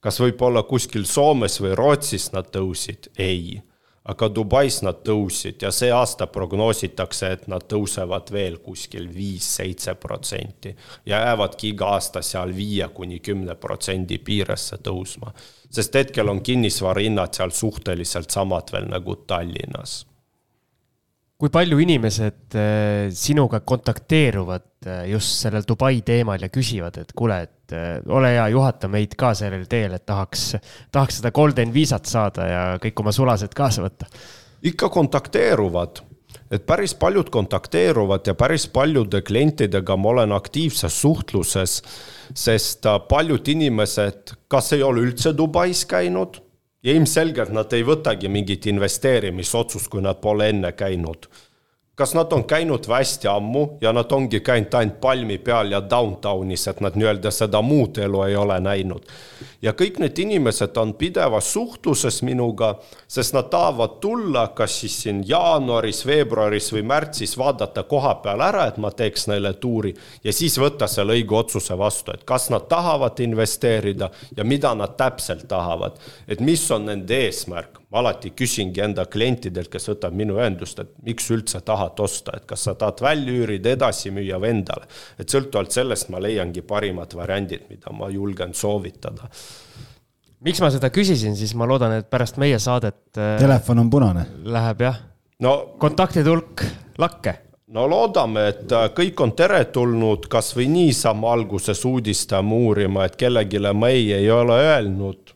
kas 0.00 0.20
võib-olla 0.20 0.62
kuskil 0.68 1.06
Soomes 1.08 1.58
või 1.62 1.74
Rootsis 1.74 2.28
nad 2.32 2.52
tõusid? 2.54 3.08
ei. 3.18 3.58
aga 4.04 4.28
Dubais 4.30 4.76
nad 4.86 5.00
tõusid 5.02 5.64
ja 5.66 5.72
see 5.74 5.90
aasta 5.90 6.28
prognoositakse, 6.30 7.32
et 7.32 7.48
nad 7.50 7.66
tõusevad 7.66 8.30
veel 8.30 8.60
kuskil 8.62 9.08
viis-seitse 9.10 9.96
protsenti 9.98 10.76
ja 11.06 11.24
jäävadki 11.26 11.72
iga 11.74 11.90
aasta 11.96 12.22
seal 12.22 12.54
viie 12.54 12.88
kuni 12.94 13.18
kümne 13.18 13.58
protsendi 13.58 14.18
piiresse 14.18 14.78
tõusma. 14.78 15.34
sest 15.70 15.94
hetkel 15.94 16.28
on 16.28 16.42
kinnisvara 16.42 17.02
hinnad 17.02 17.34
seal 17.34 17.50
suhteliselt 17.50 18.30
samad 18.30 18.70
veel 18.72 18.92
nagu 18.94 19.16
Tallinnas 19.26 20.04
kui 21.40 21.50
palju 21.50 21.80
inimesed 21.82 22.54
äh, 22.54 23.10
sinuga 23.14 23.60
kontakteeruvad 23.66 24.86
äh, 24.86 25.02
just 25.10 25.42
sellel 25.42 25.66
Dubai 25.66 25.98
teemal 26.06 26.42
ja 26.44 26.50
küsivad, 26.52 27.00
et 27.02 27.12
kuule, 27.16 27.40
et 27.48 27.74
äh, 27.74 27.98
ole 28.06 28.30
hea, 28.36 28.46
juhata 28.54 28.90
meid 28.92 29.16
ka 29.18 29.32
sellel 29.38 29.66
teel, 29.70 29.96
et 29.98 30.06
tahaks, 30.06 30.52
tahaks 30.94 31.20
seda 31.20 31.34
golden 31.34 31.74
viisat 31.74 32.06
saada 32.10 32.48
ja 32.48 32.64
kõik 32.82 33.02
oma 33.02 33.14
sulased 33.14 33.54
kaasa 33.56 33.86
võtta? 33.86 34.10
ikka 34.64 34.88
kontakteeruvad, 34.88 35.98
et 36.54 36.62
päris 36.64 36.94
paljud 36.96 37.28
kontakteeruvad 37.34 38.30
ja 38.30 38.36
päris 38.38 38.64
paljude 38.72 39.20
klientidega 39.26 39.98
ma 40.00 40.14
olen 40.14 40.32
aktiivses 40.32 41.02
suhtluses, 41.02 41.80
sest 42.30 42.88
paljud 43.10 43.50
inimesed 43.52 44.36
kas 44.48 44.72
ei 44.72 44.86
ole 44.86 45.02
üldse 45.04 45.34
Dubais 45.36 45.82
käinud 45.90 46.43
ja 46.84 46.92
ilmselgelt 46.92 47.52
nad 47.54 47.72
ei 47.72 47.84
võtagi 47.86 48.28
mingit 48.28 48.66
investeerimisotsust, 48.70 49.88
kui 49.88 50.04
nad 50.04 50.20
pole 50.20 50.50
enne 50.52 50.72
käinud 50.76 51.28
kas 51.94 52.14
nad 52.14 52.32
on 52.32 52.44
käinud 52.44 52.86
hästi 52.88 53.28
ammu 53.28 53.68
ja 53.80 53.92
nad 53.92 54.12
ongi 54.12 54.40
käinud 54.40 54.74
ainult 54.74 55.00
palmi 55.00 55.38
peal 55.38 55.70
ja 55.70 55.80
downtownis, 55.90 56.66
et 56.68 56.80
nad 56.82 56.96
nii-öelda 56.98 57.30
seda 57.30 57.62
muud 57.62 57.98
elu 57.98 58.22
ei 58.22 58.36
ole 58.36 58.58
näinud. 58.60 59.02
ja 59.62 59.72
kõik 59.72 59.98
need 60.02 60.18
inimesed 60.18 60.76
on 60.76 60.94
pidevas 60.94 61.52
suhtluses 61.52 62.22
minuga, 62.22 62.74
sest 63.08 63.34
nad 63.34 63.48
tahavad 63.50 64.00
tulla 64.00 64.48
kas 64.48 64.80
siis 64.80 64.96
siin 65.02 65.22
jaanuaris, 65.28 66.06
veebruaris 66.06 66.72
või 66.72 66.82
märtsis 66.82 67.38
vaadata 67.38 67.82
koha 67.82 68.14
peal 68.14 68.40
ära, 68.40 68.66
et 68.66 68.76
ma 68.76 68.90
teeks 68.90 69.28
neile 69.30 69.52
tuuri 69.52 69.94
ja 70.24 70.32
siis 70.32 70.58
võtta 70.58 70.86
selle 70.90 71.14
õige 71.14 71.38
otsuse 71.38 71.78
vastu, 71.78 72.12
et 72.12 72.24
kas 72.24 72.50
nad 72.50 72.66
tahavad 72.68 73.20
investeerida 73.20 74.10
ja 74.36 74.44
mida 74.44 74.74
nad 74.74 74.96
täpselt 74.96 75.48
tahavad. 75.48 75.92
et 76.28 76.40
mis 76.40 76.70
on 76.70 76.86
nende 76.86 77.14
eesmärk 77.26 77.83
ma 77.94 78.00
alati 78.02 78.32
küsingi 78.34 78.82
enda 78.82 79.04
klientidelt, 79.06 79.70
kes 79.70 79.86
võtab 79.92 80.16
minu 80.18 80.34
ühendust, 80.40 80.80
et 80.82 80.90
miks 81.06 81.28
üldse 81.30 81.60
tahad 81.62 82.00
osta, 82.02 82.34
et 82.34 82.46
kas 82.50 82.66
sa 82.66 82.74
tahad 82.78 82.98
välja 83.04 83.36
üürida, 83.36 83.70
edasi 83.76 84.10
müüa 84.14 84.40
või 84.42 84.50
endale. 84.56 84.88
et 85.18 85.30
sõltuvalt 85.30 85.70
sellest 85.70 86.10
ma 86.10 86.18
leiangi 86.18 86.64
parimad 86.66 87.14
variandid, 87.14 87.68
mida 87.70 87.94
ma 87.94 88.10
julgen 88.10 88.54
soovitada. 88.54 89.30
miks 90.40 90.60
ma 90.60 90.70
seda 90.74 90.90
küsisin, 90.90 91.36
siis 91.36 91.54
ma 91.54 91.68
loodan, 91.70 91.92
et 92.00 92.10
pärast 92.10 92.36
meie 92.36 92.58
saadet. 92.58 93.16
Äh, 93.16 93.38
telefon 93.38 93.78
on 93.78 93.90
punane. 93.90 94.26
Läheb 94.42 94.80
jah 94.80 94.98
no,. 95.40 95.76
kontaktide 95.78 96.30
hulk 96.30 96.64
lakke 96.98 97.36
no 97.68 97.86
loodame, 97.86 98.48
et 98.48 98.72
äh, 98.72 98.88
kõik 98.90 99.22
on 99.22 99.36
teretulnud 99.38 100.26
kasvõi 100.26 100.66
niisama 100.66 101.30
alguses 101.38 101.84
uudistama 101.86 102.58
uurima, 102.58 103.06
et 103.06 103.14
kellelegi 103.16 103.62
ma 103.70 103.94
ei, 103.94 104.10
ei 104.18 104.30
ole 104.30 104.58
öelnud 104.66 105.33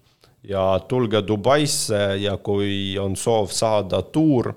ja 0.49 0.81
tulge 0.89 1.23
Dubaisse 1.27 2.16
ja 2.23 2.37
kui 2.43 2.99
on 2.99 3.16
soov 3.16 3.53
saada 3.53 4.03
tuur, 4.03 4.53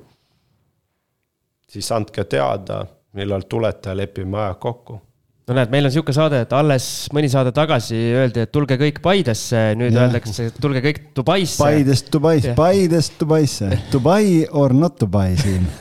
siis 1.71 1.91
andke 1.91 2.23
teada, 2.23 2.85
millal 3.17 3.47
tulete, 3.49 3.95
lepime 3.95 4.39
aja 4.39 4.53
kokku 4.59 5.01
no 5.51 5.57
näed, 5.57 5.71
meil 5.73 5.83
on 5.87 5.91
niisugune 5.91 6.15
saade, 6.15 6.41
et 6.45 6.53
alles 6.55 6.85
mõni 7.15 7.27
saade 7.31 7.51
tagasi 7.55 7.97
öeldi, 8.15 8.45
et 8.45 8.51
tulge 8.55 8.77
kõik 8.79 9.01
Paidesse, 9.03 9.63
nüüd 9.79 9.95
ja. 9.95 10.05
öeldakse, 10.05 10.47
et 10.51 10.59
tulge 10.63 10.83
kõik 10.85 11.01
Dubaisse. 11.17 11.59
Paidest 11.59 12.11
Dubaisse, 12.13 12.53
Paidest 12.55 13.17
Dubaisse, 13.19 13.71
Dubai 13.93 14.45
or 14.47 14.75
not 14.77 14.99
Dubai 15.01 15.33
siin 15.39 15.67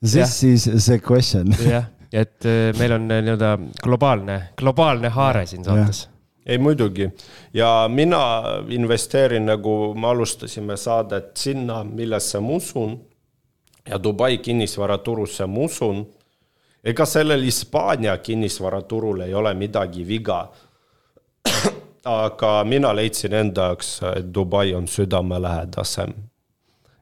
This 0.00 0.42
is 0.46 0.68
the 0.86 1.00
question. 1.02 1.50
jah, 1.66 1.90
et 2.12 2.46
äh, 2.46 2.70
meil 2.78 2.94
on 2.94 3.10
äh, 3.10 3.24
nii-öelda 3.26 3.56
globaalne, 3.82 4.40
globaalne 4.60 5.10
haare 5.16 5.44
siin 5.50 5.66
saates 5.66 6.06
ei 6.46 6.58
muidugi 6.58 7.10
ja 7.54 7.88
mina 7.88 8.42
investeerin, 8.68 9.46
nagu 9.46 9.94
me 9.94 10.06
alustasime 10.06 10.76
saadet, 10.76 11.36
sinna, 11.36 11.84
millesse 11.84 12.40
ma 12.40 12.56
usun. 12.56 13.00
ja 13.90 14.02
Dubai 14.02 14.38
kinnisvaraturusse 14.38 15.46
ma 15.46 15.60
usun. 15.60 16.06
ega 16.84 17.04
sellel 17.06 17.42
Hispaania 17.42 18.18
kinnisvaraturul 18.18 19.20
ei 19.20 19.34
ole 19.34 19.54
midagi 19.54 20.06
viga. 20.08 20.48
aga 22.04 22.64
mina 22.64 22.96
leidsin 22.96 23.34
enda 23.34 23.62
jaoks, 23.62 24.00
et 24.16 24.34
Dubai 24.34 24.74
on 24.74 24.88
südamelähedasem. 24.88 26.29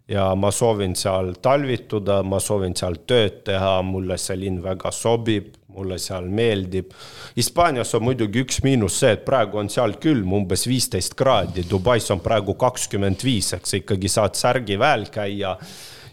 Ja 0.09 0.35
ma 0.35 0.51
soovin 0.51 0.97
seal 0.97 1.35
talvituda, 1.43 2.23
ma 2.25 2.41
soovin 2.41 2.77
seal 2.77 3.03
tööd 3.07 3.43
teha, 3.45 3.79
mulle 3.85 4.17
see 4.19 4.39
linn 4.41 4.63
väga 4.65 4.93
sobib 4.95 5.55
mulle 5.79 5.99
seal 6.03 6.27
meeldib. 6.33 6.93
Hispaanias 7.37 7.93
on 7.95 8.07
muidugi 8.09 8.43
üks 8.43 8.63
miinus 8.65 8.99
see, 9.03 9.13
et 9.15 9.27
praegu 9.27 9.61
on 9.61 9.69
seal 9.73 9.99
külm, 10.03 10.33
umbes 10.41 10.67
viisteist 10.69 11.15
kraadi, 11.19 11.67
Dubais 11.69 12.09
on 12.15 12.23
praegu 12.25 12.57
kakskümmend 12.59 13.23
viis, 13.25 13.53
eks 13.59 13.79
ikkagi 13.83 14.11
saad 14.13 14.39
särgi 14.39 14.79
väel 14.81 15.07
käia 15.15 15.55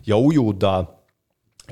ja 0.06 0.20
ujuda 0.20 0.76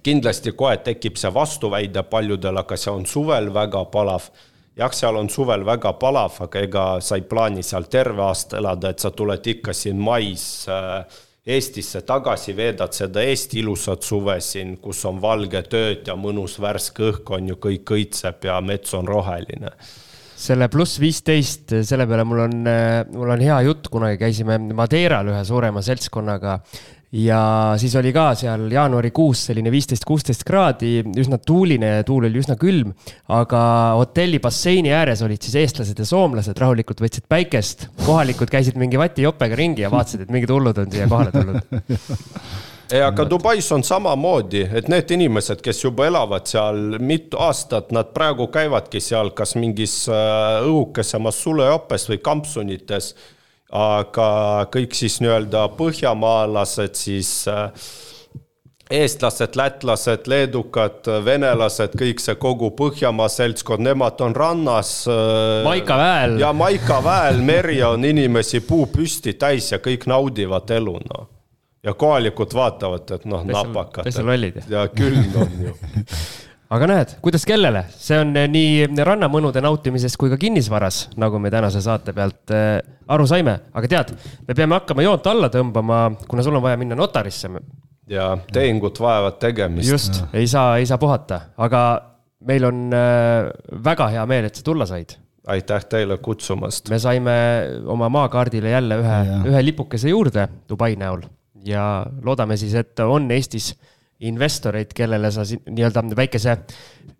kindlasti 0.04 0.56
kohe 0.58 0.80
tekib 0.82 1.20
see 1.22 1.30
vastuväide 1.34 2.06
paljudel, 2.10 2.58
aga 2.64 2.80
see 2.80 2.94
on 2.94 3.06
suvel 3.06 3.52
väga 3.54 3.86
palav. 3.94 4.32
jah, 4.76 4.90
seal 4.90 5.20
on 5.20 5.30
suvel 5.30 5.66
väga 5.66 5.94
palav, 6.02 6.40
aga 6.48 6.64
ega 6.66 6.86
sa 7.02 7.20
ei 7.20 7.28
plaani 7.30 7.62
seal 7.64 7.86
terve 7.94 8.24
aasta 8.26 8.58
elada, 8.58 8.90
et 8.90 9.00
sa 9.00 9.12
tuled 9.12 9.48
ikka 9.48 9.74
siin 9.74 10.00
mais 10.02 10.66
äh, 10.66 11.04
Eestisse 11.44 12.06
tagasi, 12.07 12.53
veedad 12.56 12.94
seda 12.95 13.20
Eesti 13.28 13.57
ilusat 13.60 14.06
suve 14.07 14.38
siin, 14.40 14.78
kus 14.80 15.02
on 15.10 15.18
valge 15.20 15.60
tööd 15.68 16.07
ja 16.07 16.15
mõnus 16.15 16.53
värske 16.64 17.10
õhk 17.10 17.32
on 17.36 17.49
ju, 17.52 17.57
kõik 17.65 17.91
õitseb 17.98 18.48
ja 18.48 18.61
mets 18.64 18.94
on 18.95 19.10
roheline. 19.11 19.74
selle 20.40 20.70
pluss 20.72 20.99
viisteist, 20.99 21.76
selle 21.84 22.07
peale 22.07 22.24
mul 22.24 22.40
on, 22.45 22.56
mul 23.11 23.36
on 23.36 23.44
hea 23.44 23.60
jutt, 23.68 23.91
kunagi 23.91 24.18
käisime 24.24 24.57
Madeiral 24.72 25.34
ühe 25.34 25.44
suurema 25.44 25.84
seltskonnaga 25.84 26.61
ja 27.14 27.40
siis 27.77 27.94
oli 27.99 28.10
ka 28.14 28.31
seal 28.38 28.65
jaanuarikuus 28.73 29.45
selline 29.49 29.72
viisteist, 29.73 30.06
kuusteist 30.07 30.45
kraadi, 30.48 30.95
üsna 31.22 31.38
tuuline 31.38 31.91
ja 31.99 32.07
tuul 32.07 32.26
oli 32.30 32.41
üsna 32.41 32.57
külm. 32.60 32.94
aga 33.30 33.61
hotelli 33.99 34.40
basseini 34.41 34.94
ääres 34.94 35.22
olid 35.22 35.41
siis 35.41 35.60
eestlased 35.61 35.99
ja 35.99 36.07
soomlased, 36.10 36.57
rahulikult 36.57 37.03
võtsid 37.06 37.30
päikest. 37.30 37.88
kohalikud 38.06 38.49
käisid 38.49 38.80
mingi 38.81 38.98
vatijopega 38.98 39.56
ringi 39.56 39.85
ja 39.85 39.91
vaatasid, 39.94 40.26
et 40.26 40.34
mingid 40.34 40.49
hullud 40.49 40.77
on 40.77 40.91
siia 40.91 41.07
kohale 41.07 41.31
tulnud 41.31 41.61
ei, 42.94 43.02
aga 43.02 43.26
Dubais 43.30 43.69
on 43.72 43.84
samamoodi, 43.85 44.64
et 44.76 44.90
need 44.91 45.11
inimesed, 45.15 45.61
kes 45.65 45.84
juba 45.84 46.07
elavad 46.10 46.49
seal 46.49 46.98
mitu 47.02 47.40
aastat, 47.41 47.94
nad 47.95 48.11
praegu 48.15 48.48
käivadki 48.53 49.02
seal 49.03 49.31
kas 49.38 49.56
mingis 49.57 50.03
äh, 50.11 50.65
õhukesemas 50.65 51.40
sulejopes 51.45 52.10
või 52.11 52.19
kampsunites 52.26 53.14
aga 53.74 54.30
kõik 54.74 54.94
siis 54.94 55.18
nii-öelda 55.24 55.66
põhjamaalased 55.78 56.98
siis 56.98 57.32
äh, 57.50 57.72
eestlased, 58.94 59.56
lätlased, 59.58 60.28
leedukad, 60.30 61.08
venelased, 61.26 61.95
kõik 61.98 62.22
see 62.22 62.36
kogu 62.38 62.70
Põhjamaa 62.78 63.30
seltskond, 63.32 63.82
nemad 63.86 64.22
on 64.22 64.36
rannas. 64.38 64.94
Äh, 65.10 65.64
Maikaväel. 65.66 66.38
ja 66.41 66.54
Maikaväel, 66.54 67.41
meri 67.41 67.82
on 67.88 68.06
inimesi 68.06 68.62
puu 68.68 68.88
püsti 68.94 69.34
täis 69.40 69.72
ja 69.74 69.82
kõik 69.82 70.06
naudivad 70.12 70.70
elu, 70.78 70.98
noh. 71.10 71.28
ja 71.84 71.95
kohalikud 71.98 72.54
vaatavad, 72.54 73.10
et 73.18 73.26
noh, 73.26 73.45
napakad. 73.48 74.06
täitsa 74.06 74.26
lollid. 74.26 74.62
ja 74.70 74.86
külm 74.94 75.34
on 75.41 75.62
ju 75.68 75.78
aga 76.73 76.90
näed, 76.90 77.15
kuidas 77.23 77.45
kellele, 77.48 77.84
see 77.91 78.19
on 78.22 78.35
eh, 78.40 78.48
nii 78.52 79.03
rannamõnude 79.07 79.61
nautimises 79.64 80.15
kui 80.19 80.31
ka 80.31 80.40
kinnisvaras, 80.41 81.07
nagu 81.19 81.41
me 81.41 81.52
tänase 81.53 81.81
saate 81.84 82.15
pealt 82.15 82.53
äh, 82.56 82.77
aru 83.14 83.27
saime, 83.30 83.57
aga 83.73 83.91
tead, 83.91 84.14
me 84.48 84.57
peame 84.57 84.80
hakkama 84.80 85.06
joont 85.06 85.27
alla 85.31 85.52
tõmbama, 85.53 86.03
kuna 86.30 86.45
sul 86.45 86.60
on 86.60 86.65
vaja 86.65 86.80
minna 86.80 86.98
notarisse. 86.99 87.52
ja 88.10 88.31
tehingud 88.53 88.99
vajavad 88.99 89.40
tegemist. 89.41 89.90
just, 89.90 90.23
ei 90.34 90.48
saa, 90.48 90.77
ei 90.77 90.88
saa 90.90 90.98
puhata, 91.02 91.41
aga 91.57 91.84
meil 92.44 92.65
on 92.68 92.88
väga 93.84 94.10
hea 94.11 94.26
meel, 94.27 94.49
et 94.49 94.56
sa 94.56 94.64
tulla 94.64 94.85
said. 94.85 95.15
Aitäh 95.48 95.85
teile 95.91 96.18
kutsumast. 96.23 96.90
me 96.90 96.99
saime 96.99 97.34
oma 97.85 98.07
maakaardile 98.10 98.69
jälle 98.69 98.99
ühe, 99.02 99.18
ühe 99.52 99.64
lipukese 99.65 100.10
juurde 100.10 100.48
Dubai 100.69 100.95
näol. 100.99 101.26
Ja 101.64 102.06
loodame 102.23 102.57
siis, 102.60 102.73
et 102.76 102.99
on 102.99 103.30
Eestis 103.31 103.73
investoreid, 104.30 104.94
kellele 104.95 105.32
sa 105.32 105.45
nii-öelda 105.45 106.04
väikese 106.18 106.58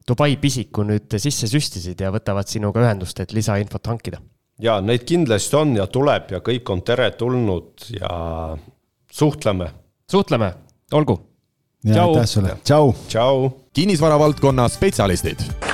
Dubai 0.08 0.36
pisiku 0.38 0.84
nüüd 0.84 1.16
sisse 1.16 1.48
süstisid 1.48 2.02
ja 2.04 2.12
võtavad 2.12 2.50
sinuga 2.52 2.84
ühendust, 2.84 3.20
et 3.24 3.36
lisainfot 3.36 3.92
hankida? 3.92 4.22
ja 4.62 4.78
neid 4.82 5.06
kindlasti 5.10 5.58
on 5.58 5.76
ja 5.78 5.88
tuleb 5.90 6.36
ja 6.36 6.40
kõik 6.46 6.70
on 6.70 6.84
teretulnud 6.86 7.88
ja 7.98 8.14
suhtleme. 9.12 9.72
suhtleme, 10.12 10.54
olgu. 10.94 11.20
aitäh 11.88 12.26
sulle, 12.26 12.58
tšau. 12.64 12.96
tšau. 13.08 13.52
kinnisvara 13.74 14.20
valdkonna 14.20 14.68
spetsialistid 14.70 15.73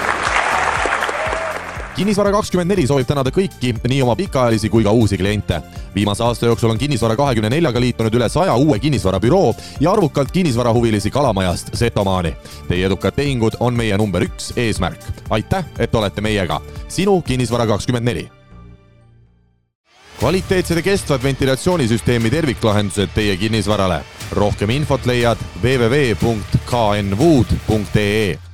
kinnisvara 1.99 2.31
kakskümmend 2.31 2.71
neli 2.71 2.85
soovib 2.87 3.09
tänada 3.09 3.31
kõiki, 3.35 3.73
nii 3.91 3.97
oma 4.05 4.13
pikaajalisi 4.15 4.69
kui 4.71 4.85
ka 4.87 4.93
uusi 4.95 5.17
kliente. 5.19 5.59
viimase 5.95 6.23
aasta 6.23 6.45
jooksul 6.45 6.71
on 6.71 6.77
Kinnisvara 6.77 7.15
kahekümne 7.15 7.49
neljaga 7.49 7.79
liitunud 7.79 8.13
üle 8.15 8.29
saja 8.29 8.55
uue 8.55 8.79
kinnisvarabüroo 8.79 9.55
ja 9.79 9.91
arvukalt 9.91 10.31
kinnisvarahuvilisi 10.31 11.11
Kalamajast 11.11 11.69
Setomaani. 11.73 12.35
Teie 12.67 12.85
edukad 12.85 13.11
tehingud 13.11 13.51
on 13.59 13.73
meie 13.73 13.97
number 13.97 14.23
üks 14.23 14.53
eesmärk. 14.55 14.99
aitäh, 15.29 15.65
et 15.79 15.95
olete 15.95 16.21
meiega. 16.21 16.61
sinu 16.87 17.21
Kinnisvara 17.21 17.67
kakskümmend 17.67 18.05
neli 18.05 18.29
kvaliteetsed 20.19 20.75
ja 20.75 20.81
kestvad 20.81 21.23
ventilatsioonisüsteemi 21.23 22.29
terviklahendused 22.29 23.07
teie 23.15 23.37
kinnisvarale. 23.37 24.03
rohkem 24.31 24.69
infot 24.69 25.05
leiad 25.05 25.37
www.knwood.ee 25.63 28.48